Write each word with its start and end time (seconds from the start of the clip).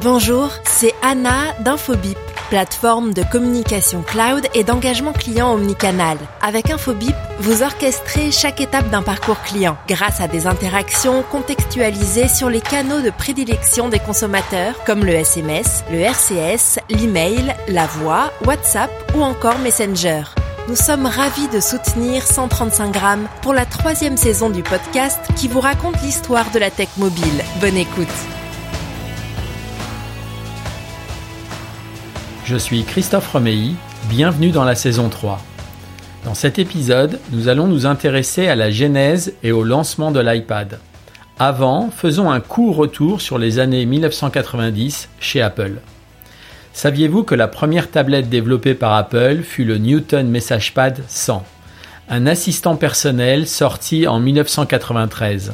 Bonjour, 0.00 0.52
c'est 0.64 0.94
Anna 1.02 1.54
d'Infobip, 1.58 2.18
plateforme 2.50 3.12
de 3.12 3.24
communication 3.32 4.02
cloud 4.02 4.46
et 4.54 4.62
d'engagement 4.62 5.12
client 5.12 5.52
omnicanal. 5.52 6.16
Avec 6.40 6.70
Infobip, 6.70 7.16
vous 7.40 7.64
orchestrez 7.64 8.30
chaque 8.30 8.60
étape 8.60 8.90
d'un 8.90 9.02
parcours 9.02 9.40
client 9.42 9.76
grâce 9.88 10.20
à 10.20 10.28
des 10.28 10.46
interactions 10.46 11.24
contextualisées 11.24 12.28
sur 12.28 12.48
les 12.48 12.60
canaux 12.60 13.00
de 13.00 13.10
prédilection 13.10 13.88
des 13.88 13.98
consommateurs 13.98 14.76
comme 14.84 15.04
le 15.04 15.14
SMS, 15.14 15.82
le 15.90 15.98
RCS, 15.98 16.78
l'email, 16.90 17.56
la 17.66 17.86
voix, 17.86 18.32
WhatsApp 18.46 18.90
ou 19.16 19.22
encore 19.22 19.58
Messenger. 19.58 20.22
Nous 20.68 20.76
sommes 20.76 21.06
ravis 21.06 21.48
de 21.48 21.58
soutenir 21.58 22.22
135 22.22 22.92
grammes 22.92 23.28
pour 23.42 23.52
la 23.52 23.66
troisième 23.66 24.16
saison 24.16 24.48
du 24.48 24.62
podcast 24.62 25.18
qui 25.34 25.48
vous 25.48 25.60
raconte 25.60 26.00
l'histoire 26.02 26.52
de 26.52 26.60
la 26.60 26.70
tech 26.70 26.88
mobile. 26.98 27.42
Bonne 27.60 27.76
écoute. 27.76 28.37
Je 32.48 32.56
suis 32.56 32.82
Christophe 32.84 33.30
Romeilly, 33.30 33.74
bienvenue 34.08 34.52
dans 34.52 34.64
la 34.64 34.74
saison 34.74 35.10
3. 35.10 35.38
Dans 36.24 36.32
cet 36.32 36.58
épisode, 36.58 37.20
nous 37.30 37.48
allons 37.48 37.66
nous 37.66 37.84
intéresser 37.84 38.48
à 38.48 38.56
la 38.56 38.70
genèse 38.70 39.34
et 39.42 39.52
au 39.52 39.64
lancement 39.64 40.12
de 40.12 40.20
l'iPad. 40.20 40.78
Avant, 41.38 41.90
faisons 41.90 42.30
un 42.30 42.40
court 42.40 42.74
retour 42.74 43.20
sur 43.20 43.36
les 43.36 43.58
années 43.58 43.84
1990 43.84 45.10
chez 45.20 45.42
Apple. 45.42 45.74
Saviez-vous 46.72 47.22
que 47.22 47.34
la 47.34 47.48
première 47.48 47.90
tablette 47.90 48.30
développée 48.30 48.74
par 48.74 48.94
Apple 48.94 49.42
fut 49.42 49.66
le 49.66 49.76
Newton 49.76 50.26
MessagePad 50.30 51.02
100, 51.06 51.44
un 52.08 52.26
assistant 52.26 52.76
personnel 52.76 53.46
sorti 53.46 54.06
en 54.06 54.20
1993 54.20 55.52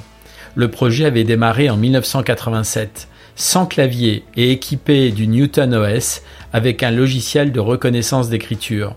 Le 0.55 0.71
projet 0.71 1.07
avait 1.07 1.25
démarré 1.25 1.69
en 1.71 1.77
1987 1.77 3.09
sans 3.37 3.67
clavier 3.67 4.25
et 4.37 4.53
équipé 4.53 5.11
du 5.11 5.27
Newton 5.27 5.75
OS 5.75 6.23
avec 6.55 6.85
un 6.85 6.93
logiciel 6.93 7.51
de 7.51 7.59
reconnaissance 7.59 8.31
d'écriture. 8.31 8.95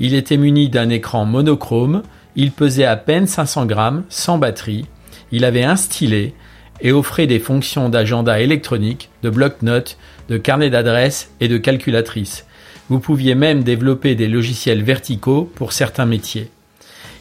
Il 0.00 0.14
était 0.14 0.38
muni 0.38 0.70
d'un 0.70 0.88
écran 0.88 1.26
monochrome, 1.26 2.02
il 2.34 2.50
pesait 2.50 2.86
à 2.86 2.96
peine 2.96 3.26
500 3.26 3.66
grammes, 3.66 4.04
sans 4.08 4.38
batterie, 4.38 4.86
il 5.30 5.44
avait 5.44 5.64
un 5.64 5.76
stylet 5.76 6.32
et 6.80 6.92
offrait 6.92 7.26
des 7.26 7.38
fonctions 7.38 7.90
d'agenda 7.90 8.40
électronique, 8.40 9.10
de 9.22 9.28
bloc-notes, 9.28 9.98
de 10.30 10.38
carnet 10.38 10.70
d'adresses 10.70 11.30
et 11.40 11.48
de 11.48 11.58
calculatrice. 11.58 12.46
Vous 12.88 13.00
pouviez 13.00 13.34
même 13.34 13.62
développer 13.62 14.14
des 14.14 14.26
logiciels 14.26 14.82
verticaux 14.82 15.50
pour 15.54 15.72
certains 15.72 16.06
métiers. 16.06 16.50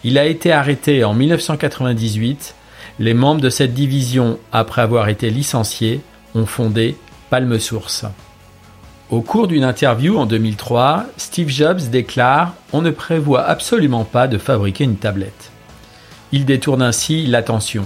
Il 0.06 0.18
a 0.18 0.26
été 0.26 0.54
arrêté 0.54 1.04
en 1.04 1.14
1998. 1.14 2.56
Les 3.00 3.14
membres 3.14 3.42
de 3.42 3.50
cette 3.50 3.74
division, 3.74 4.40
après 4.54 4.82
avoir 4.82 5.10
été 5.10 5.30
licenciés, 5.30 6.00
ont 6.36 6.46
fondé 6.46 6.96
Palme 7.30 7.60
Source. 7.60 8.06
Au 9.14 9.22
cours 9.22 9.46
d'une 9.48 9.64
interview 9.64 10.18
en 10.18 10.26
2003, 10.26 11.06
Steve 11.18 11.50
Jobs 11.50 11.82
déclare 11.92 12.56
On 12.72 12.82
ne 12.82 12.90
prévoit 12.90 13.44
absolument 13.44 14.06
pas 14.06 14.28
de 14.28 14.40
fabriquer 14.40 14.86
une 14.86 14.96
tablette. 14.96 15.52
Il 16.32 16.46
détourne 16.46 16.82
ainsi 16.82 17.28
l'attention. 17.28 17.86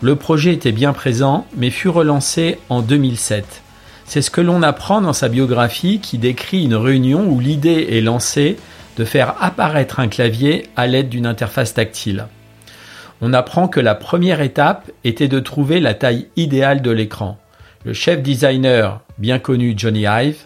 Le 0.00 0.16
projet 0.16 0.52
était 0.52 0.72
bien 0.72 0.92
présent, 0.92 1.46
mais 1.56 1.70
fut 1.70 1.88
relancé 1.88 2.58
en 2.68 2.82
2007. 2.82 3.62
C'est 4.06 4.22
ce 4.22 4.30
que 4.32 4.40
l'on 4.40 4.60
apprend 4.64 5.00
dans 5.00 5.12
sa 5.12 5.28
biographie 5.28 6.00
qui 6.00 6.18
décrit 6.18 6.64
une 6.64 6.74
réunion 6.74 7.28
où 7.28 7.38
l'idée 7.38 7.86
est 7.92 8.00
lancée 8.00 8.56
de 8.96 9.04
faire 9.04 9.36
apparaître 9.40 10.00
un 10.00 10.08
clavier 10.08 10.68
à 10.74 10.88
l'aide 10.88 11.08
d'une 11.08 11.26
interface 11.26 11.74
tactile. 11.74 12.26
On 13.20 13.32
apprend 13.34 13.68
que 13.68 13.78
la 13.78 13.94
première 13.94 14.40
étape 14.40 14.90
était 15.04 15.28
de 15.28 15.38
trouver 15.38 15.78
la 15.78 15.94
taille 15.94 16.26
idéale 16.34 16.82
de 16.82 16.90
l'écran. 16.90 17.38
Le 17.84 17.92
chef 17.92 18.20
designer, 18.20 19.00
bien 19.16 19.38
connu 19.38 19.74
Johnny 19.76 20.06
Ive, 20.08 20.38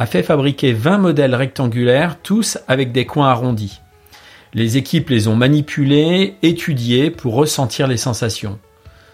a 0.00 0.06
fait 0.06 0.22
fabriquer 0.22 0.72
20 0.72 0.96
modèles 0.96 1.34
rectangulaires, 1.34 2.16
tous 2.22 2.56
avec 2.68 2.90
des 2.90 3.04
coins 3.04 3.28
arrondis. 3.28 3.82
Les 4.54 4.78
équipes 4.78 5.10
les 5.10 5.28
ont 5.28 5.36
manipulés, 5.36 6.36
étudiés 6.42 7.10
pour 7.10 7.34
ressentir 7.34 7.86
les 7.86 7.98
sensations. 7.98 8.58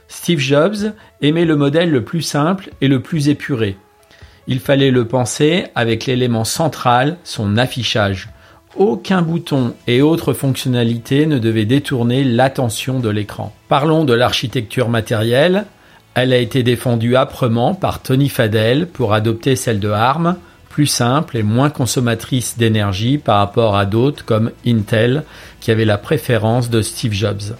Steve 0.06 0.38
Jobs 0.38 0.92
aimait 1.22 1.44
le 1.44 1.56
modèle 1.56 1.90
le 1.90 2.04
plus 2.04 2.22
simple 2.22 2.70
et 2.80 2.86
le 2.86 3.02
plus 3.02 3.28
épuré. 3.28 3.76
Il 4.46 4.60
fallait 4.60 4.92
le 4.92 5.08
penser 5.08 5.64
avec 5.74 6.06
l'élément 6.06 6.44
central, 6.44 7.16
son 7.24 7.56
affichage. 7.56 8.28
Aucun 8.76 9.22
bouton 9.22 9.74
et 9.88 10.02
autres 10.02 10.34
fonctionnalités 10.34 11.26
ne 11.26 11.40
devaient 11.40 11.64
détourner 11.64 12.22
l'attention 12.22 13.00
de 13.00 13.08
l'écran. 13.08 13.52
Parlons 13.68 14.04
de 14.04 14.14
l'architecture 14.14 14.88
matérielle. 14.88 15.64
Elle 16.14 16.32
a 16.32 16.38
été 16.38 16.62
défendue 16.62 17.16
âprement 17.16 17.74
par 17.74 18.02
Tony 18.02 18.28
Fadell 18.28 18.86
pour 18.86 19.14
adopter 19.14 19.56
celle 19.56 19.80
de 19.80 19.90
ARM, 19.90 20.36
plus 20.76 20.86
simple 20.86 21.38
et 21.38 21.42
moins 21.42 21.70
consommatrice 21.70 22.58
d'énergie 22.58 23.16
par 23.16 23.38
rapport 23.38 23.78
à 23.78 23.86
d'autres 23.86 24.26
comme 24.26 24.50
Intel 24.66 25.24
qui 25.58 25.70
avait 25.70 25.86
la 25.86 25.96
préférence 25.96 26.68
de 26.68 26.82
Steve 26.82 27.14
Jobs. 27.14 27.56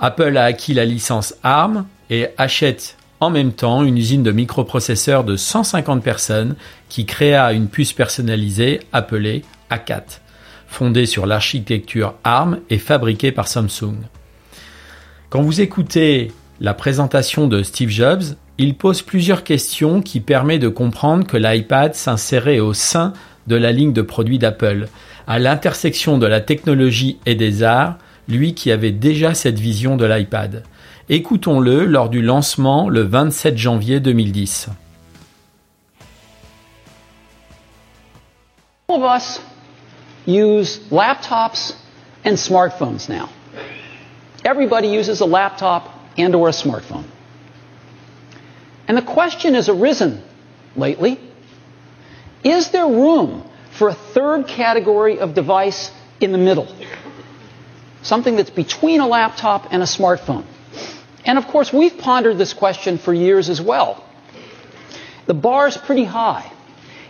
Apple 0.00 0.36
a 0.36 0.42
acquis 0.42 0.74
la 0.74 0.84
licence 0.84 1.36
ARM 1.44 1.86
et 2.10 2.26
achète 2.36 2.96
en 3.20 3.30
même 3.30 3.52
temps 3.52 3.84
une 3.84 3.96
usine 3.96 4.24
de 4.24 4.32
microprocesseurs 4.32 5.22
de 5.22 5.36
150 5.36 6.02
personnes 6.02 6.56
qui 6.88 7.06
créa 7.06 7.52
une 7.52 7.68
puce 7.68 7.92
personnalisée 7.92 8.80
appelée 8.92 9.44
A4, 9.70 10.18
fondée 10.66 11.06
sur 11.06 11.26
l'architecture 11.26 12.14
ARM 12.24 12.58
et 12.68 12.78
fabriquée 12.78 13.30
par 13.30 13.46
Samsung. 13.46 13.94
Quand 15.30 15.42
vous 15.42 15.60
écoutez 15.60 16.32
la 16.60 16.74
présentation 16.74 17.46
de 17.46 17.62
Steve 17.62 17.90
Jobs, 17.90 18.24
il 18.58 18.76
pose 18.76 19.02
plusieurs 19.02 19.42
questions 19.42 20.00
qui 20.00 20.20
permettent 20.20 20.62
de 20.62 20.68
comprendre 20.68 21.26
que 21.26 21.36
l'iPad 21.36 21.94
s'insérait 21.94 22.60
au 22.60 22.72
sein 22.72 23.12
de 23.46 23.56
la 23.56 23.72
ligne 23.72 23.92
de 23.92 24.02
produits 24.02 24.38
d'Apple, 24.38 24.88
à 25.26 25.38
l'intersection 25.38 26.18
de 26.18 26.26
la 26.26 26.40
technologie 26.40 27.18
et 27.26 27.34
des 27.34 27.62
arts, 27.62 27.96
lui 28.28 28.54
qui 28.54 28.70
avait 28.70 28.92
déjà 28.92 29.34
cette 29.34 29.58
vision 29.58 29.96
de 29.96 30.06
l'iPad. 30.06 30.62
Écoutons-le 31.08 31.84
lors 31.84 32.08
du 32.08 32.22
lancement 32.22 32.88
le 32.88 33.02
27 33.02 33.58
janvier 33.58 34.00
2010. 34.00 34.68
All 38.88 39.20
use 40.26 40.80
laptops 40.90 41.74
and 42.24 42.36
smartphones 42.36 43.08
now. 43.08 43.28
Everybody 44.44 44.88
uses 44.88 45.20
a 45.20 45.26
laptop 45.26 45.90
and 46.16 46.34
or 46.34 46.48
a 46.48 46.52
smartphone. 46.52 47.03
And 48.94 49.02
the 49.04 49.12
question 49.12 49.54
has 49.54 49.68
arisen 49.68 50.22
lately, 50.76 51.18
is 52.44 52.70
there 52.70 52.86
room 52.86 53.42
for 53.72 53.88
a 53.88 53.92
third 53.92 54.46
category 54.46 55.18
of 55.18 55.34
device 55.34 55.90
in 56.20 56.30
the 56.30 56.38
middle? 56.38 56.72
Something 58.02 58.36
that's 58.36 58.50
between 58.50 59.00
a 59.00 59.08
laptop 59.08 59.72
and 59.72 59.82
a 59.82 59.84
smartphone. 59.84 60.44
And 61.24 61.38
of 61.38 61.48
course, 61.48 61.72
we've 61.72 61.98
pondered 61.98 62.38
this 62.38 62.54
question 62.54 62.98
for 62.98 63.12
years 63.12 63.48
as 63.50 63.60
well. 63.60 64.04
The 65.26 65.34
bar 65.34 65.66
is 65.66 65.76
pretty 65.76 66.04
high. 66.04 66.52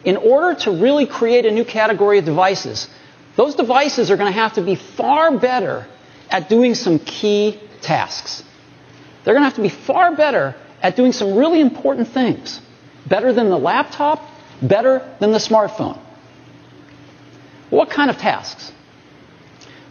In 0.05 0.17
order 0.17 0.59
to 0.61 0.71
really 0.71 1.05
create 1.05 1.45
a 1.45 1.51
new 1.51 1.67
category 1.67 2.19
of 2.19 2.25
devices, 2.25 2.89
those 3.37 3.57
devices 3.57 4.11
are 4.11 4.17
going 4.17 4.33
to 4.33 4.41
have 4.41 4.55
to 4.55 4.63
be 4.63 4.77
far 4.77 5.37
better 5.37 5.87
at 6.31 6.49
doing 6.49 6.77
some 6.77 6.99
key 6.99 7.61
tasks. 7.83 8.43
They're 9.23 9.35
going 9.35 9.43
to 9.43 9.51
have 9.51 9.57
to 9.57 9.61
be 9.61 9.69
far 9.69 10.17
better 10.17 10.57
at 10.85 10.97
doing 10.97 11.13
some 11.13 11.35
really 11.35 11.63
important 11.63 12.09
things. 12.09 12.61
Better 13.07 13.33
than 13.33 13.49
the 13.49 13.57
laptop, 13.59 14.21
better 14.61 15.17
than 15.19 15.33
the 15.33 15.39
smartphone. 15.39 15.99
What 17.71 17.89
kind 17.89 18.11
of 18.11 18.19
tasks? 18.19 18.71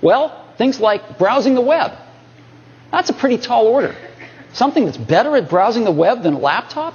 Well, 0.02 0.53
things 0.59 0.80
like 0.80 1.18
browsing 1.18 1.56
the 1.56 1.62
web. 1.62 1.94
That's 2.92 3.09
a 3.09 3.14
pretty 3.14 3.40
tall 3.40 3.66
order. 3.66 3.96
Something 4.53 4.86
that's 4.86 4.98
better 4.98 5.36
at 5.36 5.50
browsing 5.50 5.84
the 5.84 5.92
web 5.92 6.22
than 6.22 6.36
a 6.36 6.40
laptop? 6.40 6.94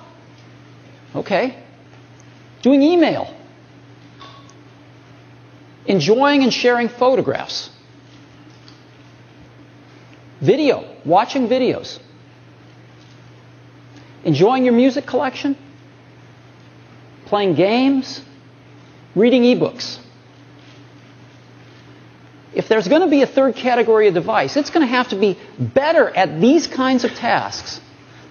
Okay. 1.16 1.60
Doing 2.62 2.82
email. 2.82 3.34
Enjoying 5.86 6.44
and 6.44 6.54
sharing 6.54 6.88
photographs. 6.88 7.70
Video. 10.40 10.88
Watching 11.04 11.48
videos. 11.48 11.98
Enjoying 14.24 14.64
your 14.64 14.74
music 14.74 15.06
collection? 15.06 15.56
Playing 17.26 17.54
games? 17.54 18.20
Reading 19.14 19.42
ebooks? 19.42 19.98
If 22.54 22.68
there's 22.68 22.88
going 22.88 23.02
to 23.02 23.08
be 23.08 23.22
a 23.22 23.26
third 23.26 23.54
category 23.54 24.08
of 24.08 24.14
device, 24.14 24.56
it's 24.56 24.70
going 24.70 24.86
to 24.86 24.90
have 24.90 25.08
to 25.08 25.16
be 25.16 25.38
better 25.58 26.08
at 26.08 26.40
these 26.40 26.66
kinds 26.66 27.04
of 27.04 27.14
tasks 27.14 27.80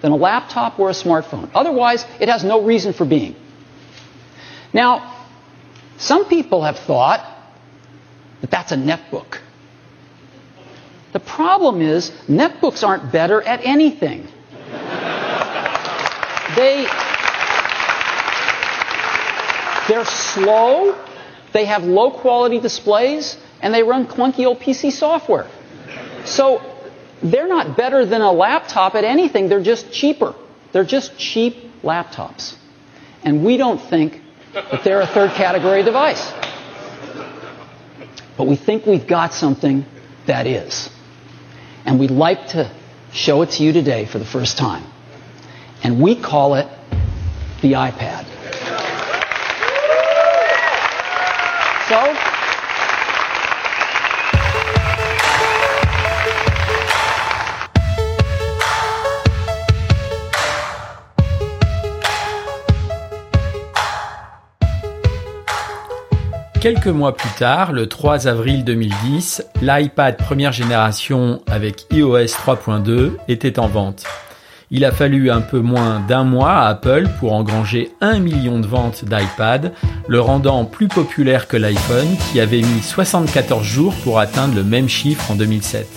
than 0.02 0.12
a 0.12 0.16
laptop 0.16 0.78
or 0.78 0.90
a 0.90 0.92
smartphone. 0.92 1.50
Otherwise, 1.54 2.04
it 2.20 2.28
has 2.28 2.44
no 2.44 2.62
reason 2.62 2.92
for 2.92 3.04
being. 3.04 3.34
Now, 4.72 5.26
some 5.96 6.28
people 6.28 6.62
have 6.62 6.78
thought 6.78 7.24
that 8.40 8.50
that's 8.50 8.72
a 8.72 8.76
netbook. 8.76 9.38
The 11.12 11.20
problem 11.20 11.80
is, 11.80 12.10
netbooks 12.28 12.86
aren't 12.86 13.10
better 13.10 13.40
at 13.42 13.64
anything. 13.64 14.28
They, 16.58 16.86
They're 19.88 20.04
slow, 20.04 20.94
they 21.52 21.64
have 21.64 21.82
low 21.84 22.10
quality 22.10 22.60
displays, 22.60 23.38
and 23.62 23.72
they 23.72 23.82
run 23.82 24.06
clunky 24.06 24.44
old 24.44 24.60
PC 24.60 24.92
software. 24.92 25.46
So 26.26 26.60
they're 27.22 27.48
not 27.48 27.74
better 27.76 28.04
than 28.04 28.20
a 28.20 28.30
laptop 28.30 28.94
at 28.94 29.04
anything, 29.04 29.48
they're 29.48 29.62
just 29.62 29.90
cheaper. 29.90 30.34
They're 30.72 30.84
just 30.84 31.16
cheap 31.18 31.56
laptops. 31.82 32.54
And 33.24 33.42
we 33.42 33.56
don't 33.56 33.80
think 33.80 34.20
that 34.52 34.84
they're 34.84 35.00
a 35.00 35.06
third 35.06 35.30
category 35.30 35.82
device. 35.82 36.30
But 38.36 38.46
we 38.46 38.56
think 38.56 38.84
we've 38.84 39.06
got 39.06 39.32
something 39.32 39.86
that 40.26 40.46
is. 40.46 40.90
And 41.86 41.98
we'd 41.98 42.10
like 42.10 42.48
to 42.48 42.70
show 43.12 43.40
it 43.40 43.50
to 43.52 43.62
you 43.64 43.72
today 43.72 44.04
for 44.04 44.18
the 44.18 44.26
first 44.26 44.58
time. 44.58 44.84
And 45.84 46.00
we 46.00 46.16
call 46.16 46.54
it 46.54 46.66
the 47.62 47.72
iPad. 47.72 48.24
So, 51.88 51.96
Quelques 66.60 66.88
mois 66.88 67.14
plus 67.14 67.30
tard, 67.38 67.72
le 67.72 67.86
3 67.86 68.26
avril 68.26 68.64
2010, 68.64 69.44
l'iPad 69.62 70.16
première 70.16 70.50
génération 70.50 71.40
avec 71.46 71.86
iOS 71.92 72.26
3.2 72.26 73.12
était 73.28 73.60
en 73.60 73.68
vente. 73.68 74.04
Il 74.70 74.84
a 74.84 74.92
fallu 74.92 75.30
un 75.30 75.40
peu 75.40 75.60
moins 75.60 76.00
d'un 76.06 76.24
mois 76.24 76.52
à 76.52 76.68
Apple 76.68 77.08
pour 77.20 77.32
engranger 77.32 77.90
un 78.02 78.18
million 78.18 78.60
de 78.60 78.66
ventes 78.66 79.06
d'iPad, 79.06 79.72
le 80.08 80.20
rendant 80.20 80.66
plus 80.66 80.88
populaire 80.88 81.48
que 81.48 81.56
l'iPhone 81.56 82.08
qui 82.30 82.38
avait 82.38 82.60
mis 82.60 82.82
74 82.82 83.64
jours 83.64 83.94
pour 84.04 84.18
atteindre 84.18 84.54
le 84.54 84.64
même 84.64 84.88
chiffre 84.88 85.30
en 85.30 85.36
2007. 85.36 85.88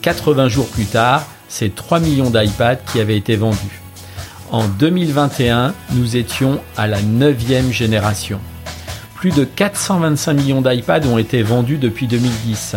80 0.00 0.48
jours 0.48 0.68
plus 0.68 0.86
tard, 0.86 1.26
c'est 1.48 1.74
3 1.74 2.00
millions 2.00 2.30
d'iPad 2.30 2.78
qui 2.90 2.98
avaient 2.98 3.16
été 3.16 3.36
vendus. 3.36 3.82
En 4.50 4.66
2021, 4.66 5.74
nous 5.92 6.16
étions 6.16 6.60
à 6.78 6.86
la 6.86 7.02
neuvième 7.02 7.70
génération. 7.70 8.40
Plus 9.16 9.34
de 9.34 9.44
425 9.44 10.32
millions 10.32 10.62
d'iPad 10.62 11.04
ont 11.04 11.18
été 11.18 11.42
vendus 11.42 11.76
depuis 11.76 12.06
2010. 12.06 12.76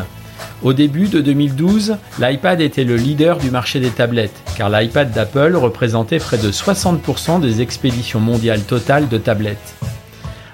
Au 0.63 0.73
début 0.73 1.07
de 1.07 1.21
2012, 1.21 1.97
l'iPad 2.19 2.61
était 2.61 2.83
le 2.83 2.95
leader 2.95 3.39
du 3.39 3.49
marché 3.49 3.79
des 3.79 3.89
tablettes, 3.89 4.43
car 4.55 4.69
l'iPad 4.69 5.11
d'Apple 5.11 5.55
représentait 5.55 6.19
près 6.19 6.37
de 6.37 6.51
60% 6.51 7.41
des 7.41 7.61
expéditions 7.61 8.19
mondiales 8.19 8.61
totales 8.61 9.09
de 9.09 9.17
tablettes. 9.17 9.75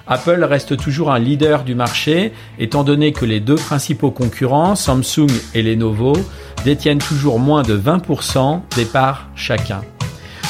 Apple 0.06 0.42
reste 0.44 0.78
toujours 0.78 1.12
un 1.12 1.18
leader 1.18 1.62
du 1.62 1.74
marché, 1.74 2.32
étant 2.58 2.84
donné 2.84 3.12
que 3.12 3.26
les 3.26 3.40
deux 3.40 3.56
principaux 3.56 4.10
concurrents, 4.10 4.76
Samsung 4.76 5.28
et 5.52 5.62
Lenovo, 5.62 6.16
détiennent 6.64 6.98
toujours 6.98 7.38
moins 7.38 7.62
de 7.62 7.78
20% 7.78 8.62
des 8.76 8.86
parts 8.86 9.28
chacun. 9.36 9.82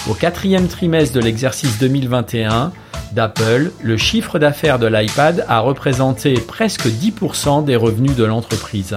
Au 0.08 0.14
quatrième 0.14 0.68
trimestre 0.68 1.16
de 1.16 1.20
l'exercice 1.20 1.80
2021, 1.80 2.70
d'Apple, 3.12 3.72
le 3.82 3.96
chiffre 3.96 4.38
d'affaires 4.38 4.78
de 4.78 4.86
l'iPad 4.86 5.44
a 5.48 5.58
représenté 5.58 6.34
presque 6.34 6.86
10% 6.86 7.64
des 7.64 7.74
revenus 7.74 8.14
de 8.14 8.24
l'entreprise. 8.24 8.96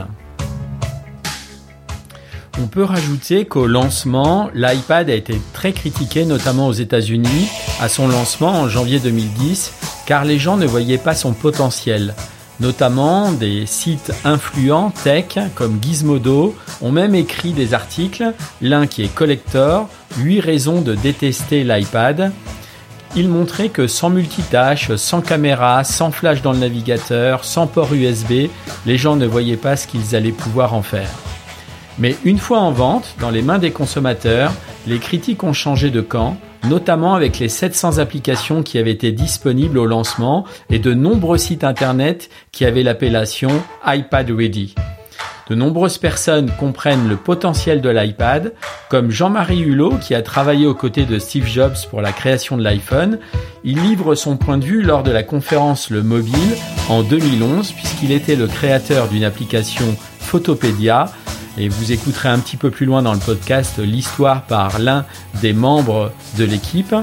On 2.61 2.67
peut 2.67 2.83
rajouter 2.83 3.45
qu'au 3.45 3.65
lancement, 3.65 4.51
l'iPad 4.53 5.09
a 5.09 5.15
été 5.15 5.41
très 5.51 5.73
critiqué, 5.73 6.25
notamment 6.25 6.67
aux 6.67 6.73
États-Unis, 6.73 7.49
à 7.81 7.89
son 7.89 8.07
lancement 8.07 8.51
en 8.51 8.69
janvier 8.69 8.99
2010, 8.99 9.73
car 10.05 10.25
les 10.25 10.37
gens 10.37 10.57
ne 10.57 10.67
voyaient 10.67 10.99
pas 10.99 11.15
son 11.15 11.33
potentiel. 11.33 12.13
Notamment, 12.59 13.31
des 13.31 13.65
sites 13.65 14.13
influents 14.23 14.93
tech 15.03 15.39
comme 15.55 15.79
Gizmodo 15.81 16.55
ont 16.83 16.91
même 16.91 17.15
écrit 17.15 17.53
des 17.53 17.73
articles, 17.73 18.31
l'un 18.61 18.85
qui 18.85 19.01
est 19.01 19.13
collector, 19.13 19.89
8 20.19 20.39
raisons 20.41 20.81
de 20.81 20.93
détester 20.93 21.63
l'iPad, 21.63 22.31
il 23.15 23.27
montrait 23.27 23.69
que 23.69 23.87
sans 23.87 24.11
multitâche, 24.11 24.93
sans 24.97 25.21
caméra, 25.21 25.83
sans 25.83 26.11
flash 26.11 26.43
dans 26.43 26.53
le 26.53 26.59
navigateur, 26.59 27.43
sans 27.43 27.65
port 27.65 27.91
USB, 27.91 28.49
les 28.85 28.97
gens 28.97 29.15
ne 29.15 29.25
voyaient 29.25 29.57
pas 29.57 29.75
ce 29.75 29.87
qu'ils 29.87 30.15
allaient 30.15 30.31
pouvoir 30.31 30.75
en 30.75 30.83
faire. 30.83 31.09
Mais 31.99 32.15
une 32.23 32.37
fois 32.37 32.59
en 32.59 32.71
vente, 32.71 33.15
dans 33.19 33.29
les 33.29 33.41
mains 33.41 33.59
des 33.59 33.71
consommateurs, 33.71 34.51
les 34.87 34.99
critiques 34.99 35.43
ont 35.43 35.53
changé 35.53 35.89
de 35.89 36.01
camp, 36.01 36.37
notamment 36.67 37.15
avec 37.15 37.39
les 37.39 37.49
700 37.49 37.97
applications 37.97 38.63
qui 38.63 38.77
avaient 38.77 38.91
été 38.91 39.11
disponibles 39.11 39.77
au 39.77 39.85
lancement 39.85 40.45
et 40.69 40.79
de 40.79 40.93
nombreux 40.93 41.37
sites 41.37 41.63
internet 41.63 42.29
qui 42.51 42.65
avaient 42.65 42.83
l'appellation 42.83 43.49
iPad 43.85 44.31
Ready. 44.31 44.75
De 45.49 45.55
nombreuses 45.55 45.97
personnes 45.97 46.49
comprennent 46.57 47.09
le 47.09 47.17
potentiel 47.17 47.81
de 47.81 47.89
l'iPad, 47.89 48.53
comme 48.89 49.11
Jean-Marie 49.11 49.59
Hulot 49.59 49.97
qui 49.97 50.15
a 50.15 50.21
travaillé 50.21 50.65
aux 50.65 50.75
côtés 50.75 51.03
de 51.03 51.19
Steve 51.19 51.45
Jobs 51.45 51.75
pour 51.89 51.99
la 51.99 52.13
création 52.13 52.55
de 52.55 52.63
l'iPhone. 52.63 53.19
Il 53.65 53.81
livre 53.81 54.15
son 54.15 54.37
point 54.37 54.57
de 54.57 54.63
vue 54.63 54.81
lors 54.81 55.03
de 55.03 55.11
la 55.11 55.23
conférence 55.23 55.89
Le 55.89 56.03
Mobile 56.03 56.55
en 56.87 57.03
2011 57.03 57.73
puisqu'il 57.73 58.13
était 58.13 58.37
le 58.37 58.47
créateur 58.47 59.09
d'une 59.09 59.25
application 59.25 59.97
Photopédia 60.19 61.11
et 61.57 61.69
vous 61.69 61.91
écouterez 61.91 62.29
un 62.29 62.39
petit 62.39 62.57
peu 62.57 62.71
plus 62.71 62.85
loin 62.85 63.01
dans 63.01 63.13
le 63.13 63.19
podcast 63.19 63.77
l'histoire 63.77 64.43
par 64.43 64.79
l'un 64.79 65.05
des 65.41 65.53
membres 65.53 66.11
de 66.37 66.43
l'équipe, 66.43 66.95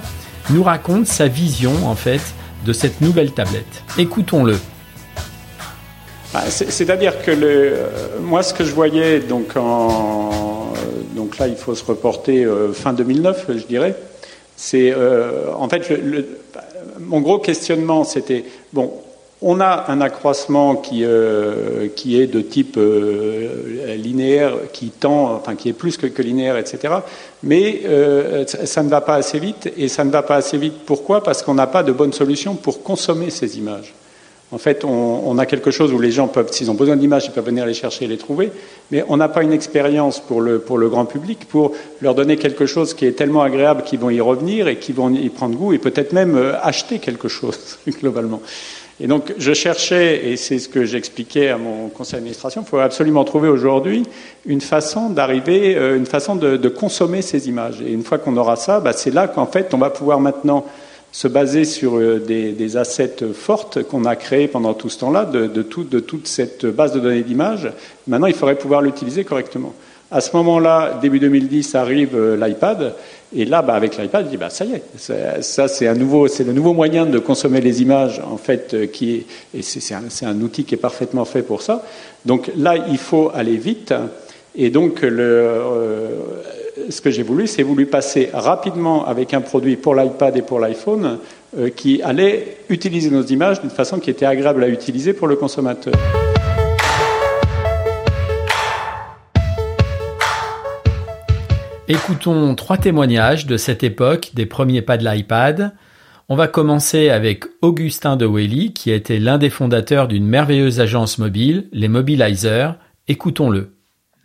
nous 0.51 0.63
raconte 0.63 1.07
sa 1.07 1.29
vision 1.29 1.87
en 1.87 1.95
fait 1.95 2.23
de 2.65 2.73
cette 2.73 3.01
nouvelle 3.01 3.33
tablette. 3.33 3.85
Écoutons-le. 3.99 4.59
Bah, 6.33 6.45
c'est-à-dire 6.51 7.23
que 7.23 7.31
euh, 7.31 7.87
moi, 8.21 8.43
ce 8.43 8.53
que 8.53 8.65
je 8.65 8.73
voyais, 8.75 9.21
donc, 9.21 9.55
là, 9.55 11.49
il 11.49 11.57
faut 11.57 11.75
se 11.75 11.85
reporter 11.85 12.45
euh, 12.45 12.73
fin 12.73 12.93
2009, 12.93 13.47
je 13.49 13.67
dirais. 13.67 13.95
C'est 14.57 14.93
euh, 14.93 15.53
en 15.57 15.69
fait 15.69 15.89
le, 15.89 16.27
mon 17.01 17.21
gros 17.21 17.39
questionnement, 17.39 18.03
c'était 18.05 18.45
bon, 18.73 18.93
on 19.41 19.61
a 19.61 19.85
un 19.89 20.01
accroissement 20.01 20.77
qui, 20.77 21.05
qui 21.95 22.21
est 22.21 22.27
de 22.27 22.41
type 22.41 22.79
linéaire, 23.97 24.55
qui 24.73 24.89
tend, 24.89 25.35
enfin 25.35 25.55
qui 25.55 25.69
est 25.69 25.73
plus 25.73 25.97
que, 25.97 26.23
linéaire, 26.23 26.57
etc. 26.57 26.95
Mais 27.43 27.83
ça 28.47 28.83
ne 28.83 28.89
va 28.89 29.01
pas 29.01 29.15
assez 29.15 29.39
vite, 29.39 29.73
et 29.77 29.89
ça 29.89 30.05
ne 30.05 30.11
va 30.11 30.23
pas 30.23 30.37
assez 30.37 30.59
vite. 30.59 30.75
Pourquoi? 30.85 31.23
Parce 31.23 31.43
qu'on 31.43 31.55
n'a 31.55 31.69
pas 31.69 31.83
de 31.83 31.93
bonne 31.93 32.13
solution 32.13 32.55
pour 32.55 32.83
consommer 32.83 33.31
ces 33.31 33.59
images. 33.59 33.95
En 34.51 34.57
fait, 34.57 34.83
on, 34.83 35.37
a 35.37 35.45
quelque 35.45 35.71
chose 35.71 35.93
où 35.93 35.99
les 35.99 36.11
gens 36.11 36.27
peuvent, 36.27 36.51
s'ils 36.51 36.71
ont 36.71 36.75
besoin 36.75 36.97
d'images, 36.97 37.27
ils 37.27 37.33
peuvent 37.33 37.45
venir 37.45 37.67
les 37.67 37.75
chercher 37.75 38.07
et 38.07 38.09
les 38.09 38.17
trouver, 38.17 38.51
mais 38.91 39.05
on 39.09 39.19
n'a 39.19 39.29
pas 39.29 39.43
une 39.43 39.53
expérience 39.53 40.21
pour 40.21 40.41
le, 40.41 40.59
pour 40.59 40.79
le 40.79 40.89
grand 40.89 41.05
public, 41.05 41.47
pour 41.47 41.73
leur 42.01 42.15
donner 42.15 42.39
quelque 42.39 42.65
chose 42.65 42.95
qui 42.95 43.05
est 43.05 43.13
tellement 43.13 43.43
agréable 43.43 43.83
qu'ils 43.83 43.99
vont 43.99 44.09
y 44.09 44.23
revenir 44.23 44.67
et 44.67 44.77
qu'ils 44.77 44.95
vont 44.95 45.13
y 45.13 45.29
prendre 45.29 45.55
goût 45.55 45.75
et 45.75 45.79
peut-être 45.79 46.15
même 46.15 46.35
euh, 46.35 46.55
acheter 46.63 46.99
quelque 46.99 47.29
chose, 47.29 47.79
globalement. 48.01 48.41
Et 49.01 49.07
donc, 49.07 49.33
je 49.39 49.53
cherchais, 49.53 50.29
et 50.29 50.37
c'est 50.37 50.59
ce 50.59 50.69
que 50.69 50.85
j'expliquais 50.85 51.51
à 51.51 51.59
mon 51.59 51.89
conseil 51.89 52.15
d'administration, 52.15 52.63
il 52.67 52.69
faut 52.69 52.79
absolument 52.79 53.25
trouver 53.25 53.49
aujourd'hui 53.49 54.03
une 54.45 54.61
façon 54.61 55.09
d'arriver, 55.09 55.77
euh, 55.77 55.97
une 55.97 56.07
façon 56.07 56.35
de, 56.35 56.69
consommer 56.69 57.23
ces 57.23 57.49
images. 57.49 57.81
Et 57.81 57.93
une 57.93 58.03
fois 58.03 58.19
qu'on 58.19 58.37
aura 58.37 58.57
ça, 58.57 58.81
bah, 58.81 58.93
c'est 58.93 59.13
là 59.13 59.29
qu'en 59.29 59.47
fait, 59.47 59.73
on 59.73 59.79
va 59.79 59.91
pouvoir 59.91 60.19
maintenant 60.19 60.65
se 61.13 61.29
baser 61.29 61.65
sur 61.65 61.97
euh, 61.97 62.19
des, 62.19 62.77
assets 62.77 63.33
fortes 63.33 63.85
qu'on 63.85 64.05
a 64.05 64.17
créés 64.17 64.49
pendant 64.49 64.75
tout 64.75 64.89
ce 64.89 64.99
temps-là, 64.99 65.25
de, 65.25 65.47
de, 65.47 65.63
toute 65.63 66.27
cette 66.27 66.67
base 66.67 66.93
de 66.93 66.99
données 66.99 67.23
d'images. 67.23 67.71
Maintenant, 68.09 68.27
il 68.27 68.35
faudrait 68.35 68.59
pouvoir 68.59 68.83
l'utiliser 68.83 69.25
correctement. 69.25 69.75
À 70.11 70.21
ce 70.21 70.35
moment-là, 70.37 70.99
début 71.03 71.19
2010, 71.19 71.75
arrive 71.75 72.17
euh, 72.17 72.37
l'iPad, 72.37 72.95
et 73.37 73.45
là, 73.45 73.61
bah, 73.61 73.75
avec 73.75 73.99
l'iPad, 73.99 74.25
je 74.25 74.31
dis 74.31 74.37
bah, 74.39 74.49
ça 74.49 74.65
y 74.65 74.73
est, 74.73 75.43
ça 75.43 75.69
c'est 75.69 75.87
un 75.87 75.95
nouveau, 75.95 76.29
c'est 76.29 76.45
le 76.45 76.55
nouveau 76.55 76.73
moyen 76.73 77.05
de 77.05 77.19
consommer 77.19 77.61
les 77.61 77.83
images, 77.83 78.21
en 78.21 78.39
fait, 78.39 78.73
euh, 78.73 78.87
qui 78.87 79.17
est, 79.17 79.27
et 79.59 79.63
c'est 79.63 80.25
un, 80.25 80.41
outil 80.41 80.65
qui 80.65 80.75
est 80.75 80.79
parfaitement 80.79 81.27
fait 81.27 81.43
pour 81.43 81.61
ça. 81.61 81.85
Donc 82.25 82.51
là, 82.57 82.77
il 82.89 82.97
faut 82.97 83.31
aller 83.35 83.57
vite, 83.57 83.93
et 84.57 84.71
donc 84.71 85.03
le, 85.03 85.61
ce 86.91 87.01
que 87.01 87.11
j'ai 87.11 87.23
voulu, 87.23 87.47
c'est 87.47 87.63
voulu 87.63 87.87
passer 87.87 88.31
rapidement 88.33 89.07
avec 89.07 89.35
un 89.35 89.41
produit 89.41 89.77
pour 89.77 89.95
l'iPad 89.95 90.37
et 90.37 90.43
pour 90.43 90.59
l'iPhone 90.59 91.19
euh, 91.57 91.71
qui 91.71 92.03
allait 92.03 92.59
utiliser 92.69 93.11
nos 93.11 93.23
images 93.23 93.61
d'une 93.61 93.71
façon 93.71 93.99
qui 93.99 94.11
était 94.11 94.27
agréable 94.27 94.65
à 94.65 94.69
utiliser 94.69 95.13
pour 95.13 95.29
le 95.29 95.37
consommateur. 95.37 95.95
Écoutons 101.91 102.55
trois 102.55 102.77
témoignages 102.77 103.47
de 103.47 103.57
cette 103.57 103.83
époque 103.83 104.33
des 104.35 104.45
premiers 104.45 104.83
pas 104.83 104.99
de 104.99 105.05
l'iPad. 105.09 105.75
On 106.29 106.37
va 106.37 106.47
commencer 106.47 107.09
avec 107.09 107.47
Augustin 107.63 108.17
de 108.17 108.27
Welly, 108.27 108.75
qui 108.75 108.93
a 108.93 108.95
été 108.95 109.19
l'un 109.19 109.39
des 109.39 109.49
fondateurs 109.49 110.07
d'une 110.07 110.27
merveilleuse 110.27 110.81
agence 110.81 111.17
mobile, 111.17 111.67
les 111.73 111.89
Mobilizer. 111.89 112.79
Écoutons-le. 113.07 113.75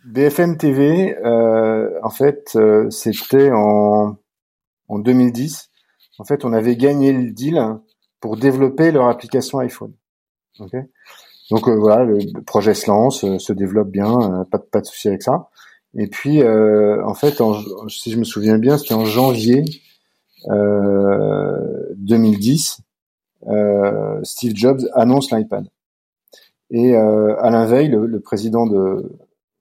BFM 0.04 0.58
TV, 0.58 1.16
euh, 1.24 1.88
en 2.02 2.10
fait, 2.10 2.50
euh, 2.56 2.90
c'était 2.90 3.50
en, 3.50 4.18
en 4.88 4.98
2010. 4.98 5.70
En 6.18 6.24
fait, 6.24 6.44
on 6.44 6.52
avait 6.52 6.76
gagné 6.76 7.14
le 7.14 7.32
deal 7.32 7.58
pour 8.20 8.36
développer 8.36 8.92
leur 8.92 9.08
application 9.08 9.60
iPhone. 9.60 9.94
Okay 10.60 10.82
Donc 11.50 11.66
voilà, 11.66 12.04
le 12.04 12.42
projet 12.42 12.74
se 12.74 12.90
lance, 12.90 13.24
se 13.38 13.52
développe 13.54 13.88
bien, 13.88 14.44
pas, 14.50 14.58
pas 14.58 14.82
de 14.82 14.86
souci 14.86 15.08
avec 15.08 15.22
ça. 15.22 15.48
Et 15.96 16.08
puis, 16.08 16.42
en 16.42 17.14
fait, 17.14 17.40
si 17.88 18.10
je 18.10 18.18
me 18.18 18.24
souviens 18.24 18.58
bien, 18.58 18.78
c'était 18.78 18.94
en 18.94 19.04
janvier 19.04 19.62
2010, 20.48 22.80
Steve 24.22 24.52
Jobs 24.54 24.80
annonce 24.94 25.30
l'iPad. 25.30 25.68
Et 26.70 26.96
Alain 26.96 27.66
Veil, 27.66 27.88
le, 27.88 28.06
le 28.06 28.20
président 28.20 28.66
de, 28.66 29.12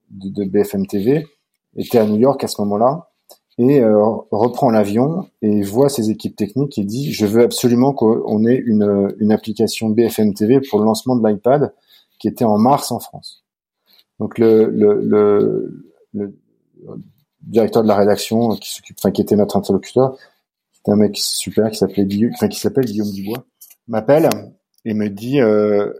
de, 0.09 0.29
de, 0.29 0.45
BFM 0.45 0.87
TV, 0.87 1.27
était 1.75 1.99
à 1.99 2.05
New 2.05 2.17
York 2.17 2.41
à 2.43 2.47
ce 2.47 2.61
moment-là 2.61 3.09
et 3.57 3.81
euh, 3.81 4.03
reprend 4.31 4.71
l'avion 4.71 5.27
et 5.41 5.61
voit 5.61 5.89
ses 5.89 6.09
équipes 6.09 6.35
techniques 6.35 6.77
et 6.77 6.83
dit 6.83 7.11
je 7.11 7.25
veux 7.25 7.43
absolument 7.43 7.93
qu'on 7.93 8.45
ait 8.45 8.55
une, 8.55 9.13
une 9.19 9.31
application 9.31 9.89
BFM 9.89 10.33
TV 10.33 10.59
pour 10.59 10.79
le 10.79 10.85
lancement 10.85 11.15
de 11.15 11.27
l'iPad 11.27 11.73
qui 12.19 12.27
était 12.27 12.45
en 12.45 12.57
mars 12.57 12.91
en 12.91 12.99
France. 12.99 13.43
Donc 14.19 14.39
le, 14.39 14.69
le, 14.69 15.01
le, 15.01 15.92
le 16.13 16.33
directeur 17.41 17.83
de 17.83 17.87
la 17.87 17.95
rédaction 17.95 18.49
qui 18.55 18.73
s'occupe, 18.73 18.97
enfin 18.99 19.11
qui 19.11 19.21
était 19.21 19.35
notre 19.35 19.57
interlocuteur, 19.57 20.17
c'était 20.73 20.91
un 20.91 20.95
mec 20.95 21.17
super 21.17 21.69
qui 21.71 21.77
s'appelait 21.77 22.07
enfin 22.33 22.47
qui 22.47 22.59
s'appelle 22.59 22.85
Guillaume 22.85 23.11
Dubois, 23.11 23.45
m'appelle 23.87 24.29
et 24.85 24.93
me 24.93 25.09
dit 25.09 25.41
euh, 25.41 25.91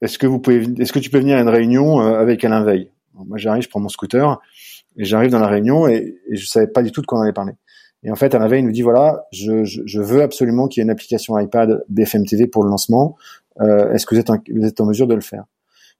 est-ce 0.00 0.18
que 0.18 0.26
vous 0.26 0.38
pouvez, 0.38 0.66
est-ce 0.78 0.92
que 0.92 0.98
tu 0.98 1.10
peux 1.10 1.18
venir 1.18 1.36
à 1.36 1.40
une 1.40 1.48
réunion 1.48 2.00
euh, 2.00 2.18
avec 2.18 2.44
Alain 2.44 2.64
Veil? 2.64 2.90
Moi 3.14 3.38
j'arrive, 3.38 3.62
je 3.62 3.68
prends 3.68 3.80
mon 3.80 3.88
scooter 3.88 4.40
et 4.96 5.04
j'arrive 5.04 5.30
dans 5.30 5.38
la 5.38 5.48
réunion 5.48 5.88
et, 5.88 6.16
et, 6.28 6.36
je 6.36 6.46
savais 6.46 6.66
pas 6.66 6.82
du 6.82 6.92
tout 6.92 7.00
de 7.00 7.06
quoi 7.06 7.18
on 7.18 7.22
allait 7.22 7.32
parler. 7.32 7.52
Et 8.02 8.10
en 8.10 8.14
fait, 8.14 8.34
à 8.34 8.38
la 8.38 8.46
veille, 8.46 8.60
il 8.60 8.66
nous 8.66 8.72
dit 8.72 8.82
voilà, 8.82 9.26
je, 9.32 9.64
je, 9.64 9.82
je 9.84 10.00
veux 10.00 10.22
absolument 10.22 10.68
qu'il 10.68 10.80
y 10.80 10.82
ait 10.82 10.84
une 10.84 10.90
application 10.90 11.38
iPad 11.38 11.82
BFM 11.88 12.26
TV 12.26 12.46
pour 12.46 12.62
le 12.62 12.70
lancement. 12.70 13.16
Euh, 13.60 13.92
Est-ce 13.92 14.06
que 14.06 14.14
vous 14.14 14.20
êtes, 14.20 14.28
vous 14.54 14.64
êtes 14.64 14.80
en 14.80 14.86
mesure 14.86 15.06
de 15.06 15.14
le 15.14 15.20
faire? 15.20 15.44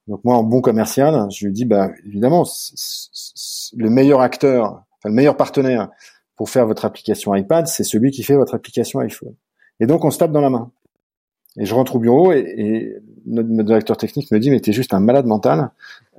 Donc 0.07 0.21
moi, 0.25 0.37
en 0.37 0.45
bon 0.45 0.61
commercial, 0.61 1.29
je 1.31 1.47
lui 1.47 1.53
dis 1.53 1.65
bah 1.65 1.91
évidemment, 2.07 2.45
le 3.77 3.91
meilleur 3.91 4.21
acteur, 4.21 4.85
enfin 4.99 5.09
le 5.09 5.15
meilleur 5.15 5.37
partenaire 5.37 5.91
pour 6.37 6.51
faire 6.51 6.67
votre 6.67 6.85
application 6.85 7.35
iPad, 7.35 7.67
c'est 7.67 7.83
celui 7.83 8.11
qui 8.11 8.23
fait 8.23 8.37
votre 8.37 8.55
application 8.55 9.01
iPhone. 9.01 9.35
Et 9.81 9.87
donc 9.87 10.05
on 10.05 10.11
se 10.11 10.19
tape 10.19 10.33
dans 10.33 10.41
la 10.41 10.51
main. 10.51 10.71
Et 11.59 11.65
je 11.65 11.75
rentre 11.75 11.97
au 11.97 11.99
bureau 11.99 12.33
et, 12.33 12.97
notre, 13.25 13.49
directeur 13.65 13.97
technique 13.97 14.31
me 14.31 14.39
dit 14.39 14.51
mais 14.51 14.61
t'es 14.61 14.73
juste 14.73 14.95
un 14.95 15.01
malade 15.01 15.27
mental. 15.27 15.71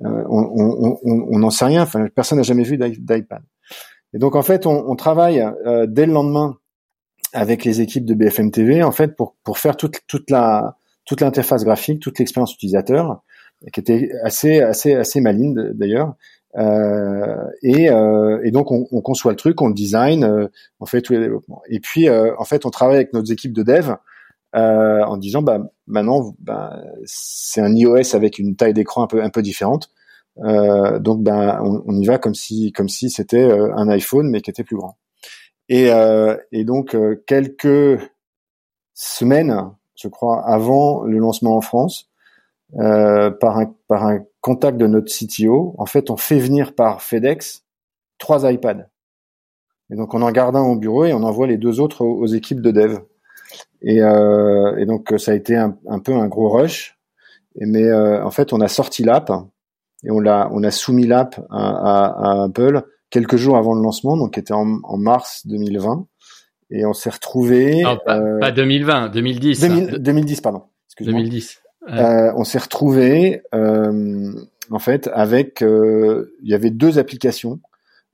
Euh, 0.04 0.24
on 0.28 1.38
n'en 1.38 1.50
sait 1.50 1.64
rien. 1.64 1.86
Personne 2.14 2.38
n'a 2.38 2.44
jamais 2.44 2.64
vu 2.64 2.76
d'iPad. 2.76 3.42
Et 4.12 4.18
donc 4.18 4.36
en 4.36 4.42
fait, 4.42 4.66
on, 4.66 4.96
travaille 4.96 5.40
euh, 5.40 5.86
dès 5.86 6.06
le 6.06 6.12
lendemain 6.12 6.58
avec 7.32 7.64
les 7.64 7.80
équipes 7.80 8.04
de 8.04 8.14
BFM 8.14 8.50
TV 8.50 8.82
en 8.82 8.92
fait 8.92 9.16
pour 9.16 9.58
faire 9.58 9.76
toute 9.76 10.30
la 10.30 10.76
toute 11.08 11.22
l'interface 11.22 11.64
graphique, 11.64 12.00
toute 12.00 12.18
l'expérience 12.18 12.52
utilisateur, 12.52 13.22
qui 13.72 13.80
était 13.80 14.10
assez 14.22 14.60
assez 14.60 14.94
assez 14.94 15.20
maligne 15.20 15.72
d'ailleurs. 15.74 16.14
Euh, 16.56 17.44
et, 17.62 17.90
euh, 17.90 18.40
et, 18.42 18.50
donc 18.50 18.72
on, 18.72 18.86
on, 18.90 19.00
conçoit 19.00 19.32
le 19.32 19.36
truc, 19.36 19.60
on 19.60 19.68
le 19.68 19.74
design, 19.74 20.24
euh, 20.24 20.48
on 20.80 20.86
fait 20.86 21.02
tous 21.02 21.12
les 21.12 21.20
développements. 21.20 21.62
Et 21.68 21.78
puis 21.78 22.08
euh, 22.08 22.34
en 22.38 22.44
fait 22.44 22.64
on 22.64 22.70
travaille 22.70 22.96
avec 22.96 23.12
nos 23.12 23.22
équipes 23.22 23.52
de 23.52 23.62
dev 23.62 23.92
euh, 24.56 25.02
en 25.04 25.18
disant 25.18 25.42
bah 25.42 25.60
maintenant 25.86 26.34
bah, 26.40 26.82
c'est 27.04 27.60
un 27.60 27.74
iOS 27.74 28.14
avec 28.14 28.38
une 28.38 28.56
taille 28.56 28.72
d'écran 28.72 29.02
un 29.02 29.06
peu 29.06 29.22
un 29.22 29.30
peu 29.30 29.42
différente. 29.42 29.90
Euh, 30.38 30.98
donc 30.98 31.22
ben 31.22 31.60
on, 31.62 31.82
on, 31.86 31.96
y 31.96 32.06
va 32.06 32.18
comme 32.18 32.34
si 32.34 32.72
comme 32.72 32.88
si 32.88 33.10
c'était 33.10 33.50
un 33.50 33.88
iPhone 33.88 34.30
mais 34.30 34.40
qui 34.40 34.50
était 34.50 34.64
plus 34.64 34.76
grand. 34.76 34.96
Et, 35.68 35.90
et 36.50 36.64
donc 36.64 36.96
quelques 37.26 38.00
semaines, 38.94 39.70
je 39.96 40.08
crois, 40.08 40.42
avant 40.48 41.04
le 41.04 41.18
lancement 41.18 41.56
en 41.56 41.60
France, 41.60 42.08
euh, 42.76 43.30
par 43.30 43.58
un 43.58 43.74
par 43.86 44.04
un 44.04 44.20
contact 44.40 44.76
de 44.78 44.86
notre 44.86 45.12
CTO, 45.12 45.74
en 45.78 45.86
fait, 45.86 46.10
on 46.10 46.16
fait 46.16 46.38
venir 46.38 46.74
par 46.74 47.02
FedEx 47.02 47.64
trois 48.18 48.50
iPads. 48.50 48.88
Et 49.90 49.96
donc 49.96 50.12
on 50.14 50.22
en 50.22 50.30
garde 50.30 50.54
un 50.56 50.62
au 50.62 50.76
bureau 50.76 51.04
et 51.04 51.12
on 51.12 51.22
envoie 51.22 51.46
les 51.46 51.56
deux 51.56 51.80
autres 51.80 52.02
aux, 52.04 52.18
aux 52.18 52.26
équipes 52.26 52.60
de 52.60 52.70
dev. 52.70 52.98
Et, 53.80 54.02
euh, 54.02 54.76
et, 54.76 54.86
donc 54.86 55.14
ça 55.18 55.32
a 55.32 55.34
été 55.34 55.56
un, 55.56 55.76
un, 55.88 55.98
peu 55.98 56.12
un 56.12 56.28
gros 56.28 56.50
rush. 56.50 56.98
Mais 57.56 57.84
euh, 57.84 58.24
en 58.24 58.30
fait, 58.30 58.52
on 58.52 58.60
a 58.60 58.68
sorti 58.68 59.02
l'app 59.02 59.32
et 60.04 60.10
on 60.10 60.20
l'a, 60.20 60.48
on 60.52 60.62
a 60.62 60.70
soumis 60.70 61.06
l'app 61.06 61.40
à, 61.50 61.56
à, 61.56 62.40
à, 62.40 62.44
Apple 62.44 62.82
quelques 63.10 63.36
jours 63.36 63.56
avant 63.56 63.74
le 63.74 63.82
lancement, 63.82 64.16
donc 64.16 64.34
qui 64.34 64.40
était 64.40 64.52
en, 64.52 64.80
en 64.82 64.98
mars 64.98 65.46
2020. 65.46 66.06
Et 66.70 66.84
on 66.84 66.92
s'est 66.92 67.10
retrouvé. 67.10 67.82
pas, 67.82 68.18
euh, 68.18 68.38
pas, 68.38 68.52
2020, 68.52 69.08
2010. 69.08 69.60
2000, 69.60 69.86
2010, 69.98 70.40
pardon. 70.42 70.62
2010. 71.00 71.62
Euh, 71.88 72.32
on 72.36 72.44
s'est 72.44 72.58
retrouvé 72.58 73.42
euh, 73.54 74.32
en 74.70 74.78
fait 74.78 75.08
avec 75.12 75.62
euh, 75.62 76.34
il 76.42 76.50
y 76.50 76.54
avait 76.54 76.70
deux 76.70 76.98
applications 76.98 77.60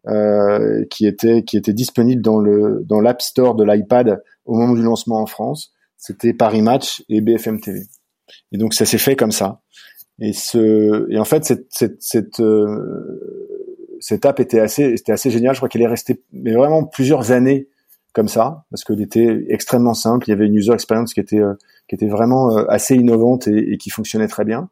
euh, 0.06 0.84
qui 0.90 1.06
étaient 1.06 1.42
qui 1.42 1.56
étaient 1.56 1.72
disponibles 1.72 2.22
dans 2.22 2.38
le 2.38 2.82
dans 2.84 3.00
l'app 3.00 3.22
store 3.22 3.54
de 3.54 3.64
l'iPad 3.64 4.22
au 4.44 4.54
moment 4.56 4.74
du 4.74 4.82
lancement 4.82 5.20
en 5.20 5.26
France, 5.26 5.72
c'était 5.96 6.34
Paris 6.34 6.62
Match 6.62 7.02
et 7.08 7.20
BFM 7.20 7.60
TV. 7.60 7.80
Et 8.52 8.58
donc 8.58 8.74
ça 8.74 8.84
s'est 8.84 8.98
fait 8.98 9.16
comme 9.16 9.32
ça. 9.32 9.62
Et 10.20 10.32
ce 10.32 11.10
et 11.10 11.18
en 11.18 11.24
fait 11.24 11.44
cette 11.44 11.66
cette 11.70 12.02
cette, 12.02 12.40
euh, 12.40 13.96
cette 14.00 14.26
app 14.26 14.40
était 14.40 14.60
assez 14.60 14.96
c'était 14.96 15.12
assez 15.12 15.30
génial. 15.30 15.54
Je 15.54 15.60
crois 15.60 15.68
qu'elle 15.68 15.82
est 15.82 15.86
restée 15.86 16.22
mais 16.32 16.52
vraiment 16.52 16.84
plusieurs 16.84 17.32
années 17.32 17.68
comme 18.14 18.28
ça 18.28 18.64
parce 18.70 18.84
qu'elle 18.84 19.00
était 19.02 19.44
extrêmement 19.48 19.94
simple. 19.94 20.26
Il 20.28 20.30
y 20.30 20.34
avait 20.34 20.46
une 20.46 20.54
user 20.54 20.72
experience 20.72 21.12
qui 21.12 21.20
était 21.20 21.40
euh, 21.40 21.54
qui 21.88 21.94
était 21.94 22.08
vraiment 22.08 22.56
euh, 22.56 22.64
assez 22.70 22.94
innovante 22.94 23.46
et, 23.48 23.72
et, 23.72 23.76
qui 23.76 23.90
fonctionnait 23.90 24.28
très 24.28 24.44
bien. 24.44 24.70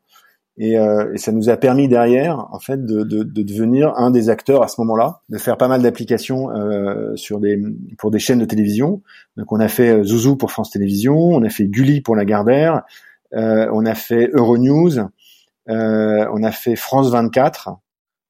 Et, 0.59 0.79
euh, 0.79 1.13
et, 1.15 1.19
ça 1.19 1.33
nous 1.33 1.49
a 1.49 1.57
permis 1.57 1.89
derrière, 1.89 2.47
en 2.53 2.59
fait, 2.59 2.85
de, 2.85 3.05
de, 3.05 3.23
de 3.23 3.43
devenir 3.43 3.95
un 3.97 4.11
des 4.11 4.29
acteurs 4.29 4.63
à 4.63 4.69
ce 4.69 4.81
moment-là, 4.83 5.21
de 5.31 5.39
faire 5.39 5.57
pas 5.57 5.69
mal 5.69 5.81
d'applications 5.81 6.51
euh, 6.51 7.17
sur 7.17 7.41
des 7.41 7.59
pour 7.99 8.11
des 8.11 8.19
chaînes 8.19 8.41
de 8.41 8.45
télévision. 8.45 9.03
Donc 9.39 9.51
on 9.51 9.61
a 9.61 9.69
fait 9.69 10.01
euh, 10.01 10.05
Zouzou 10.05 10.37
pour 10.37 10.51
France 10.51 10.71
Télévisions, 10.71 11.19
on 11.19 11.43
a 11.43 11.49
fait 11.49 11.67
Gulli 11.67 12.03
pour 12.03 12.17
Lagardère, 12.17 12.83
euh, 13.35 13.69
on 13.73 13.87
a 13.87 13.95
fait 13.95 14.31
Euronews, 14.35 14.99
on 15.69 16.43
a 16.43 16.53
fait 16.53 16.77
France 16.77 17.11
24. 17.11 17.71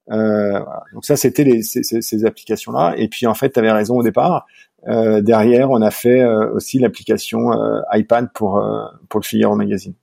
Voilà. 0.07 0.83
Donc 0.93 1.05
ça, 1.05 1.15
c'était 1.15 1.61
ces, 1.61 1.83
ces, 1.83 2.25
applications-là. 2.25 2.95
Et 2.97 3.07
puis 3.07 3.27
en 3.27 3.33
fait, 3.33 3.51
tu 3.51 3.59
avais 3.59 3.71
raison 3.71 3.97
au 3.97 4.03
départ. 4.03 4.45
derrière, 4.87 5.71
on 5.71 5.81
a 5.81 5.91
fait 5.91 6.25
aussi 6.25 6.79
l'application 6.79 7.51
iPad 7.91 8.29
pour 8.33 8.63
pour 9.09 9.19
le 9.19 9.25
Figaro 9.25 9.55
Magazine. 9.55 9.93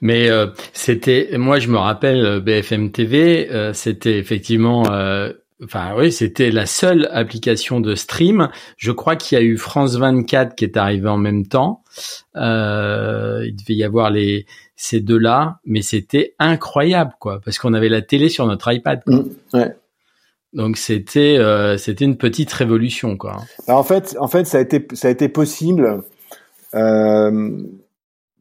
Mais 0.00 0.28
euh, 0.28 0.48
c'était, 0.72 1.30
moi 1.36 1.58
je 1.58 1.68
me 1.68 1.78
rappelle 1.78 2.24
euh, 2.24 2.40
BFM 2.40 2.90
TV, 2.92 3.48
euh, 3.50 3.72
c'était 3.72 4.18
effectivement, 4.18 4.90
euh, 4.90 5.32
enfin 5.64 5.94
oui, 5.96 6.12
c'était 6.12 6.50
la 6.50 6.66
seule 6.66 7.08
application 7.12 7.80
de 7.80 7.94
stream. 7.94 8.48
Je 8.76 8.92
crois 8.92 9.16
qu'il 9.16 9.38
y 9.38 9.40
a 9.40 9.44
eu 9.44 9.56
France 9.56 9.96
24 9.96 10.54
qui 10.54 10.64
est 10.64 10.76
arrivé 10.76 11.08
en 11.08 11.18
même 11.18 11.46
temps. 11.46 11.82
Euh, 12.36 13.44
il 13.46 13.56
devait 13.56 13.74
y 13.74 13.84
avoir 13.84 14.10
les 14.10 14.46
ces 14.76 15.00
deux-là, 15.00 15.58
mais 15.64 15.82
c'était 15.82 16.34
incroyable 16.38 17.12
quoi, 17.18 17.40
parce 17.44 17.58
qu'on 17.58 17.74
avait 17.74 17.88
la 17.88 18.02
télé 18.02 18.28
sur 18.28 18.46
notre 18.46 18.72
iPad. 18.72 19.02
Quoi. 19.04 19.16
Mmh, 19.16 19.28
ouais. 19.54 19.76
Donc 20.52 20.76
c'était 20.76 21.38
c'était 21.76 22.04
une 22.04 22.16
petite 22.16 22.52
révolution 22.52 23.16
quoi. 23.16 23.42
Alors, 23.66 23.80
en 23.80 23.84
fait, 23.84 24.16
en 24.20 24.28
fait, 24.28 24.46
ça 24.46 24.58
a 24.58 24.60
été 24.60 24.86
ça 24.92 25.08
a 25.08 25.10
été 25.10 25.28
possible. 25.28 26.02
Euh, 26.74 27.62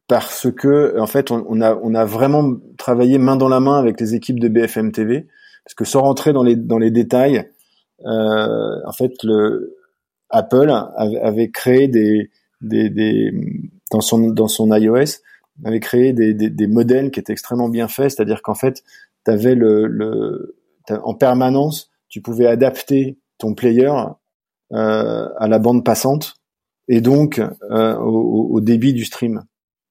parce 0.07 0.47
que 0.51 0.99
en 0.99 1.07
fait 1.07 1.31
on, 1.31 1.45
on, 1.47 1.61
a 1.61 1.75
on 1.75 1.95
a 1.95 2.05
vraiment 2.05 2.53
travaillé 2.77 3.17
main 3.17 3.35
dans 3.37 3.49
la 3.49 3.59
main 3.59 3.79
avec 3.79 3.99
les 3.99 4.13
équipes 4.13 4.39
de 4.39 4.47
BFM 4.47 4.91
TV 4.91 5.27
parce 5.63 5.73
que 5.73 5.85
sans 5.85 6.01
rentrer 6.01 6.31
dans 6.33 6.43
les 6.43 6.55
dans 6.55 6.77
les 6.77 6.91
détails 6.91 7.49
euh, 8.05 8.75
en 8.85 8.91
fait 8.91 9.11
le 9.23 9.75
Apple 10.29 10.71
avait 10.97 11.49
créé 11.49 11.87
des, 11.87 12.29
des, 12.61 12.89
des 12.89 13.31
dans 13.91 14.01
son 14.01 14.29
dans 14.29 14.47
son 14.47 14.75
iOS 14.75 15.21
avait 15.63 15.79
créé 15.79 16.13
des, 16.13 16.33
des, 16.33 16.49
des 16.49 16.67
modèles 16.67 17.11
qui 17.11 17.19
étaient 17.19 17.33
extrêmement 17.33 17.69
bien 17.69 17.87
faits 17.87 18.11
c'est-à-dire 18.11 18.41
qu'en 18.41 18.55
fait 18.55 18.83
tu 19.25 19.31
avais 19.31 19.55
le, 19.55 19.87
le 19.87 20.55
en 20.89 21.13
permanence 21.13 21.91
tu 22.09 22.21
pouvais 22.21 22.47
adapter 22.47 23.17
ton 23.37 23.53
player 23.53 23.91
euh, 24.73 25.29
à 25.37 25.47
la 25.47 25.59
bande 25.59 25.83
passante 25.83 26.35
et 26.87 27.01
donc 27.01 27.39
euh, 27.39 27.95
au, 27.97 28.49
au 28.51 28.61
débit 28.61 28.93
du 28.93 29.05
stream 29.05 29.43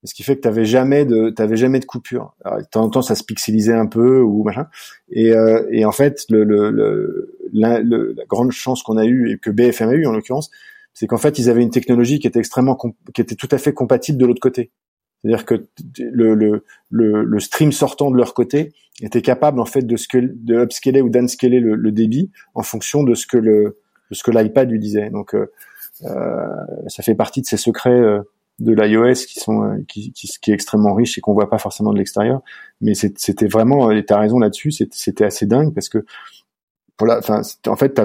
ce 0.04 0.12
qui 0.14 0.22
fait 0.22 0.36
que 0.36 0.42
tu 0.42 0.48
n'avais 0.48 0.64
jamais 0.64 1.04
de 1.04 1.30
t'avais 1.30 1.56
jamais 1.56 1.80
de 1.80 1.86
coupure. 1.86 2.34
Alors, 2.44 2.58
de 2.58 2.64
temps 2.64 2.82
en 2.82 2.90
temps, 2.90 3.02
ça 3.02 3.14
se 3.14 3.24
pixelisait 3.24 3.72
un 3.72 3.86
peu 3.86 4.20
ou 4.20 4.44
machin. 4.44 4.68
Et, 5.10 5.32
euh, 5.32 5.66
et 5.70 5.84
en 5.84 5.92
fait, 5.92 6.24
le, 6.28 6.44
le, 6.44 6.70
le, 6.70 7.38
la, 7.52 7.80
la, 7.82 8.24
grande 8.28 8.52
chance 8.52 8.82
qu'on 8.82 8.98
a 8.98 9.06
eue 9.06 9.30
et 9.32 9.38
que 9.38 9.50
BFM 9.50 9.88
a 9.88 9.94
eu 9.94 10.06
en 10.06 10.12
l'occurrence, 10.12 10.50
c'est 10.92 11.06
qu'en 11.06 11.16
fait, 11.16 11.38
ils 11.38 11.48
avaient 11.48 11.62
une 11.62 11.70
technologie 11.70 12.18
qui 12.18 12.26
était 12.26 12.38
extrêmement 12.38 12.78
qui 13.14 13.20
était 13.20 13.34
tout 13.34 13.48
à 13.50 13.58
fait 13.58 13.72
compatible 13.72 14.18
de 14.18 14.26
l'autre 14.26 14.40
côté. 14.40 14.70
C'est-à-dire 15.24 15.46
que 15.46 15.66
le, 15.98 16.34
le, 16.34 16.62
le, 16.90 17.40
stream 17.40 17.72
sortant 17.72 18.10
de 18.10 18.16
leur 18.16 18.34
côté 18.34 18.74
était 19.00 19.22
capable 19.22 19.58
en 19.58 19.64
fait 19.64 19.82
de, 19.82 19.96
que, 20.06 20.18
de 20.18 20.62
upscaler 20.62 21.00
ou 21.00 21.08
downscaler 21.08 21.60
le, 21.60 21.76
le 21.76 21.92
débit 21.92 22.30
en 22.54 22.62
fonction 22.62 23.02
de 23.02 23.14
ce 23.14 23.26
que 23.26 23.38
le 23.38 23.78
de 24.10 24.14
ce 24.14 24.22
que 24.22 24.30
l'iPad 24.30 24.70
lui 24.70 24.78
disait. 24.78 25.08
Donc 25.08 25.34
euh, 25.34 25.50
euh 26.02 26.46
ça 26.88 27.02
fait 27.02 27.14
partie 27.14 27.40
de 27.40 27.46
ces 27.46 27.56
secrets 27.56 27.90
euh, 27.90 28.20
de 28.58 28.72
l'iOS 28.74 29.26
qui 29.26 29.40
sont 29.40 29.82
qui, 29.88 30.12
qui, 30.12 30.28
qui, 30.28 30.50
est 30.50 30.54
extrêmement 30.54 30.92
riche 30.92 31.16
et 31.16 31.22
qu'on 31.22 31.32
voit 31.32 31.48
pas 31.48 31.58
forcément 31.58 31.92
de 31.92 31.98
l'extérieur. 31.98 32.42
Mais 32.82 32.92
c'était 32.94 33.48
vraiment, 33.48 33.90
et 33.90 34.04
t'as 34.04 34.18
raison 34.18 34.38
là-dessus, 34.38 34.70
c'était 34.70 35.24
assez 35.24 35.46
dingue 35.46 35.72
parce 35.72 35.88
que 35.88 36.04
en 37.00 37.76
fait, 37.76 38.00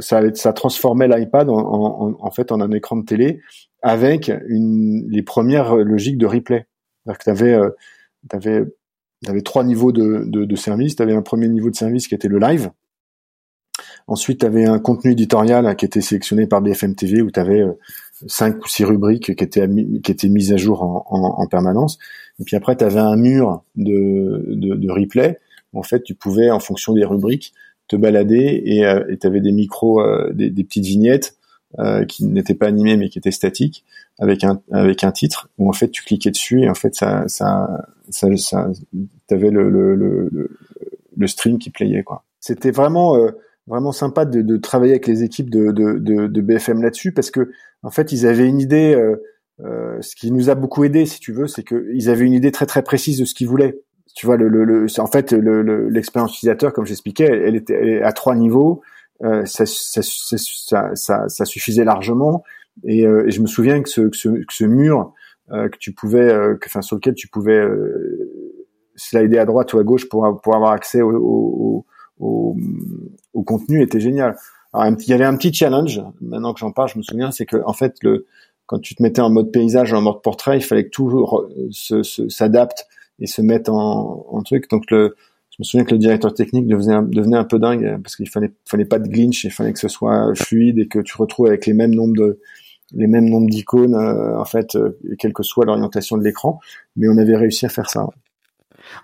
ça, 0.00 0.52
transformait 0.52 1.08
l'iPad 1.08 1.50
en, 1.50 1.58
en, 1.58 2.16
en, 2.18 2.30
fait 2.30 2.50
en 2.50 2.60
un 2.60 2.70
écran 2.70 2.96
de 2.96 3.04
télé 3.04 3.40
avec 3.82 4.30
une, 4.48 5.06
les 5.08 5.22
premières 5.22 5.76
logiques 5.76 6.18
de 6.18 6.26
replay. 6.26 6.66
C'est-à-dire 7.04 7.18
que 7.18 7.24
t'avais, 7.24 7.54
euh, 7.54 7.70
t'avais, 8.28 8.64
t'avais 9.24 9.42
trois 9.42 9.64
niveaux 9.64 9.92
de, 9.92 10.24
de, 10.26 10.44
de 10.44 10.56
service. 10.56 10.96
T'avais 10.96 11.14
un 11.14 11.22
premier 11.22 11.48
niveau 11.48 11.70
de 11.70 11.76
service 11.76 12.08
qui 12.08 12.14
était 12.14 12.28
le 12.28 12.38
live. 12.38 12.70
Ensuite, 14.06 14.40
tu 14.40 14.46
avais 14.46 14.64
un 14.64 14.78
contenu 14.78 15.12
éditorial 15.12 15.74
qui 15.76 15.84
était 15.84 16.00
sélectionné 16.00 16.46
par 16.46 16.62
BFM 16.62 16.94
TV 16.94 17.22
où 17.22 17.30
tu 17.30 17.40
avais 17.40 17.60
euh, 17.60 17.72
cinq 18.26 18.64
ou 18.64 18.68
six 18.68 18.84
rubriques 18.84 19.34
qui 19.36 19.44
étaient 19.44 19.68
qui 19.68 20.12
étaient 20.12 20.28
mises 20.28 20.52
à 20.52 20.56
jour 20.56 20.82
en, 20.82 21.04
en, 21.08 21.42
en 21.42 21.46
permanence. 21.46 21.98
Et 22.40 22.44
puis 22.44 22.56
après, 22.56 22.76
tu 22.76 22.84
avais 22.84 23.00
un 23.00 23.16
mur 23.16 23.62
de, 23.74 24.44
de, 24.48 24.74
de 24.74 24.90
replay. 24.90 25.38
En 25.72 25.82
fait, 25.82 26.02
tu 26.02 26.14
pouvais, 26.14 26.50
en 26.50 26.60
fonction 26.60 26.94
des 26.94 27.04
rubriques, 27.04 27.52
te 27.88 27.96
balader 27.96 28.62
et 28.64 28.86
euh, 28.86 29.16
tu 29.20 29.26
avais 29.26 29.40
des 29.40 29.52
micros, 29.52 30.00
euh, 30.00 30.32
des, 30.32 30.50
des, 30.50 30.64
petites 30.64 30.84
vignettes 30.84 31.36
euh, 31.78 32.04
qui 32.04 32.24
n'étaient 32.24 32.54
pas 32.54 32.66
animées 32.66 32.96
mais 32.96 33.08
qui 33.08 33.18
étaient 33.18 33.30
statiques 33.30 33.84
avec 34.18 34.44
un 34.44 34.60
avec 34.72 35.04
un 35.04 35.12
titre 35.12 35.48
où 35.58 35.68
en 35.68 35.72
fait 35.72 35.90
tu 35.90 36.02
cliquais 36.02 36.30
dessus 36.30 36.62
et 36.62 36.70
en 36.70 36.74
fait 36.74 36.94
ça 36.94 37.24
ça 37.26 37.86
ça, 38.08 38.28
ça 38.36 38.70
t'avais 39.26 39.50
le 39.50 39.68
le, 39.68 39.94
le 39.94 40.50
le 41.16 41.26
stream 41.26 41.58
qui 41.58 41.70
playait 41.70 42.02
quoi. 42.02 42.24
C'était 42.40 42.70
vraiment 42.70 43.16
vraiment 43.66 43.92
sympa 43.92 44.24
de, 44.24 44.42
de, 44.42 44.56
travailler 44.56 44.92
avec 44.92 45.06
les 45.06 45.22
équipes 45.24 45.50
de, 45.50 45.72
de, 45.72 45.98
de 45.98 46.40
BFM 46.40 46.82
là-dessus 46.82 47.12
parce 47.12 47.30
que 47.30 47.50
en 47.82 47.90
fait 47.90 48.12
ils 48.12 48.26
avaient 48.26 48.48
une 48.48 48.60
idée. 48.60 48.94
Euh, 48.94 49.16
euh, 49.64 50.02
ce 50.02 50.14
qui 50.14 50.30
nous 50.32 50.50
a 50.50 50.54
beaucoup 50.54 50.84
aidé, 50.84 51.06
si 51.06 51.18
tu 51.18 51.32
veux, 51.32 51.46
c'est 51.46 51.64
qu'ils 51.64 52.10
avaient 52.10 52.26
une 52.26 52.34
idée 52.34 52.52
très 52.52 52.66
très 52.66 52.82
précise 52.82 53.18
de 53.18 53.24
ce 53.24 53.32
qu'ils 53.34 53.48
voulaient. 53.48 53.78
Tu 54.16 54.24
vois, 54.24 54.38
le, 54.38 54.48
le, 54.48 54.64
le 54.64 54.86
en 54.98 55.06
fait 55.06 55.32
l'expérience 55.32 56.32
utilisateur, 56.36 56.72
comme 56.72 56.86
j'expliquais, 56.86 57.26
elle, 57.26 57.54
était 57.54 58.00
à 58.02 58.12
trois 58.12 58.34
niveaux. 58.34 58.80
Euh, 59.22 59.44
ça, 59.44 59.66
ça, 59.66 60.00
ça, 60.94 61.28
ça, 61.28 61.44
suffisait 61.44 61.84
largement. 61.84 62.42
Et, 62.84 63.06
euh, 63.06 63.26
et, 63.26 63.30
je 63.30 63.42
me 63.42 63.46
souviens 63.46 63.82
que 63.82 63.90
ce, 63.90 64.00
que 64.00 64.16
ce, 64.16 64.28
que 64.30 64.54
ce 64.54 64.64
mur 64.64 65.12
euh, 65.52 65.68
que 65.68 65.76
tu 65.76 65.92
pouvais, 65.92 66.28
que, 66.28 66.66
enfin 66.66 66.80
sur 66.80 66.96
lequel 66.96 67.14
tu 67.14 67.28
pouvais 67.28 67.62
slider 68.94 69.36
à 69.36 69.44
droite 69.44 69.74
ou 69.74 69.78
à 69.78 69.84
gauche 69.84 70.08
pour, 70.08 70.40
pour 70.42 70.56
avoir 70.56 70.72
accès 70.72 71.02
au, 71.02 71.10
au, 71.10 71.86
au, 72.18 72.56
au 73.34 73.42
contenu 73.42 73.82
était 73.82 74.00
génial. 74.00 74.34
Alors, 74.72 74.96
il 74.98 75.08
y 75.10 75.12
avait 75.12 75.26
un 75.26 75.36
petit 75.36 75.52
challenge. 75.52 76.00
Maintenant 76.22 76.54
que 76.54 76.60
j'en 76.60 76.72
parle, 76.72 76.88
je 76.88 76.96
me 76.96 77.02
souviens, 77.02 77.30
c'est 77.32 77.44
que 77.44 77.58
en 77.66 77.74
fait, 77.74 77.96
le, 78.00 78.24
quand 78.64 78.78
tu 78.78 78.94
te 78.94 79.02
mettais 79.02 79.20
en 79.20 79.28
mode 79.28 79.52
paysage 79.52 79.92
ou 79.92 79.96
en 79.96 80.00
mode 80.00 80.22
portrait, 80.22 80.56
il 80.56 80.62
fallait 80.62 80.84
que 80.84 80.90
tout 80.90 81.28
s'adapte 82.30 82.86
et 83.18 83.26
se 83.26 83.42
mette 83.42 83.68
en, 83.68 84.26
en, 84.28 84.42
truc. 84.42 84.68
Donc 84.70 84.90
le, 84.90 85.16
je 85.50 85.56
me 85.58 85.64
souviens 85.64 85.84
que 85.84 85.92
le 85.92 85.98
directeur 85.98 86.34
technique 86.34 86.66
devenait 86.66 86.94
un, 86.94 87.02
devenait 87.02 87.36
un 87.36 87.44
peu 87.44 87.58
dingue 87.58 88.00
parce 88.02 88.16
qu'il 88.16 88.28
fallait, 88.28 88.52
fallait 88.64 88.84
pas 88.84 88.98
de 88.98 89.08
glitch, 89.08 89.44
il 89.44 89.50
fallait 89.50 89.72
que 89.72 89.78
ce 89.78 89.88
soit 89.88 90.34
fluide 90.34 90.78
et 90.78 90.88
que 90.88 90.98
tu 90.98 91.16
retrouves 91.16 91.46
avec 91.46 91.66
les 91.66 91.72
mêmes 91.72 91.94
nombres 91.94 92.16
de, 92.16 92.40
les 92.92 93.06
mêmes 93.06 93.28
nombres 93.28 93.50
d'icônes 93.50 93.94
euh, 93.94 94.38
en 94.38 94.44
fait, 94.44 94.76
euh, 94.76 94.98
quelle 95.18 95.32
que 95.32 95.42
soit 95.42 95.64
l'orientation 95.64 96.16
de 96.16 96.24
l'écran. 96.24 96.60
Mais 96.96 97.08
on 97.08 97.16
avait 97.16 97.36
réussi 97.36 97.66
à 97.66 97.68
faire 97.68 97.88
ça. 97.88 98.06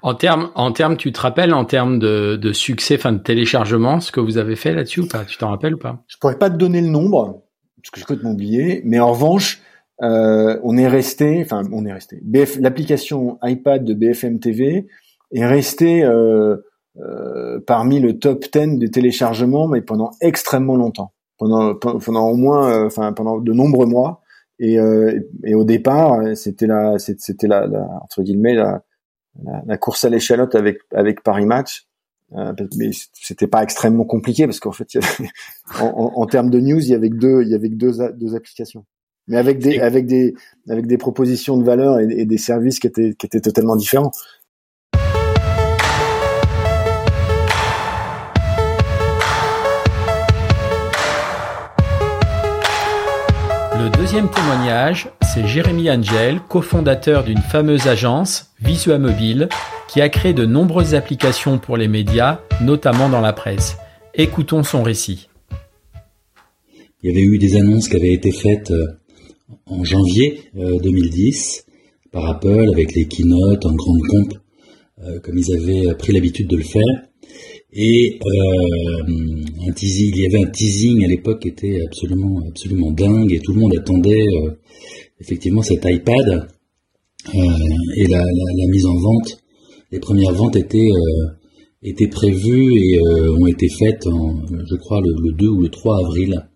En 0.02 0.14
termes, 0.14 0.50
en 0.54 0.71
termes, 0.73 0.97
tu 0.97 1.11
te 1.12 1.21
rappelles 1.21 1.52
en 1.52 1.64
termes 1.64 1.99
de, 1.99 2.37
de 2.37 2.52
succès, 2.52 2.97
enfin 2.97 3.12
de 3.12 3.19
téléchargement, 3.19 4.00
ce 4.00 4.12
que 4.12 4.21
vous 4.21 4.38
avez 4.38 4.54
fait 4.54 4.73
là-dessus 4.73 5.00
ou 5.00 5.09
pas? 5.09 5.25
Tu 5.25 5.37
t'en 5.38 5.49
rappelles 5.49 5.75
ou 5.75 5.78
pas? 5.78 6.04
Je 6.07 6.16
pourrais 6.19 6.38
pas 6.38 6.50
te 6.50 6.57
donner 6.57 6.81
le 6.81 6.88
nombre 6.88 7.42
parce 7.83 7.90
que 7.90 8.00
je 8.00 8.07
peux 8.07 8.28
oublier, 8.28 8.81
mais 8.85 9.00
en 9.00 9.11
revanche, 9.11 9.61
euh, 10.02 10.59
on 10.62 10.76
est 10.76 10.88
resté, 10.88 11.40
enfin 11.42 11.62
on 11.73 11.85
est 11.87 11.92
resté. 11.92 12.21
l'application 12.61 13.38
iPad 13.42 13.85
de 13.85 13.94
BFM 13.94 14.40
TV 14.40 14.88
est 15.32 15.47
restée 15.47 16.04
euh, 16.04 16.56
euh, 16.99 17.60
parmi 17.67 18.00
le 18.00 18.19
top 18.19 18.45
10 18.52 18.78
des 18.78 18.91
téléchargements, 18.91 19.69
mais 19.69 19.80
pendant 19.80 20.10
extrêmement 20.21 20.76
longtemps, 20.76 21.12
pendant 21.38 21.75
pendant 21.75 22.28
au 22.28 22.36
moins, 22.36 22.84
enfin 22.86 23.12
pendant 23.12 23.38
de 23.38 23.52
nombreux 23.52 23.86
mois. 23.86 24.21
Et, 24.58 24.76
et 25.45 25.54
au 25.56 25.65
départ, 25.65 26.36
c'était 26.36 26.69
la, 26.69 26.97
c'était 26.99 27.49
la, 27.49 27.67
la, 27.67 27.84
entre 28.00 28.23
guillemets 28.23 28.54
la, 28.54 28.84
la, 29.67 29.76
course 29.76 30.04
à 30.04 30.08
l'échalote 30.08 30.54
avec 30.54 30.78
avec 30.93 31.23
Paris 31.23 31.47
Match. 31.47 31.88
Euh, 32.34 32.52
mais 32.76 32.91
c'était 33.12 33.47
pas 33.47 33.62
extrêmement 33.62 34.04
compliqué 34.04 34.47
parce 34.47 34.58
qu'en 34.58 34.73
fait, 34.73 34.88
en, 35.80 35.84
en, 35.84 36.12
en, 36.17 36.26
termes 36.26 36.49
de 36.49 36.60
news, 36.60 36.80
il 36.80 36.88
y 36.88 36.95
avait 36.95 37.10
deux, 37.10 37.43
il 37.43 37.49
y 37.50 37.54
avait 37.54 37.69
deux, 37.69 37.93
deux 38.15 38.34
applications, 38.34 38.86
mais 39.28 39.37
avec 39.37 39.58
des 39.58 39.80
avec 39.80 40.06
des 40.06 40.35
avec 40.69 40.87
des 40.87 40.99
propositions 40.99 41.56
de 41.56 41.65
valeur 41.65 42.00
et, 42.00 42.08
et 42.11 42.25
des 42.25 42.39
services 42.39 42.78
qui 42.78 42.87
étaient 42.87 43.15
qui 43.19 43.26
étaient 43.26 43.41
totalement 43.41 43.76
différents. 43.76 44.13
Le 53.75 53.89
deuxième 53.97 54.30
témoignage, 54.30 55.08
c'est 55.23 55.47
Jérémy 55.47 55.91
Angel, 55.91 56.41
cofondateur 56.49 57.25
d'une 57.25 57.39
fameuse 57.39 57.89
agence, 57.89 58.52
Visua 58.61 58.99
Mobile, 58.99 59.49
qui 59.89 60.00
a 60.00 60.08
créé 60.08 60.35
de 60.35 60.45
nombreuses 60.45 60.95
applications 60.95 61.58
pour 61.58 61.76
les 61.76 61.89
médias, 61.89 62.41
notamment 62.61 63.08
dans 63.08 63.21
la 63.21 63.32
presse. 63.32 63.76
Écoutons 64.15 64.63
son 64.63 64.82
récit. 64.82 65.28
Il 67.02 67.11
y 67.11 67.13
avait 67.13 67.26
eu 67.26 67.39
des 67.39 67.56
annonces 67.56 67.89
qui 67.89 67.97
avaient 67.97 68.13
été 68.13 68.30
faites 68.30 68.71
euh, 68.71 68.87
en 69.67 69.85
janvier 69.85 70.41
2010 70.55 71.65
euh, 71.67 71.73
par 72.11 72.29
Apple 72.29 72.69
avec 72.73 72.95
les 72.95 73.07
keynotes 73.07 73.65
en 73.65 73.75
grande 73.75 74.01
pompe, 74.09 74.39
euh, 75.05 75.21
comme 75.21 75.39
ils 75.39 75.53
avaient 75.55 75.95
pris 75.97 76.13
l'habitude 76.13 76.49
de 76.49 76.57
le 76.57 76.65
faire. 76.65 77.09
Et 77.75 78.19
un 78.27 79.73
teasing, 79.73 80.13
il 80.15 80.23
y 80.23 80.27
avait 80.27 80.45
un 80.45 80.51
teasing 80.51 81.05
à 81.05 81.09
l'époque 81.09 81.41
qui 81.41 81.49
était 81.49 81.81
absolument, 81.87 82.43
absolument 82.47 82.91
dingue 82.91 83.33
et 83.33 83.41
tout 83.41 83.55
le 83.55 83.61
monde 83.61 83.75
attendait 83.75 84.27
effectivement 85.19 85.63
cet 85.63 85.87
iPad 85.87 86.49
et 87.33 88.07
la, 88.09 88.23
mise 88.69 88.85
en 88.85 88.99
vente 88.99 89.43
les 89.93 90.01
premières 90.01 90.33
ventes 90.33 90.57
étaient, 90.57 90.91
euh, 90.91 91.27
étaient 91.83 92.09
prévues 92.09 92.73
et 92.75 92.99
euh, 92.99 93.37
ont 93.39 93.47
été 93.47 93.69
faites, 93.69 94.05
je 94.07 94.75
crois, 94.77 95.01
le, 95.01 95.33
2 95.33 95.49
ou 95.49 95.61
le 95.61 95.69
3 95.69 95.99
avril 96.07 96.49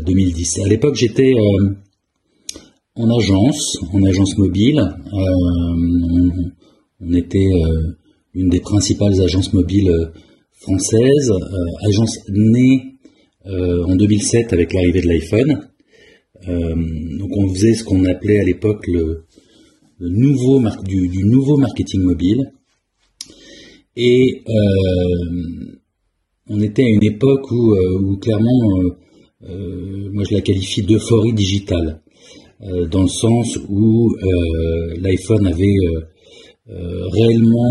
2010. 0.00 0.58
Euh, 0.58 0.64
à 0.64 0.68
l'époque, 0.68 0.94
j'étais 0.96 1.34
en 2.96 3.10
agence, 3.10 3.78
en 3.92 4.02
agence 4.04 4.36
mobile. 4.38 4.80
on, 7.00 7.12
était 7.12 7.50
une 8.34 8.48
des 8.48 8.60
principales 8.60 9.20
agences 9.20 9.52
mobiles 9.52 9.92
françaises, 10.52 11.32
agence 11.88 12.18
née 12.28 12.96
en 13.46 13.94
2007 13.96 14.52
avec 14.52 14.72
l'arrivée 14.72 15.02
de 15.02 15.08
l'iPhone. 15.08 15.68
donc 17.18 17.36
on 17.36 17.48
faisait 17.54 17.74
ce 17.74 17.84
qu'on 17.84 18.04
appelait 18.04 18.40
à 18.40 18.44
l'époque 18.44 18.86
le, 18.86 19.24
nouveau 20.00 20.62
du, 20.84 21.08
du, 21.08 21.24
nouveau 21.24 21.56
marketing 21.56 22.02
mobile. 22.02 22.52
Et 23.96 24.42
euh, 24.48 25.78
on 26.48 26.60
était 26.60 26.82
à 26.82 26.88
une 26.88 27.04
époque 27.04 27.50
où, 27.50 27.74
euh, 27.74 27.98
où 28.00 28.16
clairement, 28.16 28.60
euh, 29.48 30.10
moi 30.12 30.24
je 30.28 30.34
la 30.34 30.40
qualifie 30.40 30.82
d'euphorie 30.82 31.32
digitale, 31.32 32.02
dans 32.90 33.02
le 33.02 33.08
sens 33.08 33.58
où 33.68 34.14
l'iPhone 35.00 35.46
avait 35.46 35.76
réellement 36.66 37.70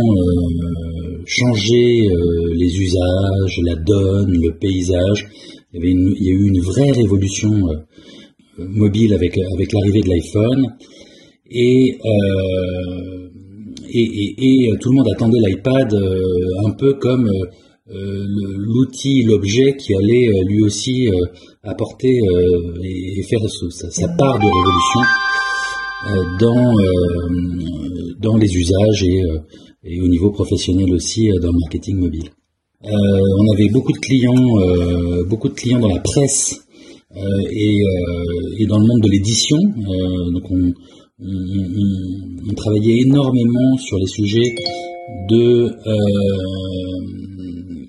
changé 1.25 2.07
les 2.55 2.79
usages, 2.79 3.59
la 3.63 3.75
donne, 3.75 4.31
le 4.31 4.57
paysage. 4.59 5.27
Il 5.73 5.77
y, 5.77 5.81
avait 5.81 5.91
une, 5.91 6.15
il 6.19 6.25
y 6.25 6.29
a 6.29 6.33
eu 6.33 6.47
une 6.47 6.61
vraie 6.61 6.91
révolution 6.91 7.51
mobile 8.57 9.13
avec, 9.13 9.35
avec 9.55 9.73
l'arrivée 9.73 10.01
de 10.01 10.09
l'iPhone. 10.09 10.65
Et 11.49 11.97
euh, 12.05 13.29
et, 13.95 14.69
euh, 14.71 14.77
tout 14.79 14.89
le 14.89 14.97
monde 14.97 15.07
attendait 15.13 15.39
l'iPad 15.39 15.93
euh, 15.93 16.67
un 16.67 16.71
peu 16.71 16.93
comme 16.95 17.29
euh, 17.91 18.25
l'outil, 18.57 19.23
l'objet 19.23 19.75
qui 19.77 19.93
allait 19.93 20.29
lui 20.47 20.63
aussi 20.63 21.07
apporter 21.63 22.19
et, 22.83 23.23
faire 23.23 23.39
sa, 23.49 24.07
part 24.09 24.37
de 24.39 24.45
révolution 24.45 25.01
dans, 26.39 26.73
dans 28.19 28.37
les 28.37 28.53
usages 28.53 29.03
et, 29.03 30.01
au 30.01 30.07
niveau 30.07 30.31
professionnel 30.31 30.93
aussi 30.93 31.29
dans 31.41 31.51
le 31.51 31.59
marketing 31.59 31.97
mobile. 31.97 32.29
on 32.83 33.53
avait 33.53 33.69
beaucoup 33.69 33.93
de 33.93 33.99
clients, 33.99 35.25
beaucoup 35.27 35.49
de 35.49 35.53
clients 35.53 35.79
dans 35.79 35.93
la 35.93 35.99
presse 35.99 36.65
et, 37.15 37.79
et, 38.59 38.65
dans 38.65 38.79
le 38.79 38.85
monde 38.85 39.01
de 39.01 39.09
l'édition. 39.09 39.57
donc 40.33 40.51
on, 40.51 40.73
on, 41.19 42.53
travaillait 42.55 43.01
énormément 43.01 43.77
sur 43.77 43.97
les 43.97 44.07
sujets 44.07 44.55
de 45.29 45.69
euh, 45.87 46.11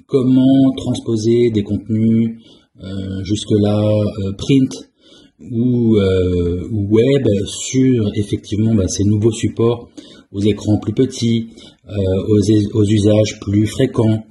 comment 0.06 0.72
transposer 0.76 1.50
des 1.50 1.62
contenus 1.62 2.30
euh, 2.30 2.63
jusque-là 3.22 3.80
euh, 3.82 4.32
print 4.36 4.90
ou, 5.50 5.96
web 5.96 7.26
sur 7.46 8.10
effectivement 8.16 8.74
bah, 8.74 8.88
ces 8.88 9.04
nouveaux 9.04 9.32
supports 9.32 9.88
aux 10.32 10.40
écrans 10.40 10.78
plus 10.78 10.94
petits, 10.94 11.48
aux, 12.28 12.78
aux, 12.78 12.84
usages 12.84 13.38
plus 13.40 13.66
fréquents, 13.66 14.24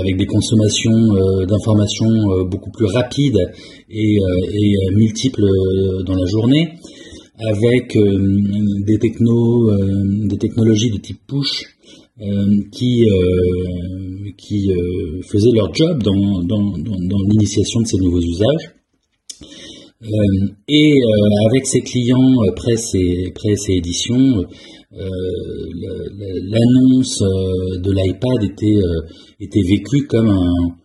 avec 0.00 0.16
des 0.16 0.26
consommations 0.26 1.12
d'informations 1.46 2.44
beaucoup 2.50 2.70
plus 2.70 2.86
rapides 2.86 3.52
et, 3.90 4.16
et 4.16 4.94
multiples 4.94 5.44
dans 6.06 6.14
la 6.14 6.26
journée 6.26 6.78
avec 7.38 7.96
euh, 7.96 8.82
des 8.86 8.98
technos, 8.98 9.70
euh, 9.70 10.26
des 10.26 10.38
technologies 10.38 10.90
de 10.90 10.98
type 10.98 11.20
push 11.26 11.64
euh, 12.20 12.62
qui 14.36 14.68
qui 14.68 14.68
faisaient 15.30 15.52
leur 15.54 15.74
job 15.74 16.02
dans, 16.02 16.42
dans, 16.42 16.78
dans, 16.78 17.22
l'initiation 17.30 17.80
de 17.80 17.86
ces 17.86 17.98
nouveaux 17.98 18.20
usages. 18.20 18.70
et 20.68 20.94
avec 21.48 21.66
ces 21.66 21.80
clients 21.80 22.34
presse 22.54 22.94
et 22.94 23.32
presse 23.34 23.68
et 23.68 23.76
édition, 23.76 24.44
l'annonce 26.52 27.22
de 27.82 27.92
l'iPad 27.92 28.44
était 28.44 28.80
était 29.40 29.62
vécue 29.62 30.06
comme 30.06 30.30
un, 30.30 30.76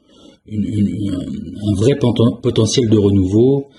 un 0.52 1.76
vrai 1.76 1.98
potentiel 2.42 2.90
de 2.90 2.98
renouveau 2.98 3.70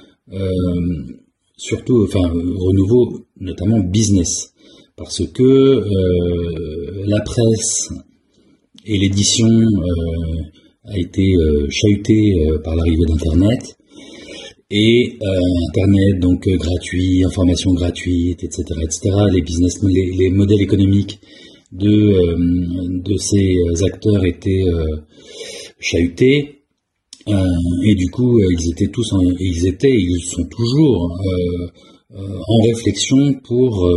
surtout, 1.62 2.05
enfin, 2.05 2.29
renouveau 2.29 3.27
notamment 3.40 3.79
business, 3.81 4.53
parce 4.96 5.22
que 5.29 5.42
euh, 5.42 7.05
la 7.07 7.20
presse 7.20 7.90
et 8.87 8.99
l'édition 8.99 9.49
euh, 9.49 10.90
a 10.90 10.99
été 10.99 11.35
euh, 11.35 11.66
chahutée 11.71 12.35
par 12.64 12.75
l'arrivée 12.77 13.05
d'Internet, 13.09 13.77
et 14.71 15.18
Internet 15.68 16.18
donc 16.21 16.49
gratuit, 16.49 17.25
information 17.25 17.73
gratuite, 17.75 18.42
etc., 18.42 18.64
etc. 18.83 19.11
Les 19.33 19.42
business, 19.42 19.79
les, 19.83 20.31
modèles 20.31 20.62
économiques 20.62 21.21
de 21.73 23.03
de 23.03 23.16
ces 23.18 23.55
acteurs 23.85 24.25
étaient 24.25 24.64
chahutés 25.79 26.62
euh, 27.29 27.45
et 27.85 27.95
du 27.95 28.11
coup, 28.11 28.38
euh, 28.38 28.49
ils 28.51 28.71
étaient 28.71 28.90
tous, 28.90 29.14
ils 29.38 29.66
étaient, 29.66 29.95
ils 29.95 30.25
sont 30.25 30.45
toujours 30.45 31.16
euh, 31.21 32.16
en 32.16 32.62
réflexion 32.66 33.35
pour 33.45 33.88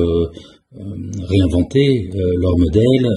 réinventer 0.77 2.09
leur 2.13 2.57
modèle, 2.57 3.07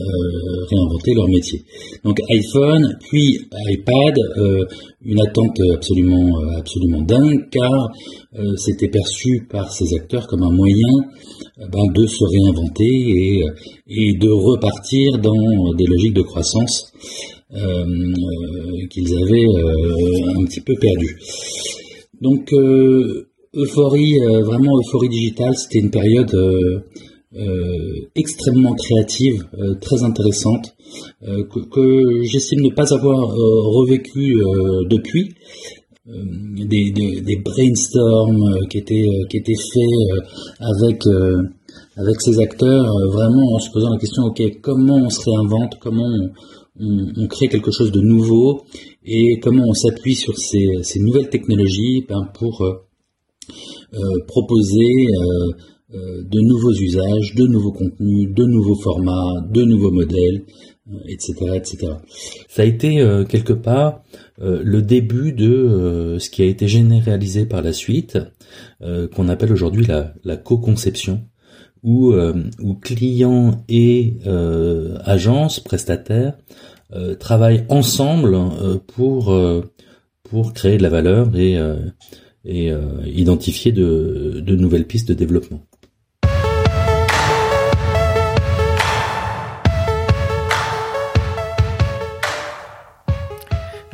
réinventer 0.71 1.15
leur 1.15 1.29
métier. 1.29 1.63
Donc 2.05 2.19
iPhone, 2.31 2.97
puis 3.09 3.39
iPad, 3.53 4.15
une 5.05 5.21
attente 5.21 5.61
absolument 5.75 6.39
absolument 6.57 7.03
dingue, 7.03 7.49
car 7.51 7.89
c'était 8.57 8.89
perçu 8.89 9.47
par 9.51 9.73
ces 9.73 9.95
acteurs 9.95 10.27
comme 10.27 10.43
un 10.43 10.53
moyen 10.53 10.93
ben, 11.59 11.93
de 11.95 12.07
se 12.07 12.25
réinventer 12.25 12.85
et, 12.85 13.45
et 13.89 14.15
de 14.15 14.31
repartir 14.31 15.19
dans 15.19 15.73
des 15.75 15.87
logiques 15.87 16.15
de 16.15 16.23
croissance 16.23 16.93
euh, 17.51 17.59
euh, 17.59 18.87
qu'ils 18.91 19.11
avaient 19.17 19.47
euh, 19.47 20.39
un 20.39 20.45
petit 20.45 20.61
peu 20.61 20.75
perdu. 20.75 21.17
Donc 22.21 22.53
euphorie, 23.55 24.19
vraiment 24.43 24.73
euphorie 24.81 25.09
digitale, 25.09 25.57
c'était 25.57 25.79
une 25.79 25.91
période 25.91 26.31
extrêmement 28.15 28.75
créative, 28.75 29.47
très 29.81 30.03
intéressante, 30.03 30.75
que, 31.23 32.23
j'estime 32.23 32.63
ne 32.63 32.71
pas 32.71 32.93
avoir 32.93 33.29
revécu 33.29 34.37
depuis. 34.89 35.35
Des, 36.07 36.91
des, 36.91 37.37
brainstorms 37.45 38.67
qui 38.71 38.79
étaient 38.79 39.11
qui 39.29 39.37
étaient 39.37 39.53
faits 39.53 40.25
avec 40.59 41.03
avec 41.97 42.21
ces 42.23 42.39
acteurs 42.41 42.87
vraiment 43.13 43.55
en 43.55 43.59
se 43.59 43.71
posant 43.71 43.91
la 43.91 43.99
question 43.99 44.23
ok 44.23 44.41
comment 44.63 44.97
on 44.97 45.11
se 45.11 45.21
réinvente 45.29 45.75
comment 45.79 46.09
on, 46.81 47.27
crée 47.27 47.49
quelque 47.49 47.71
chose 47.71 47.91
de 47.93 48.01
nouveau 48.01 48.63
et 49.05 49.39
comment 49.41 49.65
on 49.67 49.75
s'appuie 49.75 50.15
sur 50.15 50.37
ces, 50.39 51.01
nouvelles 51.01 51.29
technologies 51.29 52.05
ben, 52.09 52.29
pour 52.35 52.63
euh, 52.63 52.87
euh, 53.95 54.25
proposer 54.27 55.07
euh, 55.07 55.53
de 55.91 56.41
nouveaux 56.41 56.73
usages, 56.73 57.35
de 57.35 57.47
nouveaux 57.47 57.73
contenus, 57.73 58.29
de 58.31 58.45
nouveaux 58.45 58.75
formats, 58.77 59.41
de 59.51 59.63
nouveaux 59.65 59.91
modèles, 59.91 60.45
etc., 61.07 61.35
etc. 61.55 61.93
Ça 62.49 62.63
a 62.63 62.65
été 62.67 63.03
quelque 63.29 63.55
part 63.55 64.03
le 64.39 64.81
début 64.83 65.33
de 65.33 66.17
ce 66.19 66.29
qui 66.29 66.43
a 66.43 66.45
été 66.45 66.69
généralisé 66.69 67.47
par 67.47 67.63
la 67.63 67.73
suite, 67.73 68.19
qu'on 68.81 69.29
appelle 69.29 69.53
aujourd'hui 69.53 69.87
la, 69.87 70.13
la 70.25 70.37
co-conception 70.37 71.23
où, 71.83 72.13
euh, 72.13 72.45
où 72.61 72.75
clients 72.75 73.65
et 73.69 74.19
euh, 74.27 74.99
agences, 75.05 75.61
prestataires 75.61 76.37
euh, 76.93 77.15
travaillent 77.15 77.65
ensemble 77.69 78.37
pour 78.87 79.37
pour 80.25 80.53
créer 80.53 80.77
de 80.77 80.83
la 80.83 80.91
valeur 80.91 81.31
et 81.37 81.59
identifier 83.07 83.73
de, 83.73 84.43
de 84.45 84.57
nouvelles 84.57 84.87
pistes 84.87 85.09
de 85.09 85.15
développement. 85.15 85.63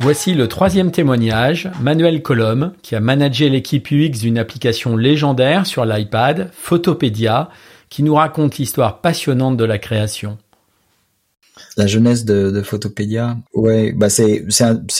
Voici 0.05 0.35
le 0.35 0.47
troisième 0.47 0.91
témoignage, 0.91 1.67
Manuel 1.81 2.21
Colom, 2.21 2.73
qui 2.83 2.93
a 2.93 2.99
managé 2.99 3.49
l'équipe 3.49 3.89
UX 3.89 4.19
d'une 4.19 4.37
application 4.37 4.95
légendaire 4.95 5.65
sur 5.65 5.83
l'iPad, 5.83 6.51
Photopédia, 6.53 7.49
qui 7.89 8.03
nous 8.03 8.13
raconte 8.13 8.59
l'histoire 8.59 9.01
passionnante 9.01 9.57
de 9.57 9.65
la 9.65 9.79
création. 9.79 10.37
La 11.75 11.87
jeunesse 11.87 12.23
de, 12.23 12.51
de 12.51 12.61
Photopédia, 12.61 13.35
ouais, 13.55 13.93
bah 13.93 14.11
c'est 14.11 14.45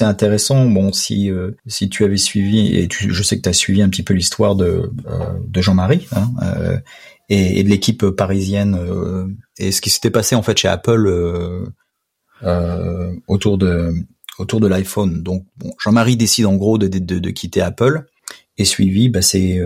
intéressant. 0.01 0.65
Bon, 0.65 0.91
si 0.91 1.29
euh, 1.29 1.51
si 1.67 1.87
tu 1.87 2.03
avais 2.03 2.17
suivi 2.17 2.75
et 2.75 2.89
je 2.89 3.21
sais 3.21 3.37
que 3.37 3.43
tu 3.43 3.49
as 3.49 3.53
suivi 3.53 3.83
un 3.83 3.89
petit 3.89 4.01
peu 4.01 4.15
l'histoire 4.15 4.55
de 4.55 4.89
euh, 5.05 5.61
Jean-Marie 5.61 6.07
hein, 6.15 6.31
euh, 6.41 6.79
et, 7.29 7.61
de 7.61 7.69
l'équipe 7.69 8.07
parisienne 8.07 8.75
et 9.59 9.71
ce 9.71 9.81
qui 9.81 9.91
s'était 9.91 10.09
passé 10.09 10.33
en 10.33 10.41
fait 10.41 10.57
chez 10.57 10.67
Apple 10.67 11.69
autour 13.27 13.59
de 13.59 13.93
autour 14.39 14.59
de 14.59 14.67
l'iPhone. 14.67 15.23
Donc 15.23 15.45
bon, 15.57 15.71
Jean-Marie 15.79 16.17
décide 16.17 16.45
en 16.45 16.55
gros 16.55 16.77
de, 16.77 16.87
de, 16.87 17.19
de, 17.19 17.29
quitter 17.31 17.61
Apple 17.61 18.05
et 18.57 18.65
suivi, 18.65 19.09
bah 19.09 19.21
c'est 19.21 19.61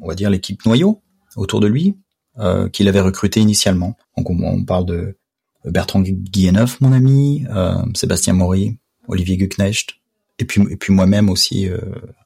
on 0.00 0.08
va 0.08 0.14
dire 0.14 0.30
l'équipe 0.30 0.64
noyau 0.64 1.02
autour 1.36 1.60
de 1.60 1.66
lui 1.66 1.96
euh, 2.38 2.68
qu'il 2.68 2.88
avait 2.88 3.00
recruté 3.00 3.40
initialement. 3.40 3.96
Donc 4.16 4.30
on, 4.30 4.64
parle 4.64 4.86
de 4.86 5.16
Bertrand 5.64 6.00
Guilleneuf, 6.00 6.80
mon 6.80 6.92
ami, 6.92 7.44
euh, 7.50 7.74
Sébastien 7.94 8.32
Maury, 8.32 8.78
Olivier 9.08 9.36
Gucknecht, 9.36 9.96
et 10.38 10.44
puis 10.44 10.62
et 10.70 10.76
puis 10.76 10.92
moi-même 10.92 11.30
aussi 11.30 11.68
euh, 11.68 11.78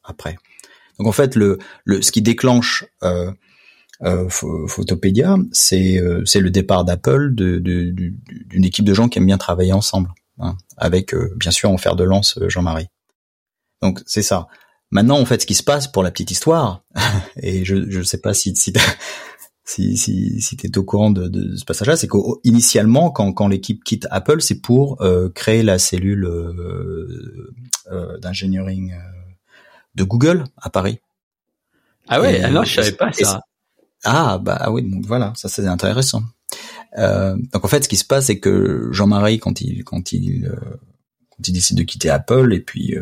après. 0.05 0.37
Donc 0.99 1.09
en 1.09 1.13
fait 1.13 1.35
le, 1.35 1.59
le 1.85 2.03
ce 2.03 2.13
qui 2.13 2.23
déclenche 2.23 2.85
euh, 3.03 3.33
euh, 4.03 4.29
Photopédia, 4.29 5.37
c'est 5.53 5.99
euh, 5.99 6.25
le 6.35 6.51
départ 6.51 6.85
d'Apple 6.85 7.35
d'une 7.35 7.63
de, 7.63 8.67
équipe 8.67 8.85
de 8.85 8.95
gens 8.95 9.09
qui 9.09 9.19
aiment 9.19 9.27
bien 9.27 9.39
travailler 9.39 9.73
ensemble, 9.73 10.11
hein, 10.39 10.57
avec 10.77 11.15
bien 11.37 11.51
sûr 11.51 11.71
en 11.71 11.79
fer 11.79 11.97
de 11.97 12.05
lance 12.05 12.39
Jean-Marie. 12.49 12.89
Donc 13.83 14.01
c'est 14.07 14.23
ça. 14.23 14.47
Maintenant, 14.93 15.19
en 15.19 15.25
fait, 15.25 15.41
ce 15.41 15.47
qui 15.47 15.55
se 15.55 15.63
passe 15.63 15.89
pour 15.89 16.03
la 16.03 16.11
petite 16.11 16.31
histoire, 16.31 16.85
et 17.37 17.65
je 17.65 17.77
ne 17.77 18.03
sais 18.03 18.21
pas 18.21 18.35
si 18.35 18.55
si 18.55 18.73
si 19.65 19.97
si, 19.97 20.41
si 20.41 20.57
tu 20.57 20.67
es 20.67 20.79
au 20.79 20.85
courant 20.85 21.11
de, 21.11 21.29
de 21.29 21.57
ce 21.57 21.65
passage-là, 21.65 21.97
c'est 21.97 22.09
qu'initialement, 22.09 23.11
quand, 23.11 23.33
quand 23.33 23.49
l'équipe 23.49 23.83
quitte 23.85 24.07
Apple, 24.11 24.43
c'est 24.43 24.61
pour 24.61 25.01
euh, 25.01 25.31
créer 25.31 25.63
la 25.63 25.79
cellule 25.79 26.25
euh, 26.27 27.55
euh, 27.91 28.19
d'ingénierie 28.19 28.91
de 29.95 30.05
Google 30.05 30.45
à 30.59 30.69
Paris. 30.69 31.01
Ah 32.09 32.21
ouais, 32.21 32.43
alors 32.43 32.63
ah 32.63 32.67
je 32.67 32.75
savais 32.75 32.93
pas 32.93 33.13
ça. 33.13 33.41
Ah 34.05 34.39
bah 34.39 34.59
ah 34.61 34.73
oui, 34.73 34.83
donc 34.83 35.07
voilà, 35.07 35.33
ça 35.37 35.49
c'est 35.49 35.67
intéressant. 35.67 36.23
Donc 36.97 37.65
en 37.65 37.69
fait, 37.69 37.85
ce 37.85 37.89
qui 37.89 37.97
se 37.97 38.05
passe, 38.05 38.27
c'est 38.27 38.39
que 38.39 38.89
Jean-Marie, 38.93 39.39
quand 39.39 39.61
il 39.61 39.85
quand 39.85 40.13
il 40.13 40.53
quand 41.31 41.49
il 41.49 41.53
décide 41.53 41.79
de 41.79 41.83
quitter 41.83 42.11
Apple, 42.11 42.53
et 42.53 42.61
puis 42.61 42.95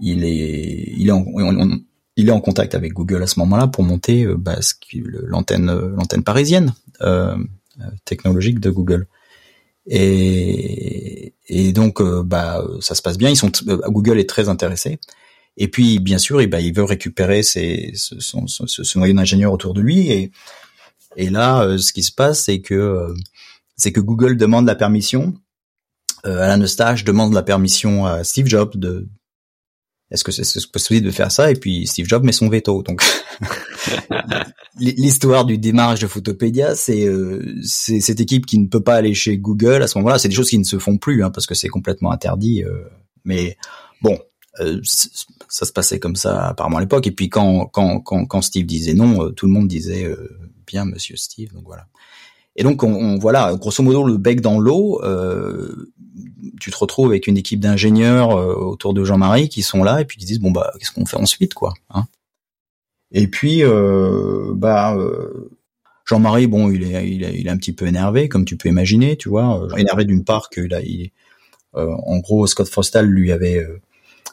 il 0.00 0.24
est, 0.24 0.92
il 0.96 1.08
est 1.08 1.12
en, 1.12 1.24
il 2.18 2.28
est 2.28 2.32
en 2.32 2.40
contact 2.40 2.74
avec 2.74 2.92
Google 2.92 3.22
à 3.22 3.26
ce 3.28 3.38
moment-là 3.38 3.68
pour 3.68 3.84
monter 3.84 4.24
euh, 4.24 4.36
bah, 4.36 4.58
l'antenne, 5.22 5.70
euh, 5.70 5.94
l'antenne 5.96 6.24
parisienne 6.24 6.74
euh, 7.00 7.36
technologique 8.04 8.58
de 8.58 8.70
Google. 8.70 9.06
Et, 9.86 11.32
et 11.46 11.72
donc, 11.72 12.02
bah, 12.02 12.62
ça 12.80 12.94
se 12.94 13.00
passe 13.00 13.16
bien. 13.16 13.30
Ils 13.30 13.36
sont, 13.36 13.50
Google 13.86 14.18
est 14.18 14.28
très 14.28 14.48
intéressé. 14.48 14.98
Et 15.56 15.68
puis, 15.68 15.98
bien 15.98 16.18
sûr, 16.18 16.40
et 16.40 16.46
bah, 16.46 16.60
il 16.60 16.74
veut 16.74 16.84
récupérer 16.84 17.42
ses, 17.42 17.92
ce, 17.94 18.18
son, 18.18 18.46
ce, 18.48 18.66
ce 18.66 18.98
noyau 18.98 19.14
d'ingénieurs 19.14 19.52
autour 19.52 19.72
de 19.72 19.80
lui. 19.80 20.10
Et, 20.10 20.30
et 21.16 21.30
là, 21.30 21.76
ce 21.78 21.92
qui 21.92 22.02
se 22.02 22.12
passe, 22.12 22.44
c'est 22.44 22.60
que 22.60 23.14
c'est 23.76 23.92
que 23.92 24.00
Google 24.00 24.36
demande 24.36 24.66
la 24.66 24.74
permission. 24.74 25.34
Euh, 26.26 26.40
Alan 26.40 26.62
Eustache 26.62 27.04
demande 27.04 27.32
la 27.32 27.42
permission 27.42 28.04
à 28.04 28.24
Steve 28.24 28.46
Jobs 28.46 28.76
de 28.76 29.08
est-ce 30.10 30.24
que 30.24 30.32
c'est 30.32 30.70
possible 30.70 31.06
de 31.06 31.10
faire 31.10 31.30
ça? 31.30 31.50
Et 31.50 31.54
puis 31.54 31.86
Steve 31.86 32.06
Jobs 32.06 32.24
met 32.24 32.32
son 32.32 32.48
veto. 32.48 32.82
Donc 32.82 33.02
l'histoire 34.78 35.44
du 35.44 35.58
démarrage 35.58 36.00
de 36.00 36.06
Photopédia, 36.06 36.74
c'est 36.74 37.06
euh, 37.06 37.60
cette 37.62 38.20
équipe 38.20 38.46
qui 38.46 38.58
ne 38.58 38.66
peut 38.66 38.82
pas 38.82 38.96
aller 38.96 39.14
chez 39.14 39.36
Google 39.36 39.82
à 39.82 39.86
ce 39.86 39.98
moment-là. 39.98 40.18
C'est 40.18 40.28
des 40.28 40.34
choses 40.34 40.50
qui 40.50 40.58
ne 40.58 40.64
se 40.64 40.78
font 40.78 40.96
plus 40.96 41.22
hein, 41.22 41.30
parce 41.30 41.46
que 41.46 41.54
c'est 41.54 41.68
complètement 41.68 42.10
interdit. 42.10 42.64
Euh, 42.64 42.84
mais 43.24 43.58
bon, 44.00 44.18
euh, 44.60 44.80
ça 44.82 45.66
se 45.66 45.72
passait 45.72 46.00
comme 46.00 46.16
ça 46.16 46.48
apparemment 46.48 46.78
à 46.78 46.80
l'époque. 46.80 47.06
Et 47.06 47.12
puis 47.12 47.28
quand 47.28 47.66
quand 47.66 48.00
quand, 48.00 48.24
quand 48.24 48.40
Steve 48.40 48.66
disait 48.66 48.94
non, 48.94 49.30
tout 49.32 49.46
le 49.46 49.52
monde 49.52 49.68
disait 49.68 50.10
bien 50.68 50.84
Monsieur 50.84 51.16
Steve. 51.16 51.52
Donc 51.52 51.64
voilà. 51.64 51.86
Et 52.56 52.64
donc 52.64 52.82
on, 52.82 53.18
voilà, 53.18 53.54
grosso 53.54 53.82
modo 53.82 54.04
le 54.04 54.16
bec 54.16 54.40
dans 54.40 54.58
l'eau. 54.58 55.00
Euh, 55.04 55.92
tu 56.60 56.70
te 56.70 56.76
retrouves 56.76 57.10
avec 57.10 57.26
une 57.26 57.36
équipe 57.36 57.60
d'ingénieurs 57.60 58.36
euh, 58.36 58.54
autour 58.54 58.94
de 58.94 59.04
Jean-Marie 59.04 59.48
qui 59.48 59.62
sont 59.62 59.84
là 59.84 60.00
et 60.00 60.04
puis 60.04 60.18
qui 60.18 60.26
disent 60.26 60.40
bon 60.40 60.50
bah 60.50 60.72
qu'est-ce 60.78 60.90
qu'on 60.90 61.06
fait 61.06 61.16
ensuite 61.16 61.54
quoi. 61.54 61.74
Hein? 61.90 62.06
Et 63.12 63.28
puis 63.28 63.62
euh, 63.62 64.52
bah 64.54 64.96
Jean-Marie 66.04 66.48
bon 66.48 66.70
il 66.70 66.82
est, 66.82 67.08
il 67.08 67.46
est 67.46 67.50
un 67.50 67.56
petit 67.56 67.72
peu 67.72 67.86
énervé 67.86 68.28
comme 68.28 68.44
tu 68.44 68.56
peux 68.56 68.68
imaginer 68.68 69.16
tu 69.16 69.28
vois 69.28 69.68
énervé 69.76 70.04
d'une 70.04 70.24
part 70.24 70.50
que 70.50 70.60
là 70.60 70.80
en 71.74 72.18
gros 72.18 72.46
Scott 72.48 72.68
Frostal 72.68 73.06
lui 73.06 73.30
avait 73.30 73.64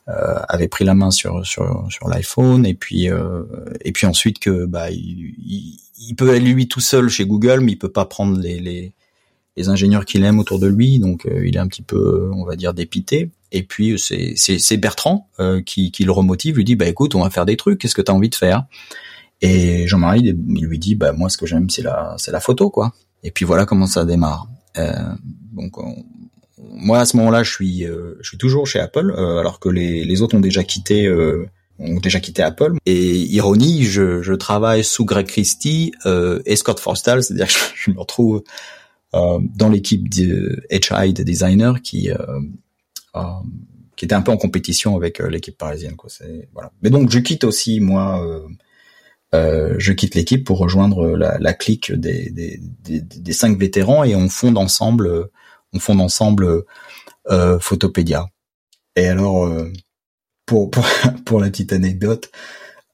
avait 0.08 0.68
pris 0.68 0.86
la 0.86 0.94
main 0.94 1.10
sur 1.10 1.46
sur 1.46 1.88
sur 1.89 2.08
l'iPhone 2.08 2.65
et 2.65 2.76
puis 2.76 3.10
euh, 3.10 3.44
et 3.82 3.91
puis 3.91 4.06
ensuite 4.06 4.39
que 4.39 4.65
bah 4.65 4.91
il, 4.91 5.34
il, 5.98 6.15
peut 6.15 6.30
aller 6.30 6.54
lui 6.54 6.68
tout 6.68 6.80
seul 6.80 7.10
chez 7.10 7.26
Google 7.26 7.62
mais 7.62 7.72
il 7.72 7.78
peut 7.78 7.91
pas 7.91 8.06
prendre 8.06 8.39
les 8.39 8.60
les, 8.60 8.94
les 9.58 9.70
ingénieurs 9.70 10.06
qu'il 10.06 10.24
aime 10.24 10.38
autour 10.38 10.60
de 10.60 10.68
lui. 10.68 11.00
Donc 11.00 11.26
euh, 11.26 11.48
il 11.48 11.56
est 11.56 11.60
un 11.60 11.68
petit 11.68 11.82
peu 11.82 12.30
on 12.34 12.46
va 12.46 12.56
dire 12.56 12.74
dépité. 12.74 13.32
Et 13.52 13.63
puis 13.63 13.98
c'est 13.98 14.34
c'est 14.36 14.60
c'est 14.60 14.78
Bertrand 14.78 15.28
qui 15.65 15.91
qui 15.91 16.04
le 16.04 16.12
remotive 16.12 16.58
lui 16.58 16.65
dit 16.65 16.76
bah 16.76 16.88
écoute 16.88 17.15
on 17.15 17.24
va 17.24 17.30
faire 17.30 17.46
des 17.46 17.58
trucs 17.58 17.80
qu'est-ce 17.80 17.96
que 17.96 18.02
tu 18.02 18.12
as 18.12 18.15
envie 18.15 18.30
de 18.30 18.36
faire? 18.36 18.65
Et 19.41 19.88
Jean-Marie 19.88 20.22
il 20.22 20.65
lui 20.65 20.78
dit 20.78 20.96
bah 20.96 21.13
moi 21.13 21.30
ce 21.30 21.38
que 21.38 21.46
j'aime 21.46 21.70
c'est 21.70 21.82
la 21.82 22.13
c'est 22.18 22.32
la 22.32 22.39
photo 22.39 22.70
quoi. 22.70 22.94
Et 23.24 23.32
puis 23.32 23.44
voilà 23.44 23.65
comment 23.65 23.88
ça 23.88 24.06
démarre. 24.06 24.48
Euh, 24.78 24.94
donc 25.54 25.78
on, 25.78 26.06
moi 26.71 26.99
à 26.99 27.06
ce 27.06 27.17
moment-là, 27.17 27.43
je 27.43 27.51
suis 27.51 27.86
euh, 27.86 28.15
je 28.21 28.30
suis 28.30 28.38
toujours 28.38 28.67
chez 28.67 28.80
Apple, 28.80 29.13
euh, 29.17 29.39
alors 29.39 29.60
que 29.60 29.69
les, 29.69 30.04
les 30.04 30.21
autres 30.21 30.36
ont 30.36 30.41
déjà 30.41 30.63
quitté 30.63 31.06
euh, 31.06 31.47
ont 31.80 31.99
déjà 31.99 32.19
quitté 32.19 32.41
Apple. 32.41 32.73
Et 32.86 33.17
ironie, 33.17 33.84
je, 33.84 34.21
je 34.21 34.34
travaille 34.34 34.84
sous 34.84 35.06
Greg 35.06 35.28
Christie 35.28 35.91
et 36.45 36.56
Scott 36.56 36.80
Forstall, 36.80 37.21
c'est-à-dire 37.21 37.47
que 37.47 37.54
je, 37.75 37.91
me 37.91 37.99
retrouve 37.99 38.43
dans 39.12 39.69
l'équipe 39.69 40.08
de 40.10 40.63
HI 40.71 41.13
des 41.13 41.25
designers 41.25 41.73
qui 41.84 42.10
qui 43.97 44.06
était 44.06 44.15
un 44.15 44.21
peu 44.21 44.32
en 44.32 44.38
compétition 44.38 44.95
avec 44.95 45.19
l'équipe 45.19 45.58
parisienne. 45.58 45.97
Quoi. 45.97 46.10
Voilà. 46.54 46.71
Mais 46.82 46.89
donc 46.89 47.10
je 47.10 47.19
quitte 47.19 47.43
aussi 47.43 47.82
moi. 47.82 48.25
Euh, 49.34 49.75
je 49.80 49.91
quitte 49.91 50.15
l'équipe 50.15 50.45
pour 50.45 50.60
rejoindre 50.60 51.10
la, 51.17 51.38
la 51.39 51.54
clique 51.54 51.91
des, 51.91 52.30
des, 52.30 52.60
des, 52.84 53.01
des, 53.01 53.34
cinq 53.34 53.58
vétérans 53.58 54.06
et 54.06 54.15
on 54.15 54.30
fonde 54.30 54.58
ensemble 54.58 55.30
on 55.75 55.79
fonde 55.79 56.01
ensemble 56.01 56.63
euh, 57.29 57.59
Photopédia. 57.59 58.27
Et 58.95 59.07
alors, 59.07 59.45
euh, 59.45 59.71
pour, 60.45 60.71
pour, 60.71 60.85
pour 61.25 61.39
la 61.39 61.49
petite 61.49 61.73
anecdote, 61.73 62.31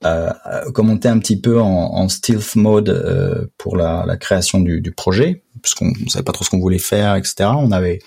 euh, 0.03 0.31
comme 0.73 0.89
on 0.89 0.95
était 0.95 1.09
un 1.09 1.19
petit 1.19 1.39
peu 1.39 1.59
en, 1.61 1.67
en 1.67 2.09
stealth 2.09 2.55
mode 2.55 2.89
euh, 2.89 3.45
pour 3.57 3.77
la, 3.77 4.03
la, 4.07 4.17
création 4.17 4.59
du, 4.59 4.81
du 4.81 4.91
projet, 4.91 5.43
puisqu'on 5.61 5.91
ne 5.91 6.09
savait 6.09 6.23
pas 6.23 6.31
trop 6.31 6.43
ce 6.43 6.49
qu'on 6.49 6.59
voulait 6.59 6.79
faire, 6.79 7.15
etc. 7.15 7.49
On 7.55 7.71
avait, 7.71 7.99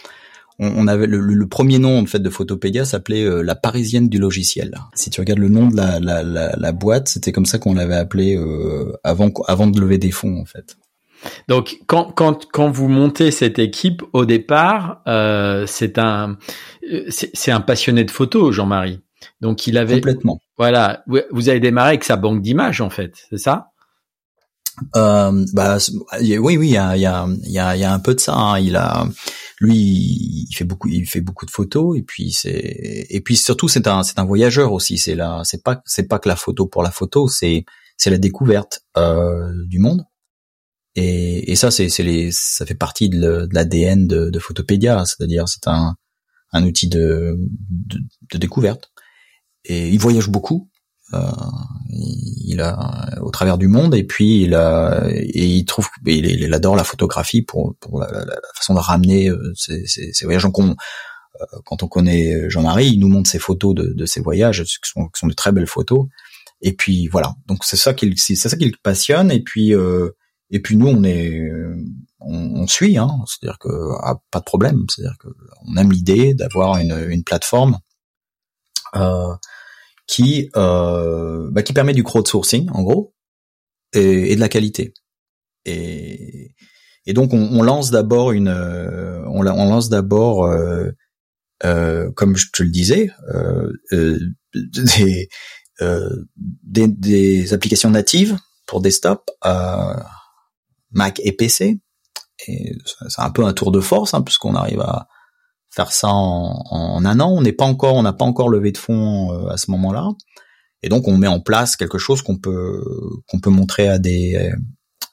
on, 0.59 0.89
avait 0.89 1.07
le, 1.07 1.19
le, 1.21 1.47
premier 1.47 1.79
nom 1.79 2.01
en 2.01 2.07
fait 2.07 2.19
de 2.19 2.31
Photopédia 2.31 2.85
s'appelait 2.85 3.25
euh, 3.25 3.43
la 3.43 3.55
Parisienne 3.55 4.09
du 4.09 4.19
logiciel. 4.19 4.75
Si 4.95 5.11
tu 5.11 5.21
regardes 5.21 5.39
le 5.41 5.49
nom 5.49 5.69
de 5.69 5.77
la, 5.77 6.01
la, 6.01 6.23
la, 6.23 6.55
la 6.57 6.73
boîte, 6.73 7.09
c'était 7.09 7.33
comme 7.33 7.47
ça 7.47 7.59
qu'on 7.59 7.75
l'avait 7.75 7.97
appelé 7.97 8.37
euh, 8.37 8.93
avant, 9.05 9.31
avant 9.47 9.67
de 9.69 9.81
lever 9.81 9.99
des 9.99 10.11
fonds 10.11 10.41
en 10.41 10.45
fait. 10.45 10.77
Donc 11.49 11.79
quand 11.87 12.13
quand 12.13 12.47
quand 12.53 12.71
vous 12.71 12.89
montez 12.89 13.31
cette 13.31 13.59
équipe 13.59 14.03
au 14.13 14.25
départ, 14.25 15.03
euh, 15.07 15.65
c'est 15.67 15.99
un 15.99 16.37
c'est 17.09 17.51
un 17.51 17.61
passionné 17.61 18.05
de 18.05 18.11
photo, 18.11 18.53
Jean-Marie. 18.53 19.01
Donc 19.41 19.67
il 19.67 19.79
avait 19.79 19.95
complètement. 19.95 20.39
Voilà, 20.59 21.03
vous 21.31 21.49
avez 21.49 21.61
démarré 21.61 21.91
avec 21.91 22.05
sa 22.05 22.17
banque 22.17 22.43
d'images 22.43 22.81
en 22.81 22.91
fait, 22.91 23.15
c'est 23.31 23.39
ça? 23.39 23.71
Euh, 24.97 25.45
bah 25.53 25.79
oui 26.21 26.57
oui 26.57 26.67
il 26.67 26.73
y 26.73 26.77
a 26.77 26.97
il 26.97 27.03
y 27.03 27.07
a 27.07 27.29
il 27.45 27.53
y 27.53 27.61
a, 27.61 27.77
y 27.77 27.85
a 27.85 27.93
un 27.93 28.01
peu 28.01 28.15
de 28.15 28.21
ça. 28.21 28.35
Hein. 28.35 28.59
Il 28.59 28.75
a 28.75 29.07
lui 29.61 29.77
il 29.79 30.53
fait 30.53 30.65
beaucoup 30.65 30.89
il 30.89 31.07
fait 31.07 31.21
beaucoup 31.21 31.47
de 31.47 31.51
photos 31.53 31.97
et 31.97 32.03
puis 32.03 32.33
c'est 32.33 33.07
et 33.09 33.21
puis 33.21 33.37
surtout 33.37 33.69
c'est 33.69 33.87
un 33.87 34.03
c'est 34.03 34.19
un 34.19 34.25
voyageur 34.25 34.73
aussi. 34.73 34.99
C'est 34.99 35.15
là 35.15 35.43
c'est 35.45 35.63
pas 35.63 35.81
c'est 35.85 36.09
pas 36.09 36.19
que 36.19 36.29
la 36.29 36.35
photo 36.37 36.67
pour 36.67 36.83
la 36.83 36.91
photo 36.91 37.29
c'est 37.29 37.65
c'est 37.97 38.11
la 38.11 38.19
découverte 38.19 38.81
euh, 38.97 39.53
du 39.69 39.79
monde 39.79 40.05
et, 40.97 41.51
et 41.51 41.57
ça, 41.57 41.71
c'est, 41.71 41.89
ça 41.89 42.67
fait 42.67 42.75
partie 42.75 43.09
de 43.09 43.49
l'ADN 43.53 44.07
de, 44.07 44.31
de, 44.31 44.39
Photopédia, 44.39 45.05
c'est-à-dire 45.05 45.49
c'est 45.49 45.67
un, 45.67 45.97
un 46.53 46.65
outil 46.65 46.89
de, 46.89 47.37
de, 47.71 47.99
de, 48.33 48.39
découverte. 48.39 48.93
Et 49.65 49.89
il 49.89 49.99
voyage 49.99 50.29
beaucoup. 50.29 50.71
Euh, 51.13 51.21
il 51.91 52.61
a 52.61 53.19
au 53.21 53.31
travers 53.31 53.59
du 53.59 53.69
monde 53.69 53.95
et 53.95 54.05
puis 54.05 54.43
il 54.43 54.55
a 54.55 55.05
et 55.11 55.45
il 55.45 55.65
trouve 55.65 55.89
il, 56.07 56.55
adore 56.55 56.77
la 56.77 56.85
photographie 56.85 57.43
pour, 57.43 57.77
pour 57.79 58.01
la, 58.01 58.11
la, 58.11 58.37
façon 58.55 58.75
de 58.75 58.81
ramener 58.81 59.29
euh, 59.29 59.53
ces, 59.55 59.87
ces, 59.87 60.13
ces 60.13 60.25
voyages. 60.25 60.45
Donc 60.45 60.59
euh, 60.61 61.47
quand 61.67 61.83
on 61.83 61.89
connaît 61.89 62.49
Jean-Marie, 62.49 62.89
il 62.89 63.01
nous 63.01 63.09
montre 63.09 63.29
ses 63.29 63.39
photos 63.39 63.75
de, 63.75 63.93
de 63.93 64.07
ses 64.07 64.21
voyages, 64.21 64.63
qui 64.63 64.79
sont, 64.83 65.07
qui 65.07 65.19
sont 65.19 65.27
de 65.27 65.35
très 65.35 65.53
belles 65.53 65.67
photos. 65.67 66.07
Et 66.63 66.73
puis 66.73 67.09
voilà, 67.09 67.35
donc 67.47 67.65
c'est 67.65 67.77
ça 67.77 67.93
qui 67.93 68.13
c'est 68.17 68.37
ça 68.37 68.57
qui 68.57 68.65
le 68.65 68.77
passionne. 68.83 69.31
Et 69.31 69.43
puis 69.43 69.75
euh, 69.75 70.11
et 70.51 70.61
puis 70.61 70.77
nous, 70.77 70.89
on 70.89 71.05
est, 71.05 71.41
on, 72.21 72.67
suit, 72.67 72.97
hein, 72.97 73.11
c'est-à-dire 73.27 73.59
que 73.59 73.69
ah, 74.03 74.17
pas 74.31 74.41
de 74.41 74.45
problème, 74.45 74.85
c'est-à-dire 74.89 75.17
que 75.19 75.29
on 75.67 75.77
aime 75.77 75.93
l'idée 75.93 76.35
d'avoir 76.35 76.79
une, 76.79 77.07
une 77.11 77.25
plateforme 77.25 77.79
euh, 78.97 79.35
qui, 80.07 80.51
euh, 80.57 81.49
bah, 81.51 81.63
qui 81.63 81.73
permet 81.73 81.95
du 81.95 82.05
crowdsourcing 82.05 82.69
en 82.73 82.83
gros 82.83 83.15
et, 83.95 84.33
et 84.33 84.35
de 84.37 84.41
la 84.41 84.49
qualité. 84.49 84.95
Et, 85.65 86.55
et 87.07 87.13
donc 87.13 87.33
on, 87.33 87.39
on 87.39 87.63
lance 87.63 87.91
d'abord 87.91 88.33
une, 88.33 88.49
on, 88.49 89.47
on 89.47 89.69
lance 89.71 89.89
d'abord, 89.89 90.45
euh, 90.45 90.91
euh, 91.65 92.11
comme 92.13 92.37
je 92.37 92.49
te 92.53 92.63
le 92.63 92.71
disais, 92.71 93.11
euh, 93.35 93.73
euh 93.93 94.19
des, 94.55 95.29
des, 96.63 96.87
des 96.87 97.53
applications 97.53 97.91
natives 97.91 98.39
pour 98.67 98.81
desktop. 98.81 99.31
Euh, 99.45 99.95
Mac 100.95 101.21
et 101.23 101.33
PC. 101.33 101.81
Et 102.49 102.73
c'est 103.09 103.23
un 103.23 103.31
peu 103.31 103.45
un 103.45 103.53
tour 103.53 103.71
de 103.71 103.81
force, 103.81 104.15
hein, 104.15 104.23
puisqu'on 104.23 104.55
arrive 104.55 104.81
à 104.81 105.07
faire 105.71 105.93
ça 105.93 106.09
en, 106.11 107.05
un 107.05 107.21
an. 107.21 107.31
On 107.31 107.43
n'est 107.43 107.53
pas 107.53 107.65
encore, 107.65 107.95
on 107.95 108.03
n'a 108.03 108.13
pas 108.13 108.25
encore 108.25 108.49
levé 108.49 108.73
de 108.73 108.79
fonds 108.79 109.33
euh, 109.33 109.49
à 109.49 109.57
ce 109.57 109.71
moment-là. 109.73 110.09
Et 110.83 110.89
donc 110.89 111.09
on 111.09 111.17
met 111.17 111.27
en 111.27 111.41
place 111.41 111.77
quelque 111.77 111.99
chose 111.99 112.23
qu'on 112.23 112.37
peut 112.37 112.85
qu'on 113.27 113.41
peut 113.41 113.51
montrer 113.51 113.89
à 113.89 113.99
des 113.99 114.53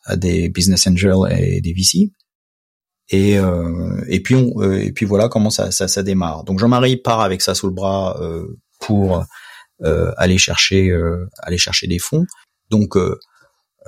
à 0.06 0.18
des 0.18 0.50
business 0.50 0.86
angels 0.88 1.32
et 1.32 1.62
des 1.62 1.74
VC. 1.74 2.12
Et 3.10 3.40
euh, 3.40 4.04
et 4.08 4.22
puis 4.22 4.36
on 4.36 4.62
euh, 4.62 4.82
et 4.82 4.92
puis 4.92 5.06
voilà 5.06 5.30
comment 5.30 5.50
ça 5.50 5.72
ça, 5.72 5.88
ça 5.88 6.04
démarre. 6.04 6.44
Donc 6.44 6.60
Jean-Marie 6.60 6.98
part 6.98 7.22
avec 7.22 7.42
ça 7.42 7.56
sous 7.56 7.68
le 7.68 7.74
bras 7.74 8.20
pour 8.80 9.24
aller 10.18 10.38
chercher 10.38 10.92
aller 11.44 11.58
chercher 11.58 11.88
des 11.88 12.00
fonds. 12.00 12.26
Donc 12.72 12.96
euh, 12.98 13.20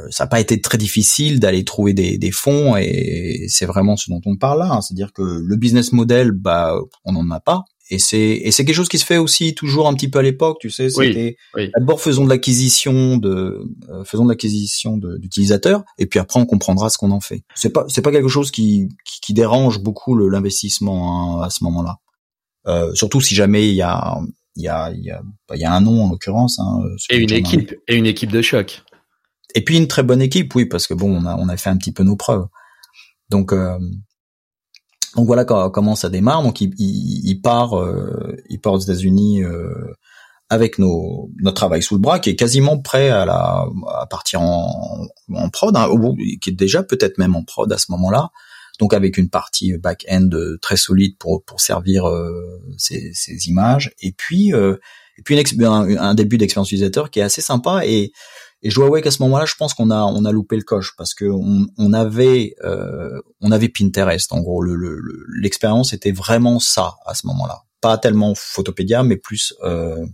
ça 0.10 0.24
n'a 0.24 0.28
pas 0.28 0.40
été 0.40 0.60
très 0.60 0.78
difficile 0.78 1.40
d'aller 1.40 1.64
trouver 1.64 1.94
des, 1.94 2.18
des 2.18 2.32
fonds 2.32 2.76
et 2.78 3.46
c'est 3.48 3.66
vraiment 3.66 3.96
ce 3.96 4.10
dont 4.10 4.22
on 4.26 4.38
parle 4.38 4.60
là. 4.60 4.70
Hein. 4.72 4.82
C'est-à-dire 4.82 5.14
que 5.14 5.22
le 5.22 5.56
business 5.56 5.92
model, 5.92 6.32
bah, 6.32 6.76
on 7.06 7.14
n'en 7.14 7.30
a 7.32 7.40
pas. 7.40 7.66
Et 7.90 8.00
c'est 8.00 8.18
et 8.18 8.52
c'est 8.52 8.64
quelque 8.64 8.76
chose 8.76 8.88
qui 8.88 8.98
se 8.98 9.06
fait 9.06 9.18
aussi 9.18 9.54
toujours 9.54 9.88
un 9.88 9.94
petit 9.94 10.10
peu 10.10 10.20
à 10.20 10.22
l'époque, 10.22 10.58
tu 10.62 10.70
sais. 10.70 10.90
C'était 10.90 11.36
d'abord 11.78 12.00
faisons 12.00 12.24
de 12.24 12.30
l'acquisition 12.30 13.18
de 13.18 13.62
euh, 13.90 14.06
faisons 14.06 14.24
de 14.24 14.30
l'acquisition 14.30 14.98
d'utilisateurs 14.98 15.84
et 15.98 16.06
puis 16.06 16.20
après 16.20 16.40
on 16.40 16.46
comprendra 16.46 16.90
ce 16.90 16.98
qu'on 16.98 17.12
en 17.12 17.20
fait. 17.20 17.44
C'est 17.56 17.72
pas 17.72 17.86
c'est 17.90 18.02
pas 18.02 18.12
quelque 18.12 18.30
chose 18.30 18.52
qui 18.52 18.88
qui, 19.22 19.34
dérange 19.34 19.80
beaucoup 19.80 20.16
l'investissement 20.16 21.42
hein, 21.42 21.46
à 21.46 21.50
ce 21.50 21.64
moment-là. 21.66 21.98
Euh, 22.68 22.94
surtout 22.96 23.20
si 23.20 23.36
jamais 23.36 23.68
il 23.68 23.76
y 23.76 23.82
a 23.82 24.18
il 24.56 24.64
y 24.64 24.70
a 24.70 24.90
il 24.92 25.04
y 25.04 25.12
a 25.12 25.22
bah, 25.50 25.58
y 25.58 25.66
a 25.66 25.74
un 25.74 25.82
nom 25.82 26.06
en 26.06 26.10
l'occurrence. 26.10 26.60
Hein, 26.60 26.80
et 27.10 27.18
une 27.18 27.34
équipe 27.34 27.76
et 27.90 27.96
une 27.96 28.06
équipe 28.06 28.32
de 28.32 28.42
choc. 28.42 28.82
Et 29.54 29.64
puis 29.64 29.78
une 29.78 29.88
très 29.88 30.04
bonne 30.04 30.22
équipe, 30.22 30.54
oui, 30.56 30.66
parce 30.66 30.88
que 30.88 30.94
bon, 30.94 31.16
on 31.16 31.26
a, 31.26 31.36
on 31.36 31.48
a 31.48 31.58
fait 31.58 31.70
un 31.70 31.78
petit 31.78 31.92
peu 31.92 32.04
nos 32.04 32.16
preuves. 32.16 32.48
Donc, 33.30 33.54
euh, 33.54 33.78
donc 35.16 35.28
voilà 35.28 35.46
comment 35.46 35.96
ça 35.96 36.10
démarre. 36.10 36.44
Donc 36.44 36.62
il, 36.62 36.74
il, 36.78 37.40
part, 37.42 37.78
euh, 37.80 38.36
il 38.50 38.60
part 38.60 38.74
aux 38.74 38.80
États-Unis 38.80 39.44
euh, 39.44 39.94
avec 40.50 40.80
nos, 40.80 41.30
notre 41.40 41.56
travail 41.56 41.84
sous 41.84 41.96
le 41.96 42.02
bras, 42.02 42.20
qui 42.20 42.32
est 42.32 42.36
quasiment 42.36 42.80
prêt 42.80 43.10
à, 43.10 43.26
la, 43.26 43.66
à 44.00 44.08
partir 44.08 44.42
en, 44.42 45.08
prod, 45.52 45.76
hein, 45.76 45.88
qui 46.42 46.50
est 46.50 46.54
déjà 46.54 46.84
peut-être 46.84 47.18
même 47.18 47.36
en 47.36 47.44
prod 47.44 47.72
à 47.72 47.78
ce 47.78 47.86
moment-là. 47.92 48.30
Donc 48.80 48.96
avec 48.96 49.18
une 49.18 49.30
partie 49.30 49.78
back-end 49.78 50.30
très 50.62 50.78
solide 50.78 51.16
pour, 51.20 51.44
pour 51.44 51.62
servir 51.62 52.06
ces, 52.78 53.12
ces 53.14 53.48
images. 53.48 53.94
Et 54.02 54.14
puis 54.14 54.52
et 55.18 55.22
puis 55.22 55.38
un, 55.66 56.16
début 56.16 56.38
d'expérience 56.38 56.70
utilisateur 56.72 57.12
qui 57.12 57.20
est 57.20 57.24
assez 57.24 57.42
sympa 57.42 57.86
et 57.86 58.12
et 58.64 58.70
je 58.70 58.76
dois 58.76 58.86
avouer 58.86 59.02
qu'à 59.02 59.12
ce 59.12 59.22
moment-là, 59.24 59.46
je 59.46 59.56
pense 59.56 59.74
qu'on 59.74 59.92
a 59.92 60.02
on 60.04 60.24
a 60.24 60.32
loupé 60.32 60.56
le 60.56 60.64
coche 60.64 60.96
parce 60.98 61.14
que 61.14 61.26
on, 61.26 61.68
on 61.78 61.92
avait 61.92 62.56
euh, 62.64 63.22
on 63.42 63.52
avait 63.52 63.68
Pinterest 63.68 64.32
en 64.32 64.40
gros. 64.40 64.64
L'expérience 64.64 65.92
le, 65.92 65.98
était 65.98 66.14
vraiment 66.14 66.60
ça 66.60 66.96
à 67.06 67.14
ce 67.14 67.28
moment-là. 67.28 67.64
Pas 67.82 67.98
tellement 67.98 68.34
Photopédia, 68.36 69.04
mais 69.04 69.18
plus 69.18 69.54
euh, 69.64 70.06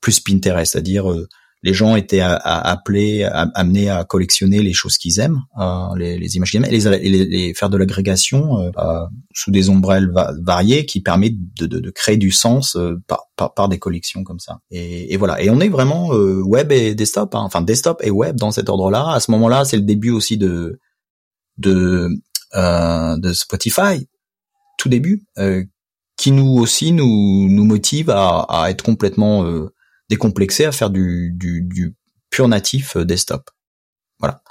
plus 0.00 0.20
Pinterest, 0.20 0.72
c'est-à-dire 0.72 1.10
euh, 1.10 1.28
les 1.62 1.74
gens 1.74 1.96
étaient 1.96 2.20
appelés, 2.20 3.24
amenés 3.24 3.90
à 3.90 4.04
collectionner 4.04 4.62
les 4.62 4.72
choses 4.72 4.98
qu'ils 4.98 5.18
aiment, 5.20 5.40
euh, 5.58 5.88
les, 5.96 6.36
images 6.36 6.50
qu'ils 6.50 6.62
aiment, 6.62 6.70
et 6.70 7.08
les, 7.08 7.54
faire 7.54 7.70
de 7.70 7.76
l'agrégation 7.76 8.60
euh, 8.60 8.70
euh, 8.78 9.06
sous 9.34 9.50
des 9.50 9.68
ombrelles 9.68 10.12
variées 10.42 10.86
qui 10.86 11.00
permettent 11.00 11.34
de, 11.58 11.90
créer 11.90 12.18
du 12.18 12.30
sens 12.30 12.78
par, 13.08 13.68
des 13.68 13.78
collections 13.78 14.22
comme 14.22 14.38
ça. 14.38 14.60
Et, 14.70 15.16
voilà. 15.16 15.42
Et 15.42 15.50
on 15.50 15.58
est 15.60 15.68
vraiment 15.68 16.08
web 16.08 16.72
et 16.72 16.94
desktop, 16.94 17.34
hein. 17.34 17.40
enfin 17.42 17.62
desktop 17.62 18.00
et 18.04 18.10
web 18.10 18.36
dans 18.36 18.50
cet 18.50 18.68
ordre-là. 18.68 19.14
À 19.14 19.20
ce 19.20 19.30
moment-là, 19.32 19.64
c'est 19.64 19.76
le 19.76 19.82
début 19.82 20.10
aussi 20.10 20.36
de 20.36 20.78
Spotify, 23.32 24.06
tout 24.78 24.88
début, 24.88 25.24
qui 26.16 26.32
nous 26.32 26.58
aussi 26.58 26.92
nous 26.92 27.48
nous 27.48 27.64
motive 27.64 28.10
à, 28.10 28.46
à 28.48 28.70
être 28.70 28.84
complètement 28.84 29.44
décomplexé 30.08 30.64
à 30.64 30.72
faire 30.72 30.90
du, 30.90 31.32
du, 31.34 31.62
du 31.62 31.94
pur 32.30 32.48
natif 32.48 32.96
euh, 32.96 33.04
desktop. 33.04 33.50
Voilà. 34.18 34.42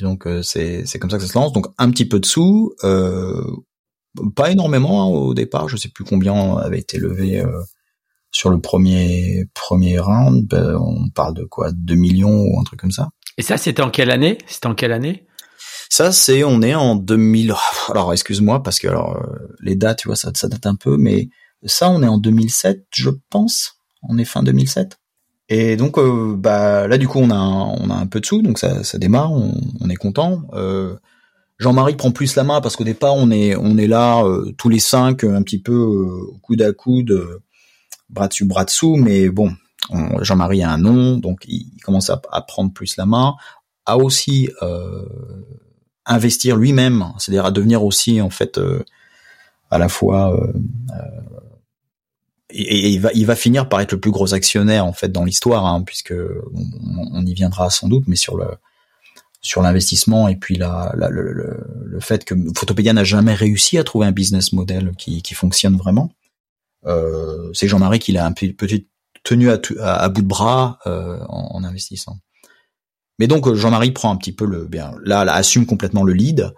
Et 0.00 0.04
donc 0.04 0.26
euh, 0.26 0.42
c'est 0.42 0.84
c'est 0.86 0.98
comme 0.98 1.10
ça 1.10 1.16
que 1.16 1.22
ça 1.22 1.32
se 1.32 1.38
lance. 1.38 1.52
Donc 1.52 1.66
un 1.78 1.90
petit 1.90 2.06
peu 2.06 2.20
de 2.20 2.26
sous, 2.26 2.74
euh, 2.84 3.42
pas 4.34 4.50
énormément 4.50 5.02
hein, 5.02 5.06
au 5.06 5.34
départ. 5.34 5.68
Je 5.68 5.76
sais 5.76 5.88
plus 5.88 6.04
combien 6.04 6.56
avait 6.56 6.78
été 6.78 6.98
levé 6.98 7.40
euh, 7.40 7.62
sur 8.30 8.50
le 8.50 8.60
premier 8.60 9.46
premier 9.54 9.98
round. 9.98 10.46
Ben, 10.46 10.76
on 10.76 11.08
parle 11.10 11.34
de 11.34 11.44
quoi, 11.44 11.70
2 11.72 11.94
millions 11.94 12.42
ou 12.42 12.60
un 12.60 12.64
truc 12.64 12.80
comme 12.80 12.92
ça. 12.92 13.08
Et 13.38 13.42
ça, 13.42 13.56
c'était 13.56 13.82
en 13.82 13.90
quelle 13.90 14.10
année? 14.10 14.38
C'était 14.46 14.66
en 14.66 14.74
quelle 14.74 14.92
année? 14.92 15.26
Ça, 15.88 16.10
c'est, 16.10 16.42
on 16.42 16.62
est 16.62 16.74
en 16.74 16.96
2000. 16.96 17.54
Alors, 17.88 18.12
excuse-moi 18.12 18.62
parce 18.62 18.78
que 18.78 18.88
alors 18.88 19.22
les 19.60 19.76
dates, 19.76 19.98
tu 19.98 20.08
vois, 20.08 20.16
ça, 20.16 20.30
ça 20.34 20.48
date 20.48 20.66
un 20.66 20.74
peu, 20.74 20.96
mais 20.96 21.28
ça, 21.64 21.90
on 21.90 22.02
est 22.02 22.08
en 22.08 22.18
2007, 22.18 22.86
je 22.90 23.10
pense 23.30 23.75
on 24.02 24.18
est 24.18 24.24
fin 24.24 24.42
2007. 24.42 24.98
Et 25.48 25.76
donc 25.76 25.98
euh, 25.98 26.34
bah 26.36 26.88
là 26.88 26.98
du 26.98 27.06
coup 27.06 27.20
on 27.20 27.30
a 27.30 27.36
un, 27.36 28.06
peu 28.06 28.20
de 28.20 28.26
sous 28.26 28.42
donc 28.42 28.58
ça, 28.58 28.82
démarre, 28.98 29.32
on, 29.32 29.88
est 29.88 29.94
content. 29.94 30.42
Euh, 30.54 30.96
Jean-Marie 31.58 31.94
prend 31.94 32.10
plus 32.10 32.34
la 32.34 32.42
main 32.42 32.60
parce 32.60 32.74
qu'au 32.74 32.84
départ 32.84 33.14
on 33.14 33.30
est 33.30 33.86
là 33.86 34.24
euh, 34.24 34.52
tous 34.58 34.68
les 34.68 34.80
cinq 34.80 35.22
un 35.22 35.42
petit 35.42 35.60
peu 35.60 35.88
coude 36.42 36.62
à 36.62 36.72
coude, 36.72 37.40
bras 38.10 38.26
dessus 38.26 38.44
bras 38.44 38.64
dessous, 38.64 38.96
mais 38.96 39.28
bon 39.28 39.54
Jean-Marie 40.20 40.64
a 40.64 40.70
un 40.70 40.78
nom 40.78 41.16
donc 41.16 41.44
il, 41.46 41.80
commence 41.84 42.10
à, 42.10 42.16
prendre 42.40 42.72
plus 42.72 42.96
la 42.96 43.06
main, 43.06 43.36
à 43.84 43.98
aussi 43.98 44.48
investir 46.06 46.56
lui-même, 46.56 47.04
c'est-à-dire 47.18 47.46
à 47.46 47.52
devenir 47.52 47.84
aussi 47.84 48.20
en 48.20 48.30
fait 48.30 48.60
à 49.70 49.78
la 49.78 49.88
fois 49.88 50.36
et, 52.58 52.90
il 52.90 53.00
va 53.00 53.10
il 53.14 53.26
va 53.26 53.36
finir 53.36 53.68
par 53.68 53.80
être 53.80 53.92
le 53.92 54.00
plus 54.00 54.10
gros 54.10 54.34
actionnaire 54.34 54.86
en 54.86 54.92
fait 54.92 55.12
dans 55.12 55.24
l'histoire 55.24 55.66
hein, 55.66 55.82
puisque 55.82 56.14
on, 56.14 57.24
y 57.26 57.34
viendra 57.34 57.70
sans 57.70 57.88
doute 57.88 58.04
mais 58.06 58.16
sur 58.16 58.36
le 58.36 58.46
sur 59.42 59.62
l'investissement 59.62 60.26
et 60.28 60.36
puis 60.36 60.56
la, 60.56 60.92
le, 60.96 61.32
le, 61.32 62.00
fait 62.00 62.24
que 62.24 62.34
Photopédia 62.56 62.92
n'a 62.92 63.04
jamais 63.04 63.34
réussi 63.34 63.78
à 63.78 63.84
trouver 63.84 64.06
un 64.06 64.12
business 64.12 64.52
model 64.52 64.92
qui, 64.98 65.22
qui 65.22 65.34
fonctionne 65.34 65.76
vraiment. 65.76 66.10
Euh, 66.86 67.50
c'est 67.54 67.68
Jean-Marie 67.68 68.00
qui 68.00 68.10
l'a 68.12 68.26
un 68.26 68.32
peu 68.32 68.66
tenu 69.22 69.50
à, 69.50 69.60
à, 69.80 70.08
bout 70.08 70.22
de 70.22 70.26
bras 70.26 70.78
euh, 70.86 71.18
en, 71.28 71.62
investissant. 71.64 72.18
Mais 73.18 73.28
donc 73.28 73.52
Jean-Marie 73.54 73.92
prend 73.92 74.10
un 74.10 74.16
petit 74.16 74.32
peu 74.32 74.46
le 74.46 74.66
bien 74.66 74.94
là, 75.04 75.24
là 75.24 75.34
assume 75.34 75.64
complètement 75.64 76.02
le 76.02 76.12
lead 76.12 76.52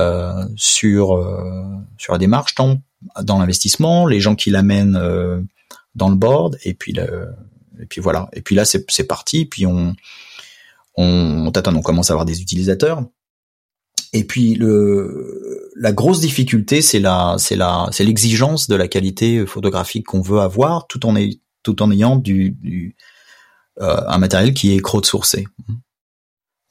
euh, 0.00 0.44
sur 0.56 1.16
euh, 1.16 1.64
sur 1.96 2.12
la 2.12 2.18
démarche. 2.18 2.54
Tant 2.54 2.78
dans 3.22 3.38
l'investissement, 3.38 4.06
les 4.06 4.20
gens 4.20 4.34
qui 4.34 4.50
l'amènent 4.50 4.96
euh, 4.96 5.40
dans 5.94 6.08
le 6.08 6.16
board, 6.16 6.58
et 6.64 6.74
puis 6.74 6.92
le, 6.92 7.28
et 7.80 7.86
puis 7.86 8.00
voilà. 8.00 8.28
Et 8.32 8.42
puis 8.42 8.54
là, 8.54 8.64
c'est, 8.64 9.04
parti. 9.06 9.44
Puis 9.44 9.66
on, 9.66 9.94
on, 10.96 11.46
on 11.46 11.52
on 11.52 11.82
commence 11.82 12.10
à 12.10 12.14
avoir 12.14 12.24
des 12.24 12.40
utilisateurs. 12.42 13.04
Et 14.12 14.24
puis 14.24 14.54
le, 14.54 15.70
la 15.76 15.92
grosse 15.92 16.20
difficulté, 16.20 16.80
c'est 16.80 16.98
la, 16.98 17.36
c'est 17.38 17.56
la, 17.56 17.88
c'est 17.92 18.04
l'exigence 18.04 18.68
de 18.68 18.74
la 18.74 18.88
qualité 18.88 19.44
photographique 19.46 20.06
qu'on 20.06 20.22
veut 20.22 20.40
avoir, 20.40 20.86
tout 20.86 21.04
en, 21.06 21.14
tout 21.62 21.82
en 21.82 21.90
ayant 21.90 22.16
du, 22.16 22.50
du 22.50 22.96
euh, 23.80 24.00
un 24.06 24.18
matériel 24.18 24.54
qui 24.54 24.74
est 24.74 24.80
crowdsourcé. 24.80 25.46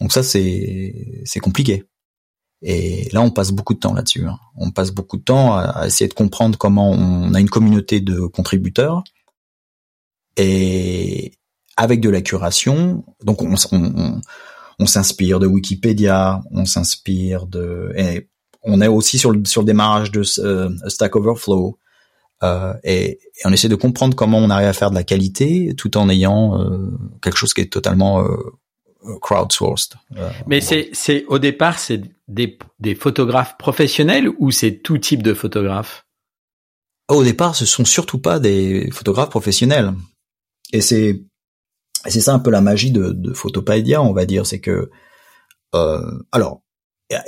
Donc 0.02 0.12
ça, 0.12 0.24
c'est, 0.24 1.22
c'est 1.26 1.40
compliqué. 1.40 1.86
Et 2.62 3.10
là, 3.12 3.22
on 3.22 3.30
passe 3.30 3.52
beaucoup 3.52 3.74
de 3.74 3.80
temps 3.80 3.94
là-dessus. 3.94 4.26
Hein. 4.26 4.40
On 4.56 4.72
passe 4.72 4.92
beaucoup 4.92 5.18
de 5.18 5.24
temps 5.24 5.56
à, 5.56 5.86
essayer 5.86 6.08
de 6.08 6.14
comprendre 6.14 6.58
comment 6.58 6.92
on 6.92 7.34
a 7.34 7.40
une 7.40 7.50
communauté 7.50 8.00
de 8.00 8.22
contributeurs 8.22 9.04
et 10.38 11.34
avec 11.76 12.02
de 12.02 12.10
la 12.10 12.22
curation. 12.22 13.06
Donc, 13.24 13.44
on, 13.44 14.86
s'inspire 14.86 15.40
de 15.40 15.48
Wikipédia, 15.48 16.42
on 16.52 16.66
s'inspire 16.66 17.46
de, 17.46 17.92
et 17.96 18.30
on 18.64 18.82
est 18.82 18.88
aussi 18.88 19.20
sur 19.20 19.32
le 19.32 19.46
sur 19.46 19.62
le 19.62 19.68
démarrage 19.68 20.12
de 20.12 20.24
euh, 20.40 20.70
Stack 20.88 21.16
Overflow. 21.16 21.78
Euh, 22.44 22.74
et, 22.84 23.12
et, 23.12 23.20
on 23.46 23.52
essaie 23.52 23.70
de 23.70 23.76
comprendre 23.76 24.16
comment 24.16 24.38
on 24.38 24.50
arrive 24.50 24.68
à 24.68 24.74
faire 24.74 24.92
de 24.92 24.96
la 24.96 25.04
qualité 25.04 25.74
tout 25.76 25.98
en 25.98 26.08
ayant 26.10 26.60
euh, 26.60 26.92
quelque 27.22 27.38
chose 27.38 27.54
qui 27.54 27.62
est 27.62 27.72
totalement 27.72 28.24
euh, 28.24 28.38
crowdsourced. 29.22 29.96
Euh, 30.18 30.30
Mais 30.48 30.62
c'est, 30.62 30.90
c'est 30.94 31.26
au 31.26 31.40
départ, 31.40 31.80
c'est 31.80 32.02
des, 32.28 32.58
des 32.80 32.96
photographes 32.96 33.58
professionnels 33.58 34.30
ou 34.38 34.52
c'est 34.52 34.78
tout 34.84 34.98
type 34.98 35.24
de 35.24 35.34
photographes? 35.34 36.06
Au 37.10 37.24
départ, 37.24 37.56
ce 37.56 37.66
sont 37.66 37.86
surtout 37.86 38.20
pas 38.20 38.40
des 38.40 38.90
photographes 38.92 39.30
professionnels. 39.30 39.94
Et 40.74 40.82
c'est, 40.82 41.24
c'est 42.06 42.20
ça 42.22 42.34
un 42.34 42.40
peu 42.40 42.52
la 42.52 42.62
magie 42.62 42.92
de, 42.92 43.12
de 43.12 43.34
on 43.98 44.14
va 44.14 44.26
dire, 44.26 44.46
c'est 44.46 44.60
que, 44.60 44.90
euh, 45.76 46.20
alors, 46.32 46.62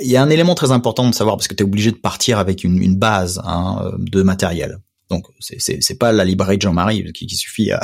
il 0.00 0.10
y 0.10 0.16
a 0.16 0.22
un 0.22 0.28
élément 0.28 0.54
très 0.54 0.72
important 0.72 1.08
de 1.08 1.14
savoir 1.14 1.36
parce 1.36 1.48
que 1.48 1.54
tu 1.54 1.62
es 1.62 1.66
obligé 1.66 1.90
de 1.90 1.96
partir 1.96 2.38
avec 2.38 2.64
une, 2.64 2.82
une 2.82 2.96
base 2.96 3.40
hein, 3.44 3.92
de 3.96 4.22
matériel. 4.22 4.78
Donc 5.10 5.26
c'est 5.40 5.58
c'est 5.60 5.98
pas 5.98 6.12
la 6.12 6.24
librairie 6.24 6.56
de 6.56 6.62
Jean-Marie 6.62 7.12
qui, 7.12 7.28
suffit 7.28 7.72
à, 7.72 7.80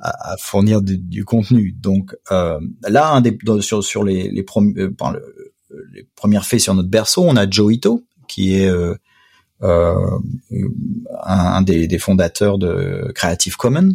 fournir 0.38 0.82
du, 0.82 1.24
contenu. 1.24 1.72
Donc 1.72 2.16
euh, 2.32 2.60
là, 2.88 3.10
un 3.10 3.20
des, 3.20 3.38
sur, 3.60 3.82
sur 3.84 4.02
les, 4.02 4.28
les, 4.28 4.44
euh, 4.76 4.96
premières 6.16 6.44
faits 6.44 6.60
sur 6.60 6.74
notre 6.74 6.88
berceau, 6.88 7.22
on 7.22 7.36
a 7.36 7.48
Joe 7.48 7.74
Ito, 7.74 8.04
qui 8.26 8.54
est 8.54 8.68
euh, 8.68 8.94
un, 11.22 11.62
des, 11.62 11.86
des, 11.86 11.98
fondateurs 11.98 12.58
de 12.58 13.12
Creative 13.14 13.56
Commons, 13.56 13.94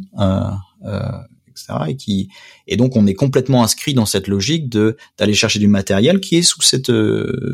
Et 1.87 1.95
qui 1.95 2.29
et 2.67 2.77
donc 2.77 2.95
on 2.95 3.07
est 3.07 3.13
complètement 3.13 3.63
inscrit 3.63 3.93
dans 3.93 4.05
cette 4.05 4.27
logique 4.27 4.69
de 4.69 4.97
d'aller 5.17 5.33
chercher 5.33 5.59
du 5.59 5.67
matériel 5.67 6.19
qui 6.19 6.37
est 6.37 6.41
sous 6.41 6.61
cette 6.61 6.91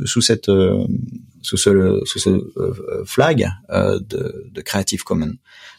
sous 0.06 0.22
cette 0.22 0.46
ce, 0.46 1.58
sous 1.58 2.20
ce 2.20 3.04
flag 3.06 3.50
de, 3.70 4.62
Creative 4.62 5.04
Commons. 5.04 5.36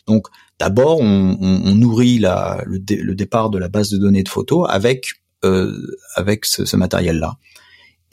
Donc 0.06 0.28
D'abord, 0.60 1.00
on, 1.00 1.74
nourrit 1.74 2.18
la, 2.18 2.62
le, 2.64 2.78
départ 2.78 3.50
de 3.50 3.58
la 3.58 3.68
base 3.68 3.90
de 3.90 3.98
données 3.98 4.22
de 4.22 4.28
photos 4.28 4.66
avec 4.70 5.14
euh, 5.44 5.72
avec 6.14 6.44
ce, 6.46 6.64
ce 6.64 6.76
matériel-là. 6.76 7.36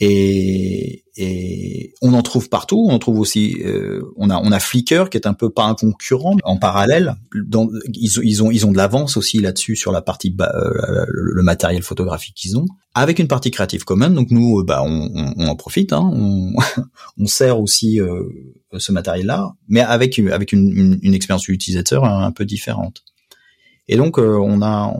Et, 0.00 1.04
et, 1.16 1.94
on 2.02 2.14
en 2.14 2.22
trouve 2.22 2.48
partout. 2.48 2.88
On 2.90 2.98
trouve 2.98 3.20
aussi. 3.20 3.56
Euh, 3.64 4.02
on 4.16 4.30
a 4.30 4.38
on 4.38 4.50
a 4.50 4.58
Flickr 4.58 5.10
qui 5.10 5.16
est 5.16 5.26
un 5.26 5.34
peu 5.34 5.50
pas 5.50 5.64
un 5.64 5.74
concurrent 5.74 6.36
en 6.42 6.56
parallèle. 6.56 7.14
Dans, 7.46 7.68
ils, 7.94 8.10
ils 8.24 8.42
ont 8.42 8.50
ils 8.50 8.66
ont 8.66 8.72
de 8.72 8.76
l'avance 8.76 9.16
aussi 9.16 9.38
là-dessus 9.38 9.76
sur 9.76 9.92
la 9.92 10.02
partie 10.02 10.34
euh, 10.40 11.04
le, 11.08 11.42
matériel 11.42 11.82
photographique 11.82 12.34
qu'ils 12.34 12.58
ont 12.58 12.66
avec 12.94 13.18
une 13.18 13.28
partie 13.28 13.50
Creative 13.50 13.84
Commons. 13.84 14.10
Donc 14.10 14.30
nous, 14.30 14.60
euh, 14.60 14.64
bah 14.64 14.82
on, 14.84 15.34
on, 15.36 15.46
en 15.46 15.56
profite. 15.56 15.92
Hein, 15.92 16.10
on, 16.12 16.54
on 17.18 17.26
sert 17.26 17.60
aussi 17.60 18.00
euh, 18.00 18.24
ce 18.76 18.90
matériel-là, 18.90 19.52
mais 19.68 19.80
avec 19.80 20.18
avec 20.18 20.52
une, 20.52 20.98
une, 21.02 21.14
expérience 21.14 21.46
utilisateur 21.48 22.04
un, 22.04 22.32
peu 22.32 22.44
différente. 22.44 23.04
Et 23.86 23.96
donc 23.96 24.18
on 24.18 24.62
a 24.62 24.92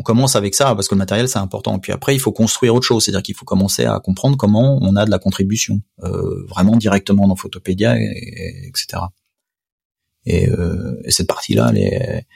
on 0.00 0.02
commence 0.02 0.34
avec 0.34 0.54
ça 0.54 0.74
parce 0.74 0.88
que 0.88 0.94
le 0.94 0.98
matériel 0.98 1.28
c'est 1.28 1.38
important. 1.38 1.76
Et 1.76 1.80
puis 1.80 1.92
après, 1.92 2.14
il 2.14 2.20
faut 2.20 2.32
construire 2.32 2.74
autre 2.74 2.86
chose, 2.86 3.04
c'est-à-dire 3.04 3.22
qu'il 3.22 3.34
faut 3.34 3.44
commencer 3.44 3.84
à 3.84 4.00
comprendre 4.00 4.38
comment 4.38 4.78
on 4.80 4.96
a 4.96 5.04
de 5.04 5.10
la 5.10 5.18
contribution 5.18 5.82
euh, 6.02 6.46
vraiment 6.48 6.76
directement 6.76 7.28
dans 7.28 7.36
Photopédia, 7.36 8.00
et, 8.00 8.66
etc. 8.66 9.02
Et, 10.24 10.48
euh, 10.48 10.98
et 11.04 11.10
cette 11.10 11.26
partie-là, 11.26 11.68
elle 11.70 11.78
est, 11.78 12.26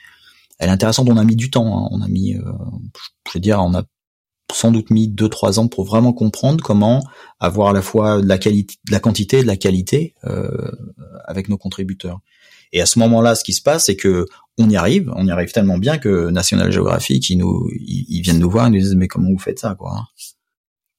elle 0.59 0.69
est 0.69 0.73
intéressante. 0.73 1.09
On 1.09 1.17
a 1.17 1.25
mis 1.25 1.37
du 1.37 1.51
temps. 1.51 1.79
Hein. 1.79 1.89
On 1.91 2.03
a 2.03 2.09
mis, 2.09 2.35
euh, 2.35 2.43
je 3.27 3.33
veux 3.33 3.41
dire, 3.41 3.61
on 3.61 3.75
a 3.75 3.85
sans 4.53 4.71
doute 4.71 4.91
mis 4.91 5.09
deux 5.09 5.31
trois 5.31 5.59
ans 5.59 5.67
pour 5.67 5.85
vraiment 5.85 6.13
comprendre 6.13 6.63
comment 6.63 7.03
avoir 7.41 7.71
à 7.71 7.73
la 7.73 7.81
fois 7.81 8.21
de 8.21 8.29
la 8.29 8.37
de 8.37 8.65
la 8.91 9.01
quantité 9.01 9.39
et 9.39 9.43
de 9.43 9.47
la 9.47 9.57
qualité 9.57 10.15
avec 11.25 11.49
nos 11.49 11.57
contributeurs. 11.57 12.21
Et 12.75 12.83
à 12.83 12.87
ce 12.87 12.99
moment-là, 12.99 13.37
ce 13.37 13.45
qui 13.45 13.53
se 13.53 13.63
passe, 13.63 13.87
c'est 13.87 13.95
que 13.95 14.27
on 14.59 14.69
y 14.69 14.77
arrive, 14.77 15.11
on 15.15 15.27
y 15.27 15.31
arrive 15.31 15.53
tellement 15.53 15.79
bien 15.79 15.97
que 15.97 16.29
National 16.31 16.73
Geographic, 16.73 17.31
ils 17.31 17.39
nous, 17.39 17.71
ils, 17.73 18.21
viennent 18.21 18.41
nous 18.41 18.51
voir, 18.51 18.67
ils 18.67 18.73
nous 18.73 18.81
disent 18.81 18.97
mais 18.97 19.07
comment 19.07 19.31
vous 19.31 19.39
faites 19.39 19.61
ça, 19.61 19.77
quoi 19.77 19.93
hein? 19.97 20.05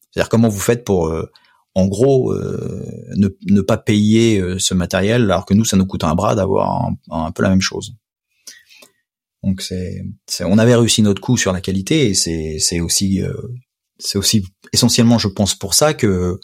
C'est-à-dire 0.09 0.29
comment 0.29 0.47
vous 0.47 0.59
faites 0.59 0.85
pour, 0.85 1.07
euh, 1.07 1.29
en 1.73 1.87
gros, 1.87 2.31
euh, 2.31 2.85
ne, 3.17 3.27
ne, 3.49 3.59
pas 3.59 3.77
payer 3.77 4.39
euh, 4.39 4.57
ce 4.57 4.73
matériel 4.73 5.23
alors 5.23 5.45
que 5.45 5.53
nous, 5.53 5.65
ça 5.65 5.75
nous 5.75 5.85
coûte 5.85 6.05
un 6.05 6.15
bras 6.15 6.33
d'avoir 6.33 6.89
un, 7.11 7.31
peu 7.33 7.43
la 7.43 7.49
même 7.49 7.61
chose? 7.61 7.93
Donc 9.43 9.61
c'est, 9.61 10.01
on 10.45 10.57
avait 10.57 10.75
réussi 10.75 11.01
notre 11.01 11.21
coup 11.21 11.35
sur 11.35 11.51
la 11.51 11.59
qualité 11.59 12.07
et 12.07 12.13
c'est, 12.13 12.57
c'est 12.59 12.79
aussi, 12.79 13.21
c'est 13.99 14.17
aussi 14.17 14.43
essentiellement, 14.71 15.19
je 15.19 15.27
pense, 15.27 15.53
pour 15.53 15.73
ça 15.73 15.93
que 15.93 16.39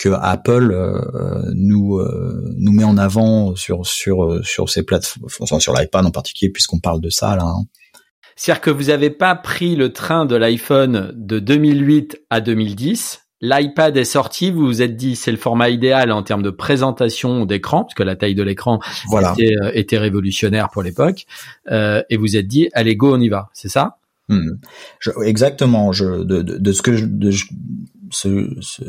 que 0.00 0.08
Apple 0.08 0.72
euh, 0.72 1.42
nous 1.54 1.98
euh, 1.98 2.54
nous 2.56 2.72
met 2.72 2.84
en 2.84 2.96
avant 2.96 3.54
sur 3.54 3.86
sur 3.86 4.24
euh, 4.24 4.42
sur 4.42 4.70
ces 4.70 4.82
plateformes, 4.82 5.60
sur 5.60 5.74
l'iPad 5.74 6.06
en 6.06 6.10
particulier 6.10 6.50
puisqu'on 6.50 6.80
parle 6.80 7.02
de 7.02 7.10
ça 7.10 7.36
là. 7.36 7.44
Hein. 7.44 7.64
C'est-à-dire 8.34 8.62
que 8.62 8.70
vous 8.70 8.84
n'avez 8.84 9.10
pas 9.10 9.34
pris 9.34 9.76
le 9.76 9.92
train 9.92 10.24
de 10.24 10.34
l'iPhone 10.34 11.12
de 11.14 11.38
2008 11.38 12.22
à 12.30 12.40
2010. 12.40 13.20
L'iPad 13.42 13.96
est 13.96 14.04
sorti, 14.04 14.50
vous 14.50 14.66
vous 14.66 14.82
êtes 14.82 14.96
dit 14.96 15.16
c'est 15.16 15.30
le 15.30 15.36
format 15.36 15.68
idéal 15.68 16.12
en 16.12 16.22
termes 16.22 16.42
de 16.42 16.50
présentation 16.50 17.44
d'écran, 17.44 17.84
parce 17.84 17.94
que 17.94 18.02
la 18.02 18.16
taille 18.16 18.34
de 18.34 18.42
l'écran 18.42 18.80
voilà. 19.08 19.34
était, 19.38 19.54
était, 19.74 19.98
révolutionnaire 19.98 20.68
pour 20.70 20.82
l'époque, 20.82 21.26
euh, 21.70 22.02
et 22.10 22.16
vous 22.16 22.36
êtes 22.36 22.46
dit 22.46 22.68
allez 22.72 22.96
go 22.96 23.14
on 23.14 23.20
y 23.20 23.28
va, 23.28 23.48
c'est 23.52 23.70
ça? 23.70 23.98
Hmm. 24.28 24.58
je, 25.00 25.10
Exactement. 25.24 25.92
Je, 25.92 26.22
de, 26.22 26.42
de, 26.42 26.58
de, 26.58 26.72
ce 26.72 26.82
que 26.82 26.96
je, 26.96 27.04
de, 27.04 27.32
ce, 28.10 28.56
ce, 28.60 28.82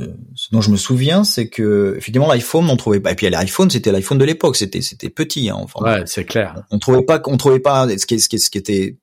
dont 0.52 0.62
je 0.62 0.72
me 0.72 0.78
souviens, 0.78 1.24
c'est 1.24 1.48
que 1.48 1.96
effectivement 1.98 2.28
l'iPhone, 2.28 2.70
on 2.70 2.76
trouvait 2.76 3.00
pas. 3.00 3.12
Et 3.12 3.16
puis 3.16 3.30
l'iPhone, 3.30 3.70
c'était 3.70 3.92
l'iPhone 3.92 4.18
de 4.18 4.26
l'époque, 4.26 4.56
c'était 4.56 4.82
c'était 4.82 5.10
petit. 5.10 5.50
Hein, 5.50 5.58
enfin, 5.60 5.80
ouais, 5.84 6.04
c'est 6.06 6.26
clair. 6.26 6.64
On, 6.72 6.80
trouvait 6.80 7.04
pas, 7.04 7.22
on 7.26 7.38
trouvait 7.38 7.60
pas 7.60 7.88
ce 7.98 8.06
qui, 8.06 8.20
ce 8.20 8.28
qui, 8.28 8.40
ce 8.40 8.50
qui 8.50 8.58
était 8.58 8.98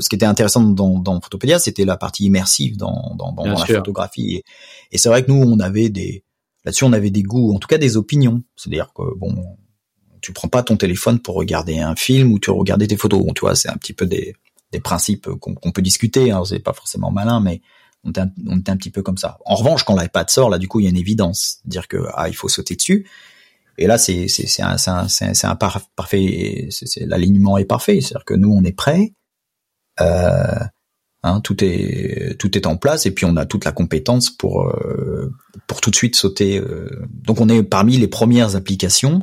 ce 0.00 0.08
qui 0.08 0.16
était 0.16 0.26
intéressant 0.26 0.62
dans, 0.62 0.98
dans 0.98 1.20
Photopédia, 1.20 1.58
c'était 1.58 1.84
la 1.84 1.96
partie 1.96 2.24
immersive 2.24 2.76
dans 2.76 3.14
dans, 3.18 3.32
dans, 3.32 3.44
la 3.44 3.66
photographie. 3.66 4.36
Et, 4.36 4.44
et 4.92 4.98
c'est 4.98 5.08
vrai 5.08 5.24
que 5.24 5.30
nous, 5.30 5.42
on 5.42 5.58
avait 5.60 5.88
des 5.88 6.24
là-dessus, 6.64 6.84
on 6.84 6.92
avait 6.92 7.10
des 7.10 7.22
goûts, 7.22 7.54
en 7.54 7.58
tout 7.58 7.68
cas 7.68 7.78
des 7.78 7.96
opinions. 7.96 8.42
C'est-à-dire 8.56 8.92
que 8.94 9.02
bon, 9.16 9.34
tu 10.20 10.32
prends 10.32 10.48
pas 10.48 10.62
ton 10.62 10.76
téléphone 10.76 11.20
pour 11.20 11.36
regarder 11.36 11.78
un 11.78 11.96
film 11.96 12.32
ou 12.32 12.38
tu 12.38 12.50
regarder 12.50 12.86
tes 12.86 12.96
photos. 12.96 13.22
tu 13.34 13.40
vois, 13.40 13.54
c'est 13.54 13.68
un 13.68 13.76
petit 13.76 13.92
peu 13.92 14.06
des 14.06 14.34
des 14.72 14.80
principes 14.80 15.28
qu'on 15.40 15.72
peut 15.72 15.82
discuter. 15.82 16.30
Hein, 16.30 16.42
c'est 16.44 16.58
pas 16.58 16.72
forcément 16.72 17.10
malin, 17.10 17.40
mais 17.40 17.62
on 18.06 18.10
était, 18.10 18.20
un, 18.20 18.30
on 18.46 18.56
un 18.56 18.76
petit 18.76 18.90
peu 18.90 19.02
comme 19.02 19.18
ça. 19.18 19.38
En 19.44 19.56
revanche, 19.56 19.84
quand 19.84 19.96
l'iPad 19.96 20.30
sort, 20.30 20.48
là, 20.48 20.58
du 20.58 20.68
coup, 20.68 20.80
il 20.80 20.84
y 20.84 20.86
a 20.86 20.90
une 20.90 20.96
évidence, 20.96 21.58
dire 21.64 21.88
que 21.88 21.98
ah, 22.14 22.28
il 22.28 22.34
faut 22.34 22.48
sauter 22.48 22.76
dessus. 22.76 23.06
Et 23.78 23.86
là, 23.86 23.98
c'est 23.98 24.28
c'est 24.28 24.46
c'est 24.46 24.62
un 24.62 24.78
c'est 24.78 25.44
un, 25.44 25.56
parfait, 25.56 26.68
l'alignement 27.00 27.58
est 27.58 27.66
parfait. 27.66 28.00
C'est-à-dire 28.00 28.24
que 28.24 28.34
nous, 28.34 28.50
on 28.50 28.64
est 28.64 28.72
prêts. 28.72 29.12
Euh, 30.00 30.58
hein, 31.22 31.40
tout 31.40 31.62
est 31.62 32.38
tout 32.38 32.56
est 32.56 32.66
en 32.66 32.76
place 32.76 33.06
et 33.06 33.10
puis 33.10 33.24
on 33.24 33.36
a 33.36 33.46
toute 33.46 33.64
la 33.64 33.72
compétence 33.72 34.30
pour 34.30 34.66
euh, 34.66 35.32
pour 35.66 35.80
tout 35.80 35.90
de 35.90 35.96
suite 35.96 36.16
sauter. 36.16 36.58
Euh. 36.58 37.06
Donc 37.10 37.40
on 37.40 37.48
est 37.48 37.62
parmi 37.62 37.98
les 37.98 38.08
premières 38.08 38.56
applications 38.56 39.22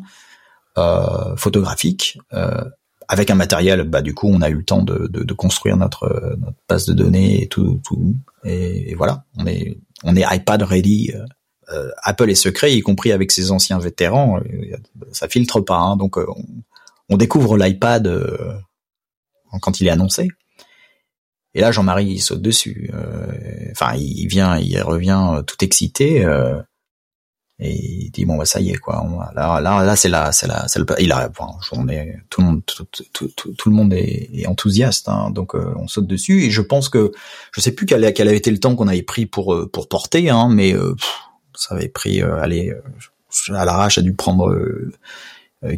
euh, 0.78 1.36
photographiques 1.36 2.20
euh, 2.34 2.64
avec 3.08 3.30
un 3.30 3.36
matériel, 3.36 3.84
bah 3.84 4.01
du 4.01 4.14
coup, 4.14 4.28
on 4.28 4.41
a 4.41 4.49
eu 4.49 4.56
le 4.56 4.64
temps 4.64 4.84
de, 4.84 5.08
de, 5.08 5.24
de 5.24 5.34
construire 5.34 5.78
notre, 5.78 6.36
notre 6.39 6.58
base 6.68 6.86
de 6.86 6.93
données 6.93 7.43
et 7.43 7.47
tout, 7.47 7.80
tout. 7.84 8.16
Et, 8.43 8.95
voilà, 8.95 9.26
on 9.38 9.45
est 9.45 9.78
on 10.04 10.16
est 10.16 10.26
iPad 10.30 10.62
ready. 10.64 11.12
Euh, 11.14 11.26
euh, 11.72 11.89
Apple 12.04 12.30
est 12.30 12.36
secret, 12.36 12.76
y 12.76 12.82
compris 12.82 13.12
avec 13.12 13.32
ses 13.32 13.51
anciens 13.51 13.80
vétérans. 13.80 14.39
Euh, 14.39 14.78
ça 15.12 15.28
filtre 15.28 15.62
pas, 15.62 15.78
hein, 15.78 15.95
donc 15.95 16.18
on, 16.18 16.45
on, 17.10 17.18
découvre 17.18 17.58
l'iPad 17.58 18.12
quand 19.62 19.80
il 19.80 19.88
est 19.88 19.91
annoncé. 19.91 20.30
Et 21.54 21.62
là, 21.62 21.72
Jean-Marie 21.72 22.20
saute 22.20 22.41
dessus. 22.41 22.91
Enfin, 23.72 23.93
il 23.95 24.28
vient, 24.28 24.58
il 24.58 24.80
revient 24.82 25.43
tout 25.47 25.64
excité 25.64 26.26
et 27.64 27.72
il 27.72 28.11
dit 28.11 28.26
bon 28.26 28.36
bah 28.36 28.45
ça 28.45 28.59
y 28.59 28.72
est 28.72 28.76
quoi. 28.76 29.05
Là 29.34 29.61
là 29.61 29.84
là 29.84 29.95
c'est 29.95 30.09
la 30.09 30.34
c'est 30.34 30.47
la 30.47 30.68
c'est 30.68 30.82
il 30.99 31.11
a 31.14 31.32
on 31.72 31.88
est 31.88 32.20
tout 32.30 32.41
le 32.41 32.47
monde 32.47 32.61
tout, 32.66 32.86
tout, 33.14 33.53
tout, 33.57 33.70
le 33.70 33.76
monde 33.76 33.93
est, 33.93 34.45
enthousiaste 34.47 35.07
hein, 35.07 35.32
donc 35.32 35.55
euh, 35.55 35.74
on 35.78 35.88
saute 35.88 36.05
dessus. 36.05 36.43
Et 36.43 36.51
je 36.51 36.61
pense 36.61 36.89
que 36.89 37.14
je 37.53 37.61
sais 37.61 37.72
plus 37.72 37.86
quel, 37.86 38.14
quel 38.14 38.28
avait 38.28 38.38
été 38.38 38.51
le 38.51 38.59
temps 38.59 38.76
qu'on 38.76 38.89
avait 38.89 39.01
pris 39.01 39.26
pour 39.26 39.53
euh, 39.53 39.70
pour 39.72 39.88
porter 39.88 40.30
hein, 40.30 40.49
mais 40.51 40.74
euh, 40.74 40.93
ça 41.55 41.76
avait 41.76 41.88
pris 41.88 42.22
allez 42.22 42.74
à 43.49 43.64
l'arrache 43.64 43.97
a 43.97 44.01
dû 44.01 44.14
prendre 44.14 44.53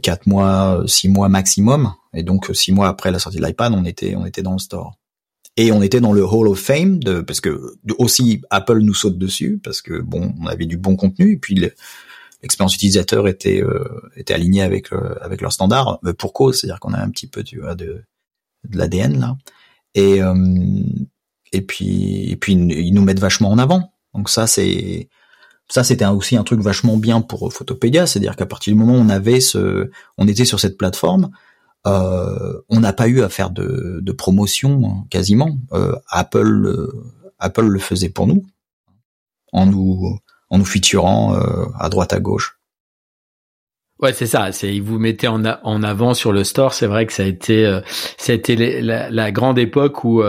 quatre 0.02 0.26
mois 0.26 0.84
six 0.88 1.08
mois 1.08 1.30
maximum. 1.30 1.94
Et 2.16 2.24
donc 2.24 2.50
six 2.54 2.72
mois 2.72 2.88
après 2.88 3.12
la 3.12 3.20
sortie 3.20 3.38
de 3.38 3.46
l'iPad 3.46 3.74
on 3.76 3.86
était 3.86 4.16
on 4.16 4.26
était 4.26 4.42
dans 4.42 4.54
le 4.54 4.60
store 4.60 4.96
et 5.58 5.72
on 5.72 5.82
était 5.82 6.02
dans 6.02 6.14
le 6.14 6.24
Hall 6.24 6.48
of 6.48 6.60
Fame 6.60 7.00
de 7.00 7.22
parce 7.22 7.40
que 7.42 7.78
aussi 7.98 8.42
Apple 8.50 8.80
nous 8.80 8.94
saute 8.94 9.18
dessus 9.18 9.60
parce 9.64 9.82
que 9.82 10.02
bon 10.02 10.34
on 10.42 10.48
avait 10.48 10.66
du 10.66 10.78
bon 10.78 10.96
contenu 10.96 11.34
et 11.34 11.38
puis 11.38 11.56
l'expérience 12.42 12.76
utilisateur 12.76 13.28
était 13.28 13.64
euh, 13.64 13.84
était 14.16 14.34
alignée 14.34 14.62
avec 14.62 14.92
euh, 14.92 15.16
avec 15.22 15.42
leurs 15.42 15.54
standards 15.54 16.00
mais 16.04 16.14
pour 16.14 16.34
cause 16.34 16.60
c'est-à-dire 16.60 16.80
qu'on 16.80 16.94
a 16.94 17.02
un 17.02 17.10
petit 17.10 17.28
peu 17.28 17.44
tu 17.44 17.60
vois 17.60 17.76
de 17.76 18.04
de 18.70 18.78
l'ADN 18.78 19.20
là. 19.20 19.38
Et 19.94 20.22
euh, 20.22 20.36
et 21.54 21.62
puis 21.62 22.32
et 22.32 22.36
puis 22.36 22.54
ils 22.54 22.94
nous 22.94 23.04
mettent 23.04 23.20
vachement 23.20 23.50
en 23.50 23.58
avant. 23.58 23.94
Donc 24.14 24.30
ça 24.30 24.48
c'est 24.48 25.08
ça 25.70 25.84
c'était 25.86 26.06
aussi 26.06 26.36
un 26.36 26.44
truc 26.44 26.60
vachement 26.60 26.98
bien 26.98 27.22
pour 27.22 27.52
Photopédia 27.54 28.06
c'est-à-dire 28.06 28.36
qu'à 28.36 28.46
partir 28.46 28.74
du 28.74 28.80
moment 28.80 28.94
où 28.94 29.02
on 29.02 29.10
avait 29.10 29.40
ce 29.40 29.90
on 30.18 30.28
était 30.28 30.46
sur 30.46 30.60
cette 30.60 30.78
plateforme 30.78 31.32
euh, 31.86 32.62
on 32.70 32.80
n'a 32.80 32.94
pas 32.94 33.08
eu 33.08 33.22
à 33.22 33.30
faire 33.30 33.50
de, 33.50 34.12
promotion 34.12 34.82
hein, 34.86 35.06
quasiment. 35.10 35.58
Euh, 35.74 35.96
Apple, 36.10 36.66
euh, 36.66 36.92
Apple 37.40 37.66
le 37.66 37.80
faisait 37.80 38.10
pour 38.10 38.28
nous, 38.28 38.46
en 39.52 39.66
nous 39.66 40.20
en 40.50 40.60
nous 40.60 40.66
featurant 40.66 41.36
à 41.80 41.90
droite 41.90 42.14
à 42.14 42.20
gauche. 42.20 42.60
Ouais, 44.00 44.14
c'est 44.14 44.28
ça. 44.28 44.52
C'est 44.52 44.74
ils 44.74 44.84
vous 44.84 45.00
mettez 45.00 45.28
en, 45.28 45.44
en 45.44 45.84
avant 45.84 46.14
sur 46.14 46.32
le 46.32 46.44
store. 46.44 46.74
C'est 46.74 46.86
vrai 46.86 47.08
que 47.08 47.14
ça 47.14 47.24
a 47.24 47.26
été, 47.26 47.82
ça 48.18 48.32
a 48.32 48.36
été 48.36 48.82
la, 48.82 49.32
grande 49.32 49.58
époque 49.58 50.04
où 50.04 50.22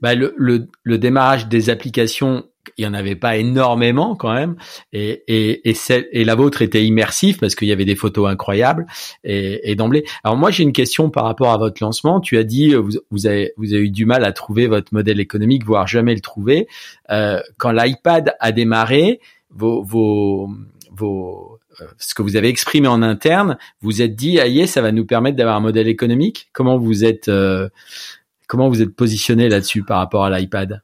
bah, 0.00 0.14
le, 0.14 0.34
le, 0.36 0.98
démarrage 0.98 1.48
des 1.48 1.68
applications 1.68 2.44
il 2.76 2.84
y 2.84 2.86
en 2.86 2.94
avait 2.94 3.16
pas 3.16 3.36
énormément 3.36 4.16
quand 4.16 4.32
même, 4.34 4.56
et 4.92 5.22
et 5.28 5.68
et, 5.68 5.74
celle, 5.74 6.06
et 6.12 6.24
la 6.24 6.34
vôtre 6.34 6.62
était 6.62 6.84
immersif 6.84 7.38
parce 7.38 7.54
qu'il 7.54 7.68
y 7.68 7.72
avait 7.72 7.84
des 7.84 7.96
photos 7.96 8.28
incroyables 8.28 8.86
et, 9.24 9.70
et 9.70 9.74
d'emblée. 9.74 10.04
Alors 10.24 10.36
moi 10.36 10.50
j'ai 10.50 10.62
une 10.62 10.72
question 10.72 11.10
par 11.10 11.24
rapport 11.24 11.52
à 11.52 11.58
votre 11.58 11.82
lancement. 11.82 12.20
Tu 12.20 12.38
as 12.38 12.44
dit 12.44 12.74
vous, 12.74 12.92
vous 13.10 13.26
avez 13.26 13.52
vous 13.56 13.72
avez 13.72 13.82
eu 13.82 13.90
du 13.90 14.06
mal 14.06 14.24
à 14.24 14.32
trouver 14.32 14.66
votre 14.66 14.92
modèle 14.92 15.20
économique, 15.20 15.64
voire 15.64 15.86
jamais 15.86 16.14
le 16.14 16.20
trouver. 16.20 16.66
Euh, 17.10 17.40
quand 17.58 17.72
l'iPad 17.72 18.34
a 18.40 18.52
démarré, 18.52 19.20
vos 19.50 19.82
vos 19.82 20.50
vos 20.90 21.58
euh, 21.80 21.86
ce 21.98 22.14
que 22.14 22.22
vous 22.22 22.36
avez 22.36 22.48
exprimé 22.48 22.88
en 22.88 23.02
interne, 23.02 23.58
vous 23.80 24.00
êtes 24.00 24.14
dit, 24.14 24.40
ah 24.40 24.66
ça 24.66 24.80
va 24.80 24.92
nous 24.92 25.04
permettre 25.04 25.36
d'avoir 25.36 25.56
un 25.56 25.60
modèle 25.60 25.88
économique. 25.88 26.48
Comment 26.52 26.78
vous 26.78 27.04
êtes, 27.04 27.28
euh, 27.28 27.68
comment 28.46 28.68
vous 28.68 28.82
êtes 28.82 28.94
positionné 28.94 29.48
là-dessus 29.48 29.82
par 29.82 29.98
rapport 29.98 30.24
à 30.24 30.30
l'iPad? 30.30 30.82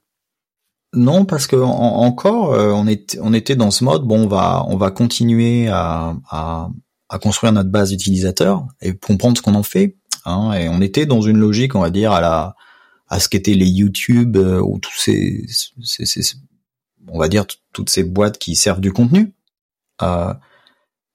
Non, 0.95 1.24
parce 1.24 1.47
que 1.47 1.57
encore, 1.57 2.53
euh, 2.53 2.72
on, 2.72 3.32
était 3.32 3.57
dans 3.57 3.70
ce 3.70 3.82
mode. 3.82 4.03
Bon, 4.03 4.24
on 4.24 4.26
va, 4.26 4.64
on 4.68 4.76
va 4.76 4.90
continuer 4.90 5.68
à, 5.68 6.14
à, 6.28 6.68
construire 7.18 7.53
notre 7.53 7.70
base 7.70 7.90
d'utilisateurs 7.90 8.66
et 8.80 8.95
comprendre 8.95 9.36
ce 9.36 9.43
qu'on 9.43 9.55
en 9.55 9.62
fait. 9.62 9.97
Hein, 10.24 10.53
et 10.53 10.68
on 10.68 10.80
était 10.80 11.07
dans 11.07 11.22
une 11.22 11.38
logique, 11.38 11.74
on 11.74 11.80
va 11.80 11.90
dire, 11.90 12.12
à 12.12 12.20
la, 12.20 12.57
à 13.09 13.20
ce 13.20 13.28
qu'étaient 13.28 13.55
les 13.55 13.66
YouTube 13.66 14.36
euh, 14.36 14.61
ou 14.61 14.78
tous 14.78 14.97
ces, 14.97 15.47
on 17.09 17.18
va 17.18 17.28
dire 17.28 17.47
toutes 17.72 17.90
ces 17.90 18.05
boîtes 18.05 18.38
qui 18.38 18.55
servent 18.55 18.80
du 18.80 18.93
contenu. 18.93 19.34
Euh, 20.03 20.32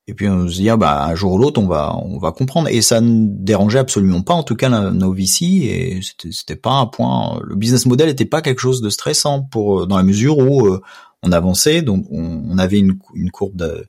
et 0.07 0.13
puis 0.13 0.27
on 0.27 0.47
se 0.47 0.55
dit 0.55 0.69
ah 0.69 0.77
bah 0.77 1.05
un 1.05 1.15
jour 1.15 1.33
ou 1.33 1.37
l'autre 1.37 1.61
on 1.61 1.67
va 1.67 1.95
on 1.97 2.17
va 2.17 2.31
comprendre 2.31 2.69
et 2.69 2.81
ça 2.81 3.01
ne 3.01 3.27
dérangeait 3.27 3.79
absolument 3.79 4.21
pas 4.21 4.33
en 4.33 4.43
tout 4.43 4.55
cas 4.55 4.69
nos 4.69 5.13
VC 5.13 5.43
et 5.43 5.99
c'était 6.01 6.31
c'était 6.31 6.55
pas 6.55 6.71
un 6.71 6.85
point 6.85 7.39
le 7.43 7.55
business 7.55 7.85
model 7.85 8.07
n'était 8.07 8.25
pas 8.25 8.41
quelque 8.41 8.59
chose 8.59 8.81
de 8.81 8.89
stressant 8.89 9.41
pour 9.43 9.85
dans 9.85 9.97
la 9.97 10.03
mesure 10.03 10.37
où 10.37 10.65
euh, 10.67 10.81
on 11.23 11.31
avançait 11.31 11.81
donc 11.81 12.05
on, 12.09 12.57
avait 12.57 12.79
une, 12.79 12.97
une 13.15 13.31
courbe 13.31 13.57
de 13.57 13.87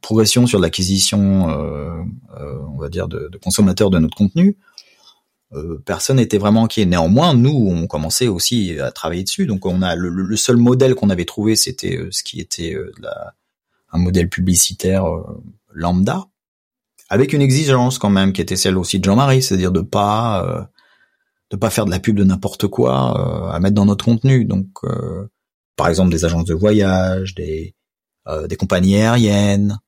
progression 0.00 0.46
sur 0.46 0.60
l'acquisition 0.60 1.50
euh, 1.50 2.00
euh, 2.38 2.58
on 2.72 2.78
va 2.78 2.88
dire 2.88 3.08
de, 3.08 3.28
de, 3.28 3.38
consommateurs 3.38 3.90
de 3.90 3.98
notre 3.98 4.16
contenu 4.16 4.56
euh, 5.52 5.82
personne 5.84 6.18
n'était 6.18 6.38
vraiment 6.38 6.66
inquiet. 6.66 6.86
Néanmoins, 6.86 7.34
nous, 7.34 7.50
on 7.50 7.88
commençait 7.88 8.28
aussi 8.28 8.78
à 8.78 8.92
travailler 8.92 9.24
dessus. 9.24 9.46
Donc, 9.46 9.66
on 9.66 9.82
a 9.82 9.96
le, 9.96 10.08
le 10.08 10.36
seul 10.36 10.56
modèle 10.56 10.94
qu'on 10.94 11.10
avait 11.10 11.24
trouvé, 11.24 11.56
c'était 11.56 11.98
ce 12.12 12.22
qui 12.22 12.38
était 12.38 12.76
la, 13.00 13.34
un 13.92 13.98
modèle 13.98 14.28
publicitaire 14.28 15.06
euh, 15.06 15.42
lambda, 15.72 16.26
avec 17.08 17.32
une 17.32 17.42
exigence 17.42 17.98
quand 17.98 18.10
même 18.10 18.32
qui 18.32 18.40
était 18.40 18.56
celle 18.56 18.78
aussi 18.78 18.98
de 18.98 19.04
Jean-Marie, 19.04 19.42
c'est-à-dire 19.42 19.72
de 19.72 19.80
pas 19.80 20.44
euh, 20.44 20.62
de 21.50 21.56
pas 21.56 21.70
faire 21.70 21.84
de 21.84 21.90
la 21.90 21.98
pub 21.98 22.16
de 22.16 22.24
n'importe 22.24 22.68
quoi 22.68 23.18
euh, 23.18 23.50
à 23.50 23.58
mettre 23.58 23.74
dans 23.74 23.86
notre 23.86 24.04
contenu. 24.04 24.44
Donc, 24.44 24.68
par 25.76 25.88
exemple, 25.88 26.10
des 26.10 26.24
agences 26.24 26.44
de 26.44 26.54
voyage, 26.54 27.34
des 27.34 27.74
des 28.48 28.56
compagnies 28.56 28.96
aériennes. 28.96 29.80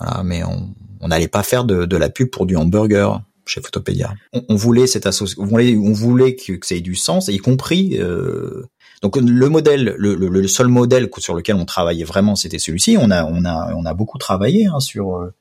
Voilà, 0.00 0.22
mais 0.22 0.42
on, 0.44 0.74
on 1.02 1.08
n'allait 1.08 1.28
pas 1.28 1.42
faire 1.42 1.64
de, 1.64 1.84
de 1.84 1.96
la 1.98 2.08
pub 2.08 2.30
pour 2.30 2.46
du 2.46 2.56
hamburger 2.56 3.20
chez 3.44 3.60
Photopédia. 3.60 4.14
On, 4.48 4.54
voulait 4.54 4.86
cette 4.86 5.06
association, 5.06 5.42
on 5.42 5.46
voulait, 5.46 5.76
on 5.76 5.92
voulait 5.92 6.36
que, 6.36 6.54
ça 6.62 6.74
ait 6.74 6.80
du 6.80 6.94
sens, 6.94 7.28
y 7.28 7.38
compris. 7.38 7.98
Euh, 7.98 8.64
donc 9.02 9.16
le 9.16 9.48
modèle, 9.48 9.94
le, 9.98 10.14
le, 10.14 10.48
seul 10.48 10.68
modèle 10.68 11.10
sur 11.18 11.34
lequel 11.34 11.56
on 11.56 11.64
travaillait 11.64 12.04
vraiment, 12.04 12.36
c'était 12.36 12.58
celui-ci. 12.58 12.96
On 13.00 13.10
a, 13.10 13.24
on 13.24 13.44
a, 13.44 13.74
on 13.74 13.84
a 13.84 13.94
beaucoup 13.94 14.18
travaillé 14.18 14.66
hein, 14.66 14.80
sur 14.80 15.16
euh, 15.16 15.34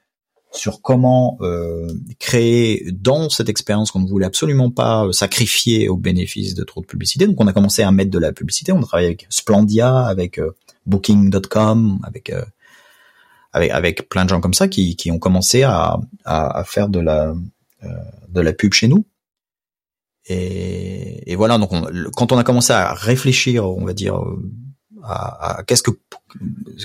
sur 0.51 0.81
comment 0.81 1.37
euh, 1.41 1.87
créer 2.19 2.91
dans 2.91 3.29
cette 3.29 3.47
expérience 3.47 3.91
qu'on 3.91 4.01
ne 4.01 4.07
voulait 4.07 4.25
absolument 4.25 4.69
pas 4.71 5.07
sacrifier 5.11 5.87
au 5.87 5.95
bénéfice 5.95 6.55
de 6.55 6.63
trop 6.63 6.81
de 6.81 6.87
publicité. 6.87 7.27
Donc 7.27 7.39
on 7.39 7.47
a 7.47 7.53
commencé 7.53 7.83
à 7.83 7.91
mettre 7.91 8.11
de 8.11 8.19
la 8.19 8.33
publicité. 8.33 8.71
On 8.71 8.79
a 8.79 8.85
travaillé 8.85 9.07
avec 9.07 9.27
Splendia, 9.29 10.05
avec 10.05 10.39
euh, 10.39 10.51
Booking.com, 10.87 11.99
avec 12.03 12.33
avec, 13.53 13.71
avec 13.71 14.09
plein 14.09 14.25
de 14.25 14.29
gens 14.29 14.41
comme 14.41 14.53
ça 14.53 14.67
qui, 14.67 14.95
qui 14.95 15.11
ont 15.11 15.19
commencé 15.19 15.63
à, 15.63 15.99
à, 16.25 16.59
à 16.59 16.63
faire 16.63 16.89
de 16.89 16.99
la, 16.99 17.33
euh, 17.83 17.87
de 18.29 18.41
la 18.41 18.53
pub 18.53 18.73
chez 18.73 18.87
nous. 18.87 19.05
Et, 20.27 21.31
et 21.31 21.35
voilà, 21.35 21.57
donc 21.57 21.71
quand 22.15 22.31
on 22.31 22.37
a 22.37 22.43
commencé 22.43 22.73
à 22.73 22.93
réfléchir, 22.93 23.65
on 23.65 23.85
va 23.85 23.93
dire, 23.93 24.19
à, 25.03 25.57
à 25.57 25.63
qu'est-ce 25.63 25.83
que 25.83 25.91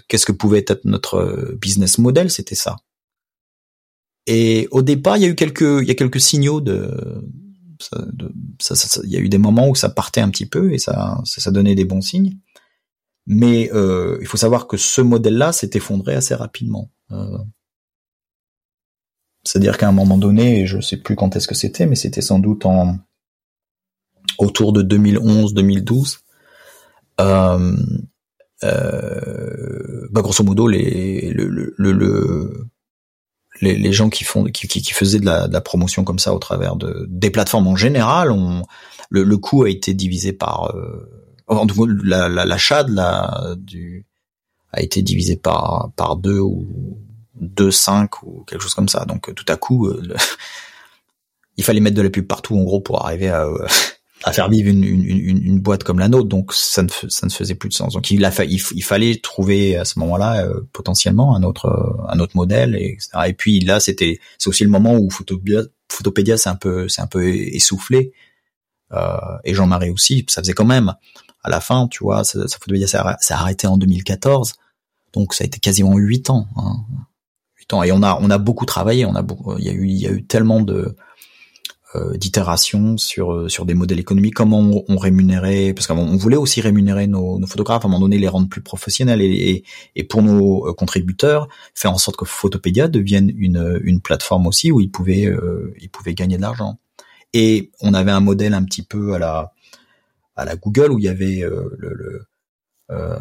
qu'est-ce 0.08 0.26
que 0.26 0.32
pouvait 0.32 0.64
être 0.66 0.84
notre 0.84 1.54
business 1.60 1.98
model, 1.98 2.30
c'était 2.30 2.54
ça. 2.54 2.76
Et 4.26 4.68
au 4.70 4.82
départ, 4.82 5.16
il 5.16 5.22
y 5.22 5.26
a 5.26 5.28
eu 5.28 5.34
quelques 5.34 5.82
il 5.82 5.86
y 5.86 5.90
a 5.90 5.94
quelques 5.94 6.20
signaux 6.20 6.60
de 6.60 7.22
ça, 7.80 8.04
ça, 8.60 8.74
ça, 8.74 9.00
il 9.04 9.10
y 9.10 9.16
a 9.16 9.20
eu 9.20 9.28
des 9.28 9.38
moments 9.38 9.68
où 9.68 9.74
ça 9.74 9.88
partait 9.88 10.20
un 10.20 10.30
petit 10.30 10.46
peu 10.46 10.72
et 10.72 10.78
ça, 10.78 11.20
ça, 11.24 11.50
donnait 11.50 11.74
des 11.74 11.84
bons 11.84 12.00
signes. 12.00 12.38
Mais 13.26 13.70
euh, 13.72 14.18
il 14.20 14.26
faut 14.26 14.36
savoir 14.36 14.66
que 14.66 14.76
ce 14.76 15.00
modèle-là 15.00 15.52
s'est 15.52 15.70
effondré 15.74 16.14
assez 16.14 16.34
rapidement. 16.34 16.90
Euh, 17.10 17.38
C'est-à-dire 19.44 19.78
qu'à 19.78 19.88
un 19.88 19.92
moment 19.92 20.18
donné, 20.18 20.66
je 20.66 20.80
sais 20.80 20.96
plus 20.96 21.16
quand 21.16 21.36
est-ce 21.36 21.48
que 21.48 21.54
c'était, 21.54 21.86
mais 21.86 21.96
c'était 21.96 22.22
sans 22.22 22.38
doute 22.38 22.66
en 22.66 22.98
autour 24.38 24.72
de 24.72 24.82
2011-2012. 24.82 26.18
Euh, 27.20 27.76
euh, 28.64 30.08
bah 30.10 30.22
grosso 30.22 30.42
modo, 30.44 30.66
les, 30.66 31.30
le, 31.30 31.46
le, 31.48 31.74
le, 31.92 32.66
les, 33.60 33.92
gens 33.92 34.08
qui 34.08 34.24
font, 34.24 34.44
qui, 34.44 34.66
qui, 34.66 34.92
faisaient 34.92 35.20
de 35.20 35.26
la, 35.26 35.48
de 35.48 35.52
la, 35.52 35.60
promotion 35.60 36.04
comme 36.04 36.18
ça 36.18 36.34
au 36.34 36.38
travers 36.38 36.76
de 36.76 37.06
des 37.08 37.30
plateformes 37.30 37.66
en 37.66 37.76
général, 37.76 38.30
ont, 38.30 38.62
le, 39.10 39.36
coût 39.36 39.64
a 39.64 39.70
été 39.70 39.94
divisé 39.94 40.32
par 40.32 40.74
euh, 40.74 41.08
en 41.48 41.66
tout 41.66 41.86
cas, 41.86 41.92
l'achat 42.44 42.82
la, 42.88 42.88
la, 42.88 43.54
du 43.56 44.06
a 44.72 44.82
été 44.82 45.02
divisé 45.02 45.36
par 45.36 45.92
par 45.96 46.16
deux 46.16 46.40
ou 46.40 46.98
deux 47.34 47.70
cinq 47.70 48.22
ou 48.22 48.44
quelque 48.46 48.62
chose 48.62 48.74
comme 48.74 48.88
ça. 48.88 49.04
Donc 49.04 49.34
tout 49.34 49.44
à 49.48 49.56
coup, 49.56 49.86
euh, 49.86 50.14
il 51.56 51.64
fallait 51.64 51.80
mettre 51.80 51.96
de 51.96 52.02
la 52.02 52.10
pub 52.10 52.26
partout 52.26 52.56
en 52.56 52.62
gros 52.64 52.80
pour 52.80 53.04
arriver 53.04 53.28
à, 53.28 53.46
à 54.24 54.32
faire 54.32 54.48
vivre 54.48 54.70
une, 54.70 54.82
une, 54.82 55.46
une, 55.46 55.60
boîte 55.60 55.84
comme 55.84 55.98
la 55.98 56.08
nôtre. 56.08 56.28
Donc 56.28 56.52
ça 56.52 56.82
ne 56.82 56.88
ça 56.88 57.26
ne 57.26 57.30
faisait 57.30 57.54
plus 57.54 57.68
de 57.68 57.74
sens. 57.74 57.92
Donc 57.92 58.10
il 58.10 58.24
a 58.24 58.32
il, 58.44 58.60
il 58.74 58.84
fallait 58.84 59.16
trouver 59.16 59.76
à 59.76 59.84
ce 59.84 59.98
moment-là 59.98 60.44
euh, 60.44 60.60
potentiellement 60.72 61.36
un 61.36 61.42
autre 61.42 61.96
un 62.08 62.18
autre 62.18 62.36
modèle 62.36 62.74
et. 62.76 62.98
Et 63.26 63.32
puis 63.34 63.60
là 63.60 63.80
c'était 63.80 64.18
c'est 64.38 64.48
aussi 64.48 64.64
le 64.64 64.70
moment 64.70 64.96
où 64.96 65.10
Photopédia 65.10 65.62
Photopédia 65.88 66.36
c'est 66.36 66.48
un 66.48 66.56
peu 66.56 66.88
c'est 66.88 67.02
un 67.02 67.06
peu 67.06 67.26
essoufflé. 67.26 68.12
Euh, 68.92 69.16
et 69.44 69.54
Jean-Marie 69.54 69.90
aussi, 69.90 70.24
ça 70.28 70.42
faisait 70.42 70.52
quand 70.52 70.64
même 70.64 70.94
à 71.42 71.50
la 71.50 71.60
fin, 71.60 71.88
tu 71.88 72.02
vois, 72.02 72.24
ça, 72.24 72.46
ça, 72.48 72.58
ça, 72.86 73.16
ça 73.20 73.36
a 73.36 73.40
arrêté 73.40 73.66
en 73.66 73.76
2014, 73.76 74.54
donc 75.12 75.34
ça 75.34 75.44
a 75.44 75.46
été 75.46 75.58
quasiment 75.60 75.96
huit 75.96 76.28
ans. 76.30 76.46
Hein. 76.56 76.84
8 77.58 77.74
ans. 77.74 77.82
Et 77.82 77.92
on 77.92 78.02
a 78.02 78.18
on 78.20 78.30
a 78.30 78.38
beaucoup 78.38 78.66
travaillé, 78.66 79.06
on 79.06 79.14
a 79.14 79.22
beaucoup, 79.22 79.56
il 79.58 79.64
y 79.64 79.68
a 79.68 79.72
eu 79.72 79.86
il 79.86 79.96
y 79.96 80.06
a 80.06 80.10
eu 80.10 80.24
tellement 80.24 80.60
de 80.60 80.96
euh, 81.96 82.16
d'itérations 82.16 82.96
sur 82.96 83.32
euh, 83.32 83.48
sur 83.48 83.64
des 83.66 83.74
modèles 83.74 83.98
économiques, 83.98 84.34
comment 84.34 84.60
on, 84.60 84.84
on 84.88 84.96
rémunérait, 84.96 85.72
parce 85.74 85.86
qu'on 85.86 86.16
voulait 86.16 86.36
aussi 86.36 86.60
rémunérer 86.60 87.06
nos, 87.06 87.44
photographes, 87.46 87.84
à 87.84 87.88
un 87.88 87.90
moment 87.90 88.00
donné 88.00 88.18
les 88.18 88.28
rendre 88.28 88.48
plus 88.48 88.62
professionnels 88.62 89.22
et, 89.22 89.64
et, 89.94 90.04
pour 90.04 90.22
nos 90.22 90.68
euh, 90.68 90.72
contributeurs, 90.72 91.48
faire 91.74 91.92
en 91.92 91.98
sorte 91.98 92.16
que 92.16 92.24
Photopédia 92.24 92.88
devienne 92.88 93.32
une, 93.36 93.80
une 93.82 94.00
plateforme 94.00 94.46
aussi 94.46 94.70
où 94.70 94.80
ils 94.80 94.90
pouvaient 94.90 95.30
ils 95.80 95.90
pouvaient 95.90 96.14
gagner 96.14 96.36
de 96.36 96.42
l'argent. 96.42 96.78
Et 97.32 97.70
on 97.80 97.94
avait 97.94 98.12
un 98.12 98.20
modèle 98.20 98.54
un 98.54 98.64
petit 98.64 98.82
peu 98.82 99.14
à 99.14 99.18
la 99.18 99.52
à 100.36 100.44
la 100.44 100.56
Google 100.56 100.92
où 100.92 100.98
il 100.98 101.04
y 101.04 101.08
avait 101.08 101.42
euh, 101.42 101.74
le, 101.78 101.94
le 101.94 102.26
euh, 102.92 103.16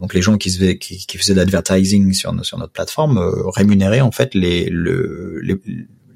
donc 0.00 0.14
les 0.14 0.22
gens 0.22 0.36
qui, 0.36 0.50
se, 0.50 0.62
qui, 0.64 1.04
qui 1.04 1.18
faisaient 1.18 1.32
de 1.32 1.38
l'advertising 1.38 2.12
sur, 2.12 2.32
sur 2.44 2.56
notre 2.56 2.72
plateforme 2.72 3.18
euh, 3.18 3.48
rémunéraient 3.48 4.00
en 4.00 4.12
fait 4.12 4.32
les, 4.34 4.68
le, 4.70 5.40
les, 5.40 5.56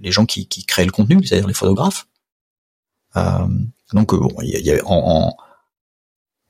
les 0.02 0.10
gens 0.10 0.26
qui, 0.26 0.46
qui 0.48 0.64
le 0.84 0.90
contenu, 0.90 1.24
c'est-à-dire 1.24 1.48
les 1.48 1.54
photographes. 1.54 2.06
Euh, 3.16 3.48
donc 3.92 4.14
bon, 4.14 4.34
il 4.42 4.50
y, 4.50 4.70
avait 4.70 4.82
en, 4.82 4.94
en, 4.94 5.36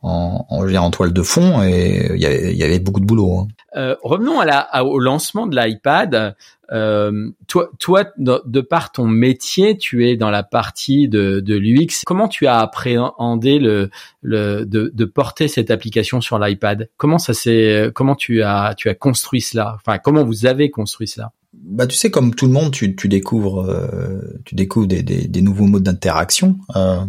en, 0.02 0.46
en, 0.48 0.74
en 0.74 0.90
toile 0.90 1.12
de 1.12 1.22
fond 1.22 1.62
et 1.62 2.10
il 2.14 2.20
y 2.20 2.26
avait, 2.26 2.54
y 2.54 2.64
avait 2.64 2.78
beaucoup 2.78 3.00
de 3.00 3.04
boulot. 3.06 3.38
Hein. 3.38 3.48
Euh, 3.76 3.96
revenons 4.02 4.40
à 4.40 4.44
la, 4.44 4.84
au 4.84 4.98
lancement 4.98 5.46
de 5.46 5.56
l'iPad. 5.56 6.34
Euh, 6.70 7.30
toi, 7.48 7.68
toi, 7.78 8.04
de, 8.16 8.60
par 8.60 8.92
ton 8.92 9.06
métier, 9.06 9.76
tu 9.76 10.08
es 10.08 10.16
dans 10.16 10.30
la 10.30 10.42
partie 10.42 11.08
de, 11.08 11.40
de 11.40 11.54
l'UX. 11.54 12.02
Comment 12.06 12.28
tu 12.28 12.46
as 12.46 12.60
appréhendé 12.60 13.58
le, 13.58 13.90
le 14.22 14.64
de, 14.64 14.90
de 14.94 15.04
porter 15.04 15.48
cette 15.48 15.70
application 15.70 16.20
sur 16.20 16.38
l'iPad? 16.38 16.88
Comment 16.96 17.18
ça 17.18 17.34
s'est, 17.34 17.90
comment 17.94 18.14
tu 18.14 18.42
as, 18.42 18.74
tu 18.76 18.88
as 18.88 18.94
construit 18.94 19.42
cela? 19.42 19.74
Enfin, 19.76 19.98
comment 19.98 20.24
vous 20.24 20.46
avez 20.46 20.70
construit 20.70 21.08
cela? 21.08 21.32
Bah 21.62 21.86
tu 21.86 21.96
sais 21.96 22.10
comme 22.10 22.34
tout 22.34 22.46
le 22.46 22.52
monde 22.52 22.72
tu, 22.72 22.96
tu 22.96 23.08
découvres 23.08 23.60
euh, 23.60 24.20
tu 24.44 24.54
découvres 24.54 24.88
des, 24.88 25.02
des, 25.02 25.42
nouveaux 25.42 25.66
modes 25.66 25.84
d'interaction 25.84 26.58
euh, 26.76 27.04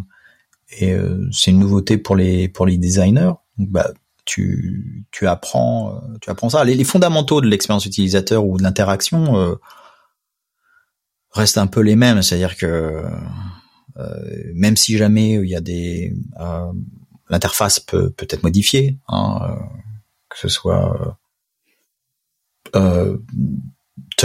et 0.77 0.93
euh, 0.93 1.27
c'est 1.31 1.51
une 1.51 1.59
nouveauté 1.59 1.97
pour 1.97 2.15
les 2.15 2.47
pour 2.47 2.65
les 2.65 2.77
designers 2.77 3.33
donc, 3.57 3.69
bah 3.69 3.91
tu, 4.25 5.05
tu 5.11 5.27
apprends, 5.27 6.01
tu 6.21 6.29
apprends 6.29 6.47
ça. 6.49 6.63
Les, 6.63 6.75
les 6.75 6.85
fondamentaux 6.85 7.41
de 7.41 7.47
l'expérience 7.47 7.85
utilisateur 7.85 8.45
ou 8.45 8.57
de 8.57 8.63
l'interaction 8.63 9.57
restent 11.31 11.57
un 11.57 11.67
peu 11.67 11.81
les 11.81 11.97
mêmes, 11.97 12.21
c'est-à-dire 12.21 12.55
que 12.55 13.03
même 14.53 14.77
si 14.77 14.97
jamais 14.97 15.33
il 15.33 15.49
y 15.49 15.57
a 15.57 15.61
des, 15.61 16.15
l'interface 17.29 17.81
peut 17.81 18.11
peut 18.11 18.27
être 18.29 18.43
modifiée, 18.43 18.97
hein, 19.09 19.57
que 20.29 20.37
ce 20.39 20.47
soit 20.47 21.17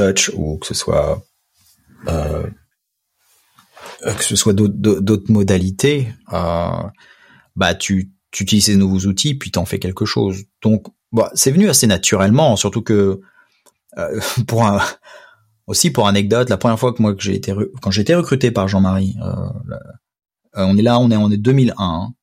touch 0.00 0.30
ou 0.34 0.58
que 0.58 0.66
ce 0.66 0.74
soit 0.74 1.22
que 2.06 2.52
ce 4.24 4.36
soit 4.36 4.52
d'autres 4.52 5.32
modalités, 5.32 6.12
bah 7.56 7.74
tu 7.74 8.12
utilises 8.40 8.66
ces 8.66 8.76
nouveaux 8.76 9.06
outils, 9.06 9.34
puis 9.34 9.50
t'en 9.50 9.64
fais 9.64 9.78
quelque 9.78 10.04
chose. 10.04 10.44
Donc, 10.62 10.86
bah, 11.12 11.30
c'est 11.34 11.50
venu 11.50 11.68
assez 11.68 11.86
naturellement, 11.86 12.56
surtout 12.56 12.82
que 12.82 13.20
euh, 13.96 14.20
pour 14.46 14.64
aussi 15.66 15.90
pour 15.90 16.06
anecdote, 16.06 16.50
la 16.50 16.56
première 16.56 16.78
fois 16.78 16.92
que 16.92 17.02
moi 17.02 17.14
que 17.14 17.22
j'ai 17.22 17.34
été 17.34 17.54
quand 17.82 17.90
j'ai 17.90 18.02
été 18.02 18.14
recruté 18.14 18.50
par 18.50 18.68
Jean-Marie, 18.68 19.16
euh, 19.22 19.74
euh, 20.56 20.64
on 20.64 20.76
est 20.76 20.82
là, 20.82 20.98
on 20.98 21.10
est 21.10 21.16
en 21.16 21.28
2001, 21.28 21.74
hein. 21.78 22.14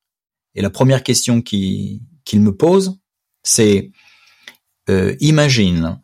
et 0.54 0.62
la 0.62 0.70
première 0.70 1.02
question 1.02 1.42
qu'il 1.42 2.00
me 2.34 2.50
pose, 2.50 2.98
c'est 3.42 3.90
imagine, 5.20 6.00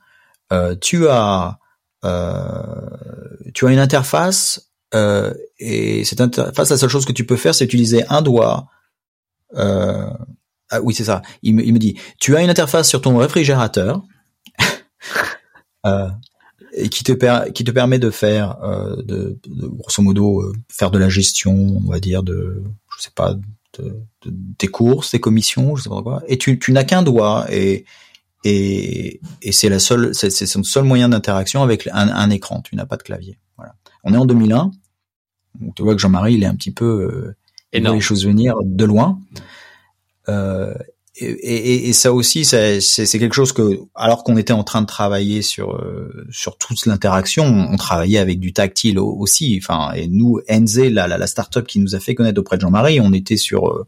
tu 0.81 1.09
as 1.09 1.59
tu 2.03 3.67
as 3.67 3.71
une 3.71 3.79
interface 3.79 4.71
et 5.59 6.05
cette 6.05 6.21
interface, 6.21 6.71
la 6.71 6.77
seule 6.77 6.91
chose 6.91 7.05
que 7.05 7.13
tu 7.13 7.25
peux 7.25 7.37
faire, 7.37 7.55
c'est 7.55 7.65
utiliser 7.65 8.05
un 8.09 8.23
doigt 8.23 8.69
euh, 9.55 10.11
ah 10.73 10.81
oui, 10.81 10.95
c'est 10.95 11.05
ça. 11.05 11.21
Il 11.43 11.55
me, 11.55 11.79
dit, 11.79 11.99
tu 12.19 12.35
as 12.35 12.43
une 12.43 12.49
interface 12.49 12.89
sur 12.89 13.03
ton 13.03 13.19
réfrigérateur 13.19 14.03
euh, 15.87 16.09
et 16.75 16.89
qui 16.89 17.05
te, 17.05 17.13
permet 17.13 17.99
de 17.99 18.11
faire, 18.11 18.57
euh, 18.65 18.97
de, 19.03 19.39
de, 19.47 19.67
grosso 19.67 20.03
modo, 20.03 20.41
euh, 20.41 20.55
faire 20.71 20.91
de 20.91 20.99
la 20.99 21.11
gestion, 21.11 21.79
on 21.85 21.91
va 21.91 22.01
dire, 22.01 22.23
de, 22.23 22.63
je 22.97 23.03
sais 23.03 23.11
pas, 23.15 23.35
de, 23.79 24.01
de 24.25 24.35
tes 24.57 24.69
courses, 24.69 25.11
tes 25.11 25.21
commissions, 25.21 25.77
je 25.77 25.83
sais 25.83 25.91
pas 25.91 26.03
quoi. 26.03 26.23
Et 26.27 26.39
tu 26.39 26.59
n'as 26.69 26.85
qu'un 26.85 27.03
doigt 27.03 27.45
et 27.51 27.85
et, 28.45 29.20
et 29.43 29.53
c'est 29.53 29.68
la 29.68 29.78
seule, 29.78 30.14
c'est, 30.14 30.30
c'est 30.30 30.47
son 30.47 30.62
seul 30.62 30.84
moyen 30.84 31.09
d'interaction 31.09 31.62
avec 31.62 31.88
un, 31.93 32.09
un 32.09 32.30
écran. 32.30 32.61
Tu 32.62 32.76
n'as 32.76 32.86
pas 32.86 32.97
de 32.97 33.03
clavier. 33.03 33.38
Voilà. 33.57 33.74
On 34.05 34.14
est 34.14 34.16
en 34.16 34.26
2001. 34.26 34.70
Donc, 35.61 35.74
tu 35.74 35.82
vois 35.82 35.95
que 35.95 36.01
Jean-Marie, 36.01 36.34
il 36.34 36.43
est 36.43 36.47
un 36.47 36.55
petit 36.57 36.70
peu 36.70 36.84
euh, 36.84 37.36
et 37.72 37.80
les 37.80 38.01
choses 38.01 38.26
venir 38.26 38.57
de 38.62 38.84
loin. 38.84 39.18
Euh, 40.28 40.74
et, 41.16 41.26
et, 41.26 41.88
et, 41.88 41.93
ça 41.93 42.12
aussi, 42.12 42.45
c'est 42.45 43.18
quelque 43.18 43.34
chose 43.34 43.53
que, 43.53 43.80
alors 43.95 44.24
qu'on 44.24 44.36
était 44.38 44.55
en 44.55 44.64
train 44.64 44.80
de 44.80 44.86
travailler 44.86 45.43
sur 45.43 45.74
euh, 45.76 46.26
sur 46.30 46.57
toute 46.57 46.86
l'interaction, 46.86 47.45
on, 47.45 47.76
travaillait 47.76 48.18
avec 48.18 48.40
du 48.40 48.53
tactile 48.55 48.99
aussi. 48.99 49.61
Enfin, 49.62 49.93
et 49.95 50.09
nous, 50.09 50.40
Enze, 50.51 50.78
la, 50.78 51.07
la, 51.07 51.18
la 51.18 51.26
start-up 51.26 51.66
qui 51.66 51.80
nous 51.80 51.95
a 51.95 52.01
fait 52.01 52.14
connaître 52.14 52.40
auprès 52.40 52.57
de 52.57 52.62
Jean-Marie, 52.62 52.99
on 53.01 53.12
était 53.12 53.36
sur 53.36 53.68
euh, 53.68 53.86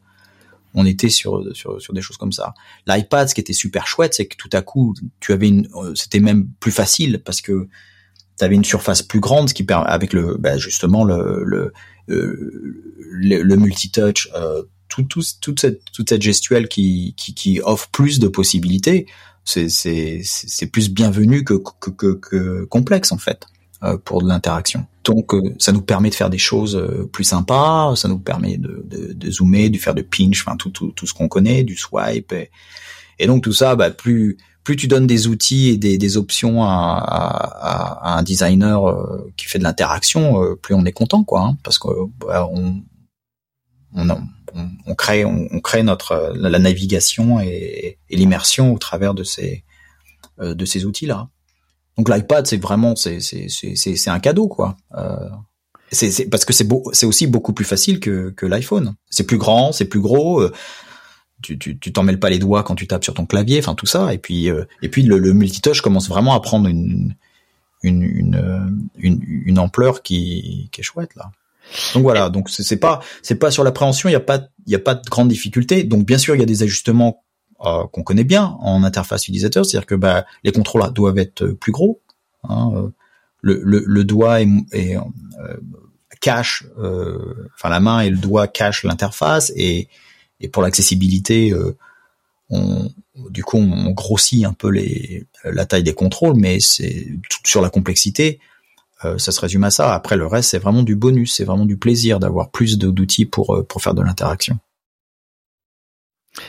on 0.75 0.85
était 0.87 1.09
sur, 1.09 1.45
sur 1.55 1.81
sur 1.81 1.93
des 1.95 2.03
choses 2.03 2.17
comme 2.17 2.33
ça. 2.33 2.55
L'iPad, 2.87 3.29
ce 3.29 3.35
qui 3.35 3.41
était 3.41 3.53
super 3.53 3.87
chouette, 3.87 4.15
c'est 4.15 4.27
que 4.27 4.37
tout 4.37 4.51
à 4.53 4.63
coup, 4.63 4.95
tu 5.21 5.33
avais 5.33 5.49
une, 5.49 5.69
c'était 5.95 6.21
même 6.21 6.49
plus 6.61 6.73
facile 6.73 7.23
parce 7.25 7.41
que 7.41 7.69
avais 8.41 8.57
une 8.57 8.65
surface 8.65 9.03
plus 9.03 9.21
grande, 9.21 9.49
ce 9.49 9.55
qui 9.55 9.63
permet 9.65 9.87
avec 9.89 10.13
le 10.13 10.37
bah, 10.39 10.59
justement 10.59 11.05
le 11.05 11.45
le, 11.45 11.73
le, 12.09 13.43
le 13.43 13.57
multitouch, 13.57 14.29
tout, 14.89 15.03
tout, 15.05 15.23
toute 15.41 15.61
cette 15.61 15.83
toute 15.93 16.09
cette 16.09 16.23
gestuelle 16.23 16.69
qui, 16.69 17.15
qui, 17.17 17.35
qui 17.35 17.61
offre 17.61 17.89
plus 17.91 18.19
de 18.19 18.29
possibilités, 18.29 19.07
c'est 19.45 19.69
c'est 19.69 20.21
c'est 20.25 20.67
plus 20.67 20.91
bienvenu 20.91 21.45
que 21.45 21.55
que, 21.81 21.91
que, 21.91 22.15
que 22.15 22.65
complexe 22.65 23.13
en 23.13 23.19
fait 23.19 23.47
pour 24.05 24.23
de 24.23 24.29
l'interaction. 24.29 24.87
Donc 25.05 25.33
ça 25.59 25.73
nous 25.73 25.83
permet 25.83 26.09
de 26.09 26.15
faire 26.15 26.31
des 26.31 26.39
choses 26.39 26.83
plus 27.13 27.25
sympas, 27.25 27.95
ça 27.97 28.09
nous 28.09 28.19
permet 28.19 28.57
de, 28.57 28.83
de, 28.87 29.13
de 29.13 29.31
zoomer, 29.31 29.69
de 29.69 29.79
faire 29.79 29.95
de 29.95 30.03
pinch, 30.03 30.43
enfin 30.47 30.57
tout, 30.57 30.71
tout, 30.71 30.93
tout 30.93 31.07
ce 31.07 31.13
qu'on 31.13 31.29
connaît, 31.29 31.65
du 31.65 31.77
swipe. 31.77 32.33
Et, 32.33 32.51
et 33.19 33.27
donc 33.27 33.43
tout 33.43 33.53
ça, 33.53 33.77
bah, 33.77 33.91
plus 33.91 34.39
plus 34.65 34.77
tu 34.77 34.89
donnes 34.89 35.07
des 35.07 35.27
outils 35.27 35.69
et 35.69 35.77
des, 35.77 35.99
des 35.99 36.17
options 36.17 36.65
à, 36.65 36.69
à, 36.69 38.15
à, 38.15 38.19
un 38.19 38.23
designer 38.23 38.89
euh, 38.89 39.31
qui 39.37 39.47
fait 39.47 39.59
de 39.59 39.63
l'interaction, 39.65 40.43
euh, 40.43 40.57
plus 40.57 40.75
on 40.75 40.87
est 40.87 40.93
content, 40.93 41.23
quoi, 41.23 41.43
hein, 41.43 41.59
parce 41.63 41.79
que 41.79 41.89
bah, 42.19 42.49
on, 42.51 42.83
on, 43.95 44.09
on, 44.87 44.95
crée 44.95 45.25
on, 45.25 45.61
crée 45.61 45.83
notre 45.83 46.33
la, 46.35 46.59
navigation 46.59 47.41
et, 47.41 47.99
et 48.09 48.17
l'immersion 48.17 48.73
au 48.73 48.79
travers 48.79 49.13
de 49.13 49.23
ces 49.23 49.65
euh, 50.41 50.55
de 50.55 50.65
ces 50.65 50.87
outils 50.87 51.07
là. 51.07 51.29
Donc 51.97 52.09
l'iPad 52.09 52.47
c'est 52.47 52.57
vraiment 52.57 52.97
c'est 52.97 53.21
c'est 53.21 53.49
c'est 53.49 53.77
c'est 53.77 54.11
un 54.11 54.21
cadeau 54.21 54.49
quoi. 54.49 54.77
Euh, 54.97 55.29
c'est 55.93 56.29
parce 56.29 56.45
que 56.45 56.53
c'est 56.53 56.65
beau 56.65 56.83
c'est 56.93 57.07
aussi 57.07 57.27
beaucoup 57.27 57.53
plus 57.53 57.65
facile 57.65 58.01
que 58.01 58.31
que 58.31 58.47
l'iPhone. 58.47 58.95
C'est 59.11 59.27
plus 59.27 59.39
grand, 59.39 59.73
c'est 59.73 59.85
plus 59.85 60.01
gros 60.01 60.43
tu 61.43 61.59
tu 61.59 61.79
tu 61.79 61.93
t'en 61.93 62.07
pas 62.17 62.31
les 62.31 62.39
doigts 62.39 62.63
quand 62.63 62.75
tu 62.75 62.87
tapes 62.87 63.05
sur 63.05 63.15
ton 63.15 63.27
clavier, 63.27 63.59
enfin 63.59 63.75
tout 63.75 63.87
ça. 63.87 64.13
Et 64.15 64.19
puis 64.19 64.51
euh, 64.51 64.65
et 64.83 64.89
puis 64.89 65.03
le, 65.03 65.19
le 65.19 65.33
multitouch 65.35 65.83
commence 65.83 66.09
vraiment 66.09 66.35
à 66.35 66.41
prendre 66.41 66.69
une 66.69 67.15
une 67.83 68.03
une, 68.03 68.35
euh, 68.37 68.71
une, 68.97 69.21
une 69.23 69.59
ampleur 69.59 70.03
qui 70.03 70.69
qui 70.73 70.81
est 70.81 70.85
chouette 70.85 71.15
là. 71.17 71.31
Donc 71.95 72.03
voilà, 72.03 72.29
donc 72.29 72.51
c'est 72.51 72.77
pas 72.77 73.01
c'est 73.23 73.37
pas 73.37 73.51
sur 73.51 73.65
l'appréhension, 73.65 74.09
il 74.09 74.13
y 74.13 74.17
a 74.17 74.21
pas 74.21 74.49
il 74.67 74.73
y 74.73 74.77
a 74.77 74.79
pas 74.79 74.95
de 74.95 75.09
grande 75.09 75.29
difficulté. 75.29 75.85
Donc 75.85 76.07
bien 76.07 76.19
sûr, 76.19 76.35
il 76.35 76.41
y 76.41 76.43
a 76.43 76.47
des 76.47 76.63
ajustements 76.63 77.24
euh, 77.65 77.87
qu'on 77.87 78.03
connaît 78.03 78.25
bien 78.25 78.57
en 78.61 78.85
interface 78.85 79.25
utilisateur, 79.25 79.65
c'est-à-dire 79.65 79.87
que 79.87 79.95
bah, 79.95 80.27
les 80.43 80.53
contrôles 80.53 80.93
doivent 80.93 81.19
être 81.19 81.47
plus 81.49 81.73
gros. 81.73 82.01
Hein, 82.49 82.91
le, 83.41 83.61
le, 83.63 83.83
le, 83.87 84.05
doigt 84.05 84.43
est, 84.43 84.49
est 84.73 84.97
cache, 86.21 86.67
enfin 86.77 87.69
la 87.69 87.81
main 87.81 88.01
et 88.01 88.11
le 88.11 88.17
doigt 88.17 88.49
cachent 88.49 88.85
l'interface 88.85 89.53
et 89.57 89.89
et 90.41 90.49
pour 90.49 90.63
l'accessibilité, 90.63 91.53
euh, 91.53 91.77
on, 92.51 92.91
du 93.31 93.43
coup, 93.43 93.57
on 93.57 93.91
grossit 93.93 94.45
un 94.45 94.53
peu 94.53 94.69
les, 94.69 95.27
la 95.45 95.65
taille 95.65 95.83
des 95.83 95.95
contrôles, 95.95 96.37
mais 96.37 96.61
c'est 96.61 97.09
sur 97.45 97.63
la 97.63 97.71
complexité, 97.71 98.41
euh, 99.05 99.17
ça 99.19 99.33
se 99.33 99.41
résume 99.41 99.65
à 99.65 99.71
ça. 99.71 99.95
Après, 99.95 100.17
le 100.17 100.27
reste, 100.27 100.51
c'est 100.51 100.59
vraiment 100.59 100.83
du 100.83 100.97
bonus, 100.97 101.35
c'est 101.35 101.45
vraiment 101.45 101.67
du 101.67 101.77
plaisir 101.77 102.21
d'avoir 102.21 102.51
plus 102.51 102.79
d'outils 102.79 103.27
pour 103.27 103.55
euh, 103.55 103.63
pour 103.63 103.83
faire 103.83 103.95
de 103.95 104.03
l'interaction. 104.03 104.59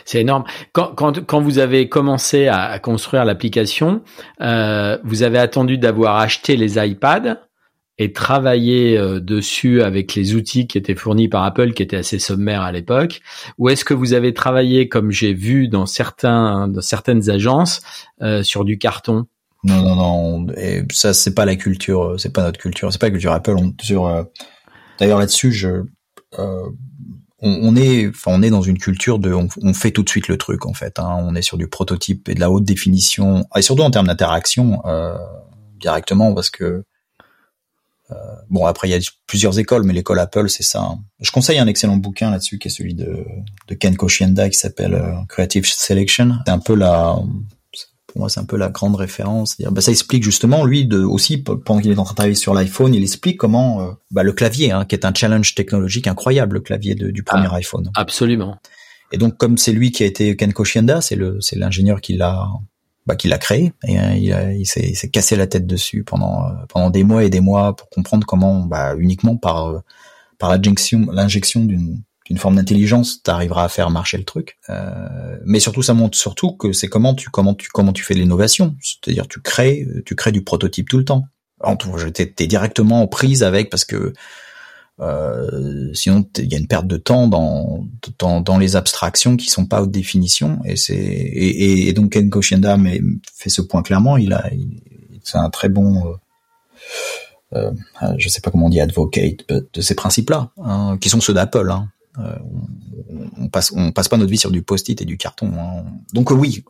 C'est 0.06 0.22
énorme. 0.22 0.44
Quand, 0.72 0.94
quand, 0.96 1.26
quand, 1.26 1.42
vous 1.42 1.60
avez 1.60 1.90
commencé 1.90 2.48
à, 2.48 2.78
construire 2.80 3.26
l'application, 3.26 4.02
euh, 4.42 4.98
vous 5.04 5.24
avez 5.24 5.38
attendu 5.38 5.78
d'avoir 5.78 6.18
acheté 6.18 6.58
les 6.58 6.78
iPads 6.78 7.38
et 7.98 8.12
travailler 8.12 8.98
euh, 8.98 9.20
dessus 9.20 9.82
avec 9.82 10.16
les 10.16 10.36
outils 10.36 10.68
qui 10.68 10.78
étaient 10.78 10.96
fournis 10.96 11.30
par 11.30 11.44
Apple, 11.44 11.74
qui 11.74 11.84
étaient 11.84 11.98
assez 11.98 12.20
sommaires 12.20 12.62
à 12.62 12.72
l'époque, 12.72 13.22
ou 13.58 13.70
est-ce 13.70 13.86
que 13.86 13.94
vous 13.94 14.14
avez 14.14 14.34
travaillé, 14.34 14.90
comme 14.90 15.12
j'ai 15.12 15.34
vu 15.34 15.68
dans 15.68 15.86
certains, 15.86 16.68
dans 16.68 16.82
certaines 16.82 17.30
agences, 17.30 17.82
euh, 18.22 18.44
sur 18.44 18.66
du 18.66 18.78
carton? 18.78 19.28
Non, 19.64 19.82
non, 19.82 19.96
non. 19.96 20.48
Et 20.58 20.84
ça, 20.92 21.14
c'est 21.14 21.34
pas 21.34 21.46
la 21.46 21.56
culture, 21.56 22.16
c'est 22.20 22.34
pas 22.34 22.44
notre 22.44 22.60
culture, 22.60 22.92
c'est 22.92 23.00
pas 23.00 23.08
la 23.08 23.12
culture 23.12 23.32
Apple. 23.32 23.56
On, 23.58 23.74
sur, 23.82 24.06
euh, 24.08 24.24
d'ailleurs, 25.00 25.18
là-dessus, 25.18 25.52
je, 25.52 25.84
euh, 26.38 26.70
on, 27.46 27.76
est, 27.76 28.10
enfin, 28.10 28.32
on 28.34 28.42
est 28.42 28.50
dans 28.50 28.62
une 28.62 28.78
culture 28.78 29.20
de, 29.20 29.32
on, 29.34 29.74
fait 29.74 29.92
tout 29.92 30.04
de 30.04 30.10
suite 30.10 30.28
le 30.28 30.38
truc 30.38 30.66
en 30.66 30.74
fait. 30.74 31.00
Hein. 31.00 31.18
On 31.22 31.36
est 31.36 31.42
sur 31.42 31.58
du 31.58 31.68
prototype 31.68 32.28
et 32.28 32.36
de 32.36 32.40
la 32.40 32.52
haute 32.52 32.66
définition, 32.66 33.46
et 33.56 33.62
surtout 33.62 33.84
en 33.84 33.92
termes 33.92 34.08
d'interaction 34.08 34.82
directement, 35.80 36.34
parce 36.34 36.50
que 36.50 36.84
euh, 38.12 38.16
bon, 38.50 38.66
après, 38.66 38.88
il 38.88 38.92
y 38.92 38.96
a 38.96 39.00
plusieurs 39.28 39.58
écoles, 39.58 39.84
mais 39.84 39.94
l'école 39.94 40.20
Apple, 40.20 40.50
c'est 40.50 40.64
ça. 40.64 40.82
Hein. 40.82 41.00
Je 41.22 41.32
conseille 41.32 41.58
un 41.58 41.68
excellent 41.68 41.98
bouquin 41.98 42.30
là-dessus, 42.30 42.60
qui 42.60 42.68
est 42.68 42.72
celui 42.72 42.94
de, 42.94 43.26
de 43.68 43.76
Ken 43.76 43.96
Koshienda, 43.96 44.50
qui 44.50 44.58
s'appelle 44.58 44.94
euh, 44.94 45.14
Creative 45.28 45.66
Selection. 45.66 46.36
C'est 46.46 46.52
un 46.52 46.60
peu 46.60 46.76
la, 46.76 47.16
pour 48.16 48.22
moi, 48.22 48.30
c'est 48.30 48.40
un 48.40 48.46
peu 48.46 48.56
la 48.56 48.70
grande 48.70 48.96
référence. 48.96 49.58
Bah, 49.60 49.82
ça 49.82 49.92
explique 49.92 50.24
justement, 50.24 50.64
lui, 50.64 50.86
de, 50.86 51.04
aussi, 51.04 51.38
pendant 51.38 51.82
qu'il 51.82 51.92
est 51.92 52.00
en 52.00 52.06
train 52.06 52.14
de 52.14 52.16
travailler 52.16 52.36
sur 52.36 52.54
l'iPhone, 52.54 52.96
il 52.96 53.04
explique 53.04 53.36
comment 53.36 53.82
euh, 53.82 53.92
bah, 54.10 54.24
le 54.24 54.32
clavier, 54.32 54.72
hein, 54.72 54.86
qui 54.86 54.96
est 54.96 55.04
un 55.04 55.14
challenge 55.14 55.54
technologique 55.54 56.08
incroyable, 56.08 56.56
le 56.56 56.62
clavier 56.62 56.96
du 56.96 57.24
premier 57.24 57.50
ah, 57.52 57.56
iPhone. 57.56 57.92
Absolument. 57.94 58.56
Et 59.12 59.18
donc, 59.18 59.36
comme 59.36 59.58
c'est 59.58 59.74
lui 59.74 59.92
qui 59.92 60.04
a 60.04 60.06
été 60.06 60.38
Ken 60.38 60.54
Koshienda, 60.54 61.02
c'est 61.02 61.18
le, 61.18 61.42
c'est 61.42 61.58
l'ingénieur 61.58 62.00
qui 62.00 62.14
l'a 62.14 62.48
bah, 63.06 63.18
qu'il 63.18 63.34
a 63.34 63.38
créé 63.38 63.74
et 63.86 64.00
euh, 64.00 64.14
il, 64.16 64.56
il 64.56 64.96
s'est 64.96 65.10
cassé 65.10 65.36
la 65.36 65.46
tête 65.46 65.68
dessus 65.68 66.04
pendant 66.04 66.46
euh, 66.46 66.54
pendant 66.70 66.90
des 66.90 67.04
mois 67.04 67.24
et 67.26 67.30
des 67.30 67.42
mois 67.42 67.76
pour 67.76 67.90
comprendre 67.90 68.26
comment 68.26 68.62
bah, 68.62 68.96
uniquement 68.98 69.38
par 69.38 69.68
euh, 69.68 69.80
par 70.40 70.50
l'injection 70.50 71.12
l'injection 71.12 71.66
d'une 71.66 72.02
d'une 72.26 72.38
forme 72.38 72.56
d'intelligence 72.56 73.22
t'arriveras 73.22 73.66
à 73.66 73.70
faire 73.70 73.90
marcher 73.90 74.18
le 74.18 74.24
truc 74.24 74.58
euh, 74.70 75.38
mais 75.46 75.60
surtout 75.60 75.82
ça 75.82 75.94
montre 75.94 76.18
surtout 76.18 76.52
que 76.54 76.74
c'est 76.74 76.88
comment 76.88 77.14
tu 77.14 77.30
comment 77.30 77.54
tu 77.54 77.70
comment 77.70 77.94
tu 77.94 78.04
fais 78.04 78.14
l'innovation 78.14 78.76
c'est-à-dire 78.82 79.28
tu 79.28 79.42
crées 79.42 79.88
tu 80.06 80.16
crées 80.16 80.32
du 80.32 80.44
prototype 80.44 80.90
tout 80.90 80.98
le 80.98 81.06
temps 81.06 81.28
en 81.62 81.76
tout 81.76 81.92
t'es 82.12 82.48
directement 82.48 83.02
en 83.02 83.08
prise 83.08 83.44
avec 83.44 83.70
parce 83.70 83.86
que 83.86 84.14
euh, 85.02 85.94
sinon, 85.94 86.26
il 86.38 86.52
y 86.52 86.56
a 86.56 86.58
une 86.58 86.68
perte 86.68 86.88
de 86.88 86.98
temps 86.98 87.28
dans, 87.28 87.86
dans, 88.18 88.40
dans 88.40 88.58
les 88.58 88.76
abstractions 88.76 89.36
qui 89.36 89.50
sont 89.50 89.66
pas 89.66 89.82
haute 89.82 89.92
définition. 89.92 90.60
Et 90.66 90.78
c'est 90.78 90.96
et, 90.96 91.88
et, 91.88 91.94
donc 91.94 92.14
Ken 92.14 92.30
Koshienda 92.30 92.78
fait 93.34 93.50
ce 93.50 93.62
point 93.62 93.84
clairement. 93.84 94.18
Il 94.18 94.34
a, 94.34 94.50
c'est 95.24 95.38
un 95.38 95.50
très 95.50 95.70
bon, 95.70 96.18
euh, 97.54 97.72
euh, 98.02 98.14
je 98.18 98.30
sais 98.30 98.42
pas 98.42 98.52
comment 98.52 98.68
on 98.68 98.70
dit 98.70 98.80
advocate 98.80 99.48
de 99.50 99.82
ces 99.82 99.96
principes-là, 99.96 100.52
hein, 100.64 100.98
qui 101.02 101.10
sont 101.10 101.20
ceux 101.20 101.34
d'Apple. 101.34 101.70
Hein. 101.70 101.90
Euh, 102.20 102.38
on, 103.10 103.44
on, 103.44 103.50
passe, 103.50 103.72
on 103.76 103.92
passe 103.92 104.08
pas 104.08 104.18
notre 104.18 104.32
vie 104.32 104.38
sur 104.38 104.52
du 104.52 104.62
post-it 104.62 105.02
et 105.02 105.06
du 105.06 105.18
carton. 105.18 105.52
Hein. 105.58 105.84
Donc 106.14 106.32
oui, 106.32 106.64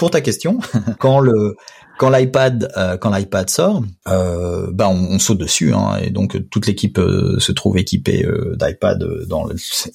pour 0.00 0.10
ta 0.10 0.22
question, 0.22 0.58
quand 0.98 1.20
le 1.20 1.56
quand 1.98 2.08
l'iPad 2.08 2.72
euh, 2.78 2.96
quand 2.96 3.14
l'iPad 3.14 3.50
sort, 3.50 3.84
euh, 4.08 4.70
bah 4.72 4.88
on, 4.88 5.18
saute 5.18 5.36
dessus 5.36 5.74
hein, 5.74 5.98
et 6.02 6.08
donc 6.08 6.48
toute 6.48 6.66
l'équipe 6.66 6.98
euh, 6.98 7.38
se 7.38 7.52
trouve 7.52 7.76
équipée 7.76 8.24
euh, 8.24 8.56
d'iPad 8.58 9.04
dans 9.28 9.46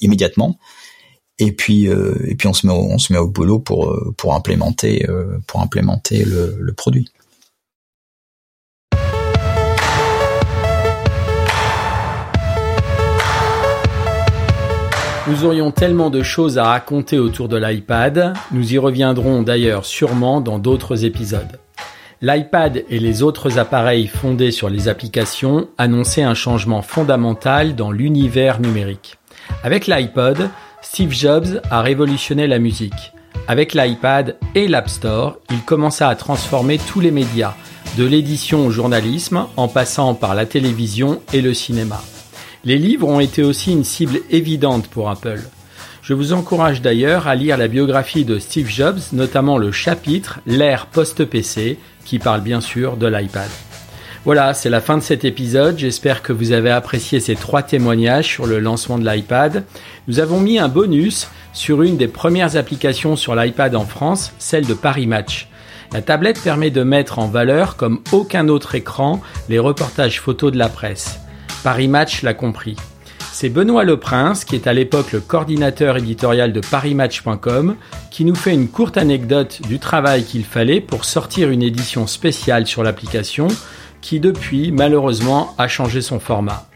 immédiatement. 0.02 0.60
Et 1.40 1.52
puis 1.52 1.86
et 1.86 2.36
puis 2.36 2.48
on 2.48 2.54
se 2.54 2.68
met 2.68 2.72
au, 2.72 2.84
on 2.84 3.00
se 3.00 3.12
met 3.12 3.20
au 3.20 3.28
boulot 3.28 3.60
pour 3.60 3.94
pour 4.16 4.36
implémenter 4.36 5.06
pour 5.48 5.62
implémenter 5.62 6.24
le, 6.24 6.56
le 6.60 6.74
produit. 6.74 7.12
Nous 15.28 15.44
aurions 15.44 15.72
tellement 15.72 16.12
de 16.12 16.22
choses 16.22 16.60
à 16.60 16.66
raconter 16.66 17.18
autour 17.18 17.50
de 17.50 17.58
l'iPad, 17.58 18.34
nous 18.52 18.74
y 18.74 18.78
reviendrons 18.78 19.42
d'ailleurs 19.42 19.84
sûrement 19.84 20.40
dans 20.40 20.60
d'autres 20.60 21.04
épisodes. 21.04 21.60
L'iPad 22.22 22.84
et 22.92 23.00
les 23.00 23.24
autres 23.24 23.58
appareils 23.58 24.06
fondés 24.06 24.52
sur 24.52 24.70
les 24.70 24.88
applications 24.88 25.68
annonçaient 25.80 26.22
un 26.22 26.36
changement 26.36 26.84
fondamental 26.84 27.76
dans 27.76 27.92
l'univers 27.92 28.62
numérique. 28.62 29.18
Avec 29.64 29.88
l'iPod, 29.88 30.50
Steve 30.84 31.12
Jobs 31.12 31.60
a 31.72 31.82
révolutionné 31.82 32.46
la 32.46 32.60
musique. 32.60 33.14
Avec 33.48 33.74
l'iPad 33.74 34.38
et 34.54 34.68
l'App 34.68 34.90
Store, 34.90 35.38
il 35.50 35.62
commença 35.62 36.08
à 36.08 36.16
transformer 36.16 36.78
tous 36.78 37.00
les 37.00 37.12
médias, 37.12 37.56
de 37.98 38.06
l'édition 38.06 38.68
au 38.68 38.72
journalisme, 38.72 39.48
en 39.58 39.68
passant 39.68 40.14
par 40.14 40.36
la 40.36 40.46
télévision 40.46 41.20
et 41.34 41.42
le 41.42 41.56
cinéma. 41.56 42.00
Les 42.66 42.80
livres 42.80 43.08
ont 43.08 43.20
été 43.20 43.44
aussi 43.44 43.72
une 43.74 43.84
cible 43.84 44.22
évidente 44.32 44.88
pour 44.88 45.12
Apple. 45.12 45.40
Je 46.02 46.16
vous 46.16 46.34
encourage 46.34 46.82
d'ailleurs 46.82 47.28
à 47.28 47.36
lire 47.36 47.58
la 47.58 47.68
biographie 47.68 48.26
de 48.26 48.40
Steve 48.40 48.68
Jobs, 48.68 49.00
notamment 49.14 49.60
le 49.60 49.72
chapitre 49.72 50.40
L'ère 50.48 50.88
post-PC, 50.88 51.78
qui 52.06 52.18
parle 52.18 52.42
bien 52.42 52.62
sûr 52.62 52.98
de 52.98 53.06
l'iPad. 53.06 53.50
Voilà, 54.24 54.56
c'est 54.56 54.72
la 54.72 54.82
fin 54.82 54.98
de 54.98 55.04
cet 55.04 55.26
épisode. 55.26 55.78
J'espère 55.78 56.24
que 56.24 56.34
vous 56.34 56.54
avez 56.54 56.72
apprécié 56.72 57.20
ces 57.20 57.36
trois 57.36 57.62
témoignages 57.62 58.30
sur 58.30 58.48
le 58.48 58.60
lancement 58.60 58.98
de 58.98 59.08
l'iPad. 59.08 59.64
Nous 60.08 60.20
avons 60.20 60.40
mis 60.40 60.58
un 60.58 60.68
bonus 60.68 61.28
sur 61.54 61.84
une 61.84 61.98
des 61.98 62.08
premières 62.08 62.58
applications 62.58 63.16
sur 63.16 63.36
l'iPad 63.36 63.76
en 63.76 63.86
France, 63.86 64.34
celle 64.40 64.66
de 64.66 64.74
Paris 64.74 65.06
Match. 65.06 65.50
La 65.94 66.02
tablette 66.02 66.42
permet 66.42 66.72
de 66.72 66.82
mettre 66.82 67.20
en 67.20 67.28
valeur, 67.28 67.76
comme 67.76 68.02
aucun 68.12 68.48
autre 68.48 68.74
écran, 68.74 69.22
les 69.50 69.60
reportages 69.60 70.20
photos 70.20 70.52
de 70.52 70.58
la 70.58 70.70
presse. 70.70 71.20
Paris 71.66 71.88
Match 71.88 72.22
l'a 72.22 72.36
compris. 72.36 72.76
C'est 73.34 73.50
Benoît 73.50 73.86
Leprince, 73.86 74.46
qui 74.46 74.54
est 74.54 74.68
à 74.68 74.74
l'époque 74.74 75.12
le 75.14 75.20
coordinateur 75.20 75.98
éditorial 75.98 76.54
de 76.54 76.60
parismatch.com, 76.60 77.76
qui 78.12 78.24
nous 78.24 78.36
fait 78.36 78.54
une 78.54 78.68
courte 78.68 78.98
anecdote 78.98 79.64
du 79.68 79.80
travail 79.80 80.24
qu'il 80.24 80.46
fallait 80.46 80.80
pour 80.80 81.06
sortir 81.06 81.50
une 81.50 81.64
édition 81.64 82.06
spéciale 82.06 82.68
sur 82.68 82.84
l'application 82.84 83.48
qui 84.00 84.20
depuis 84.20 84.72
malheureusement 84.72 85.56
a 85.58 85.68
changé 85.68 86.04
son 86.04 86.20
format. 86.20 86.68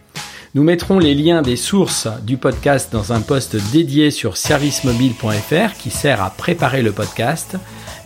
Nous 0.55 0.63
mettrons 0.63 0.97
les 0.97 1.13
liens 1.13 1.43
des 1.43 1.55
sources 1.55 2.07
du 2.23 2.37
podcast 2.37 2.91
dans 2.91 3.13
un 3.13 3.21
post 3.21 3.55
dédié 3.71 4.09
sur 4.09 4.35
servicemobile.fr 4.35 5.77
qui 5.77 5.91
sert 5.91 6.23
à 6.23 6.31
préparer 6.31 6.81
le 6.81 6.91
podcast. 6.91 7.57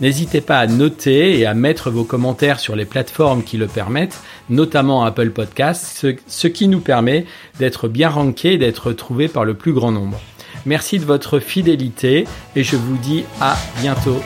N'hésitez 0.02 0.42
pas 0.42 0.58
à 0.58 0.66
noter 0.66 1.38
et 1.38 1.46
à 1.46 1.54
mettre 1.54 1.90
vos 1.90 2.04
commentaires 2.04 2.60
sur 2.60 2.76
les 2.76 2.84
plateformes 2.84 3.44
qui 3.44 3.56
le 3.56 3.66
permettent, 3.66 4.20
notamment 4.50 5.04
Apple 5.04 5.30
Podcasts, 5.30 6.06
ce, 6.26 6.46
qui 6.48 6.68
nous 6.68 6.80
permet 6.80 7.24
d'être 7.58 7.88
bien 7.88 8.10
rankés 8.10 8.52
et 8.52 8.58
d'être 8.58 8.92
trouvés 8.92 9.28
par 9.28 9.46
le 9.46 9.54
plus 9.54 9.72
grand 9.72 9.92
nombre. 9.92 10.20
Merci 10.66 10.98
de 10.98 11.06
votre 11.06 11.38
fidélité 11.38 12.26
et 12.56 12.62
je 12.62 12.76
vous 12.76 12.98
dis 12.98 13.24
à 13.40 13.56
bientôt. 13.80 14.20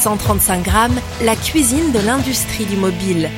135 0.00 0.64
grammes, 0.64 0.98
la 1.22 1.36
cuisine 1.36 1.92
de 1.92 1.98
l'industrie 1.98 2.64
du 2.64 2.76
mobile. 2.76 3.28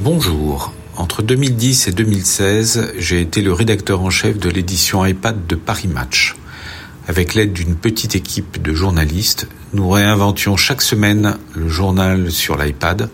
Bonjour. 0.00 0.72
Entre 0.96 1.20
2010 1.20 1.88
et 1.88 1.92
2016, 1.92 2.94
j'ai 2.96 3.20
été 3.20 3.42
le 3.42 3.52
rédacteur 3.52 4.00
en 4.00 4.08
chef 4.08 4.38
de 4.38 4.48
l'édition 4.48 5.04
iPad 5.04 5.46
de 5.46 5.54
Paris 5.54 5.88
Match. 5.88 6.34
Avec 7.08 7.34
l'aide 7.34 7.52
d'une 7.52 7.76
petite 7.76 8.16
équipe 8.16 8.62
de 8.62 8.72
journalistes, 8.72 9.46
nous 9.74 9.90
réinventions 9.90 10.56
chaque 10.56 10.80
semaine 10.80 11.36
le 11.54 11.68
journal 11.68 12.32
sur 12.32 12.56
l'iPad, 12.56 13.10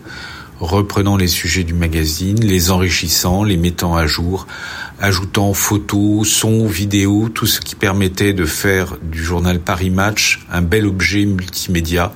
reprenant 0.61 1.17
les 1.17 1.27
sujets 1.27 1.65
du 1.65 1.73
magazine, 1.73 2.39
les 2.39 2.71
enrichissant, 2.71 3.43
les 3.43 3.57
mettant 3.57 3.93
à 3.93 4.07
jour, 4.07 4.47
ajoutant 5.01 5.53
photos, 5.53 6.29
sons, 6.29 6.67
vidéos, 6.67 7.29
tout 7.29 7.47
ce 7.47 7.59
qui 7.59 7.75
permettait 7.75 8.33
de 8.33 8.45
faire 8.45 8.97
du 9.01 9.21
journal 9.23 9.59
Paris 9.59 9.89
Match 9.89 10.45
un 10.51 10.61
bel 10.61 10.85
objet 10.85 11.25
multimédia 11.25 12.13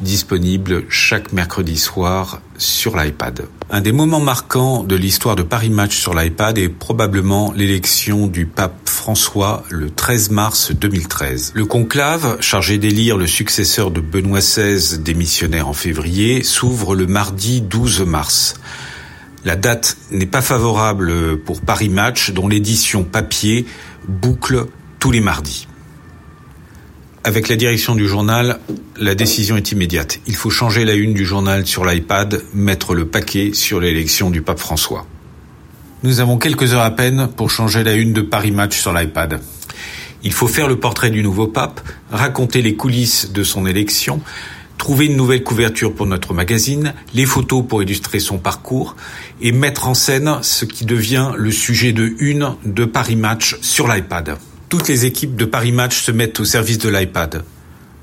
disponible 0.00 0.84
chaque 0.88 1.32
mercredi 1.32 1.78
soir 1.78 2.40
sur 2.58 2.96
l'iPad. 2.96 3.46
Un 3.70 3.80
des 3.80 3.92
moments 3.92 4.20
marquants 4.20 4.82
de 4.82 4.96
l'histoire 4.96 5.36
de 5.36 5.42
Paris 5.42 5.70
Match 5.70 5.96
sur 5.96 6.14
l'iPad 6.14 6.58
est 6.58 6.68
probablement 6.68 7.52
l'élection 7.52 8.26
du 8.26 8.46
pape 8.46 8.88
François 8.88 9.64
le 9.70 9.90
13 9.90 10.30
mars 10.30 10.72
2013. 10.72 11.52
Le 11.54 11.64
conclave, 11.66 12.38
chargé 12.40 12.78
d'élire 12.78 13.16
le 13.16 13.26
successeur 13.26 13.90
de 13.90 14.00
Benoît 14.00 14.40
XVI 14.40 14.98
démissionnaire 14.98 15.68
en 15.68 15.72
février, 15.72 16.42
s'ouvre 16.42 16.94
le 16.94 17.06
mardi 17.06 17.60
12 17.60 18.02
mars. 18.02 18.54
La 19.44 19.56
date 19.56 19.98
n'est 20.10 20.26
pas 20.26 20.40
favorable 20.40 21.38
pour 21.44 21.60
Paris 21.60 21.90
Match, 21.90 22.30
dont 22.30 22.48
l'édition 22.48 23.04
papier 23.04 23.66
boucle 24.08 24.66
tous 24.98 25.10
les 25.10 25.20
mardis. 25.20 25.68
Avec 27.24 27.48
la 27.48 27.56
direction 27.56 27.94
du 27.94 28.08
journal, 28.08 28.58
la 28.96 29.14
décision 29.14 29.56
est 29.56 29.72
immédiate. 29.72 30.18
Il 30.26 30.34
faut 30.34 30.50
changer 30.50 30.84
la 30.84 30.94
une 30.94 31.12
du 31.12 31.26
journal 31.26 31.66
sur 31.66 31.84
l'iPad, 31.84 32.42
mettre 32.54 32.94
le 32.94 33.06
paquet 33.06 33.52
sur 33.52 33.80
l'élection 33.80 34.30
du 34.30 34.40
pape 34.40 34.58
François. 34.58 35.06
Nous 36.02 36.20
avons 36.20 36.38
quelques 36.38 36.72
heures 36.72 36.82
à 36.82 36.90
peine 36.90 37.28
pour 37.34 37.50
changer 37.50 37.82
la 37.82 37.94
une 37.94 38.12
de 38.12 38.20
Paris 38.22 38.50
Match 38.50 38.78
sur 38.78 38.92
l'iPad. 38.92 39.40
Il 40.22 40.32
faut 40.32 40.48
faire 40.48 40.68
le 40.68 40.76
portrait 40.76 41.10
du 41.10 41.22
nouveau 41.22 41.46
pape, 41.46 41.80
raconter 42.10 42.62
les 42.62 42.76
coulisses 42.76 43.32
de 43.32 43.42
son 43.42 43.66
élection, 43.66 44.20
trouver 44.76 45.06
une 45.06 45.16
nouvelle 45.16 45.42
couverture 45.42 45.94
pour 45.94 46.06
notre 46.06 46.34
magazine, 46.34 46.92
les 47.14 47.24
photos 47.24 47.64
pour 47.66 47.82
illustrer 47.82 48.18
son 48.18 48.38
parcours 48.38 48.96
et 49.44 49.52
mettre 49.52 49.86
en 49.86 49.94
scène 49.94 50.38
ce 50.42 50.64
qui 50.64 50.84
devient 50.84 51.30
le 51.36 51.52
sujet 51.52 51.92
de 51.92 52.14
une 52.18 52.56
de 52.64 52.84
Paris 52.84 53.14
Match 53.14 53.56
sur 53.60 53.86
l'iPad. 53.86 54.38
Toutes 54.68 54.88
les 54.88 55.04
équipes 55.04 55.36
de 55.36 55.44
Paris 55.44 55.70
Match 55.70 56.02
se 56.02 56.10
mettent 56.10 56.40
au 56.40 56.44
service 56.44 56.78
de 56.78 56.88
l'iPad. 56.88 57.44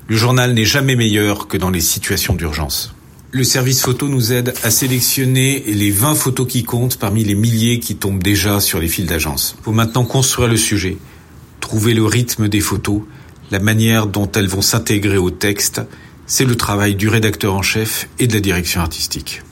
Le 0.08 0.16
journal 0.16 0.54
n'est 0.54 0.64
jamais 0.64 0.96
meilleur 0.96 1.48
que 1.48 1.58
dans 1.58 1.70
les 1.70 1.80
situations 1.80 2.34
d'urgence. 2.34 2.94
Le 3.32 3.44
service 3.44 3.82
photo 3.82 4.08
nous 4.08 4.32
aide 4.32 4.54
à 4.62 4.70
sélectionner 4.70 5.64
les 5.66 5.90
20 5.90 6.14
photos 6.14 6.46
qui 6.46 6.62
comptent 6.62 6.98
parmi 6.98 7.24
les 7.24 7.34
milliers 7.34 7.80
qui 7.80 7.96
tombent 7.96 8.22
déjà 8.22 8.60
sur 8.60 8.78
les 8.78 8.88
fils 8.88 9.06
d'agence. 9.06 9.56
Il 9.60 9.64
faut 9.64 9.72
maintenant 9.72 10.04
construire 10.04 10.48
le 10.48 10.56
sujet, 10.56 10.96
trouver 11.60 11.92
le 11.92 12.04
rythme 12.04 12.48
des 12.48 12.60
photos, 12.60 13.02
la 13.50 13.58
manière 13.58 14.06
dont 14.06 14.30
elles 14.32 14.48
vont 14.48 14.62
s'intégrer 14.62 15.18
au 15.18 15.30
texte 15.30 15.82
c'est 16.26 16.44
le 16.44 16.54
travail 16.54 16.94
du 16.94 17.08
rédacteur 17.08 17.54
en 17.54 17.62
chef 17.62 18.08
et 18.18 18.26
de 18.26 18.32
la 18.32 18.40
direction 18.40 18.80
artistique. 18.80 19.42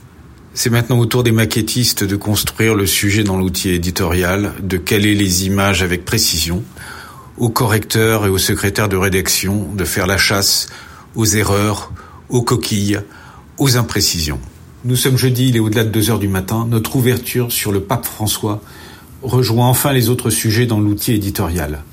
C'est 0.63 0.69
maintenant 0.69 0.99
au 0.99 1.07
tour 1.07 1.23
des 1.23 1.33
maquettistes 1.33 2.05
de 2.05 2.17
construire 2.17 2.75
le 2.75 2.85
sujet 2.85 3.25
dans 3.25 3.39
l'outil 3.39 3.71
éditorial, 3.71 4.53
de 4.63 4.77
caler 4.77 5.15
les 5.15 5.47
images 5.47 5.83
avec 5.83 6.05
précision, 6.05 6.63
aux 7.39 7.49
correcteurs 7.49 8.27
et 8.27 8.29
aux 8.29 8.37
secrétaires 8.37 8.91
de 8.91 8.99
rédaction 8.99 9.73
de 9.73 9.85
faire 9.87 10.07
la 10.07 10.19
chasse 10.19 10.69
aux 11.15 11.25
erreurs, 11.25 11.95
aux 12.29 12.43
coquilles, 12.43 13.01
aux 13.57 13.79
imprécisions. 13.79 14.39
Nous 14.85 14.97
sommes 14.97 15.17
jeudi, 15.17 15.49
il 15.49 15.57
est 15.57 15.61
au-delà 15.61 15.83
de 15.83 15.89
2 15.89 16.11
heures 16.11 16.19
du 16.19 16.29
matin. 16.29 16.67
Notre 16.69 16.95
ouverture 16.95 17.53
sur 17.53 17.73
le 17.73 17.81
pape 17.81 18.05
François 18.05 18.61
rejoint 19.23 19.67
enfin 19.67 19.95
les 19.95 20.11
autres 20.11 20.29
sujets 20.29 20.67
dans 20.67 20.79
l'outil 20.79 21.15
éditorial. 21.15 21.85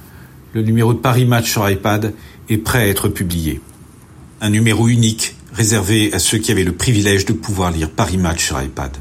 Le 0.51 0.61
numéro 0.61 0.93
de 0.93 0.99
Paris 0.99 1.23
Match 1.23 1.49
sur 1.49 1.69
iPad 1.69 2.13
est 2.49 2.57
prêt 2.57 2.79
à 2.79 2.87
être 2.87 3.07
publié 3.07 3.61
un 4.41 4.49
numéro 4.49 4.89
unique 4.89 5.36
réservé 5.57 6.13
à 6.13 6.19
ceux 6.19 6.37
qui 6.37 6.51
avaient 6.51 6.63
le 6.63 6.73
privilège 6.73 7.25
de 7.25 7.33
pouvoir 7.33 7.71
lire 7.71 7.89
Paris 7.89 8.17
Match 8.17 8.45
sur 8.45 8.61
iPad. 8.61 8.91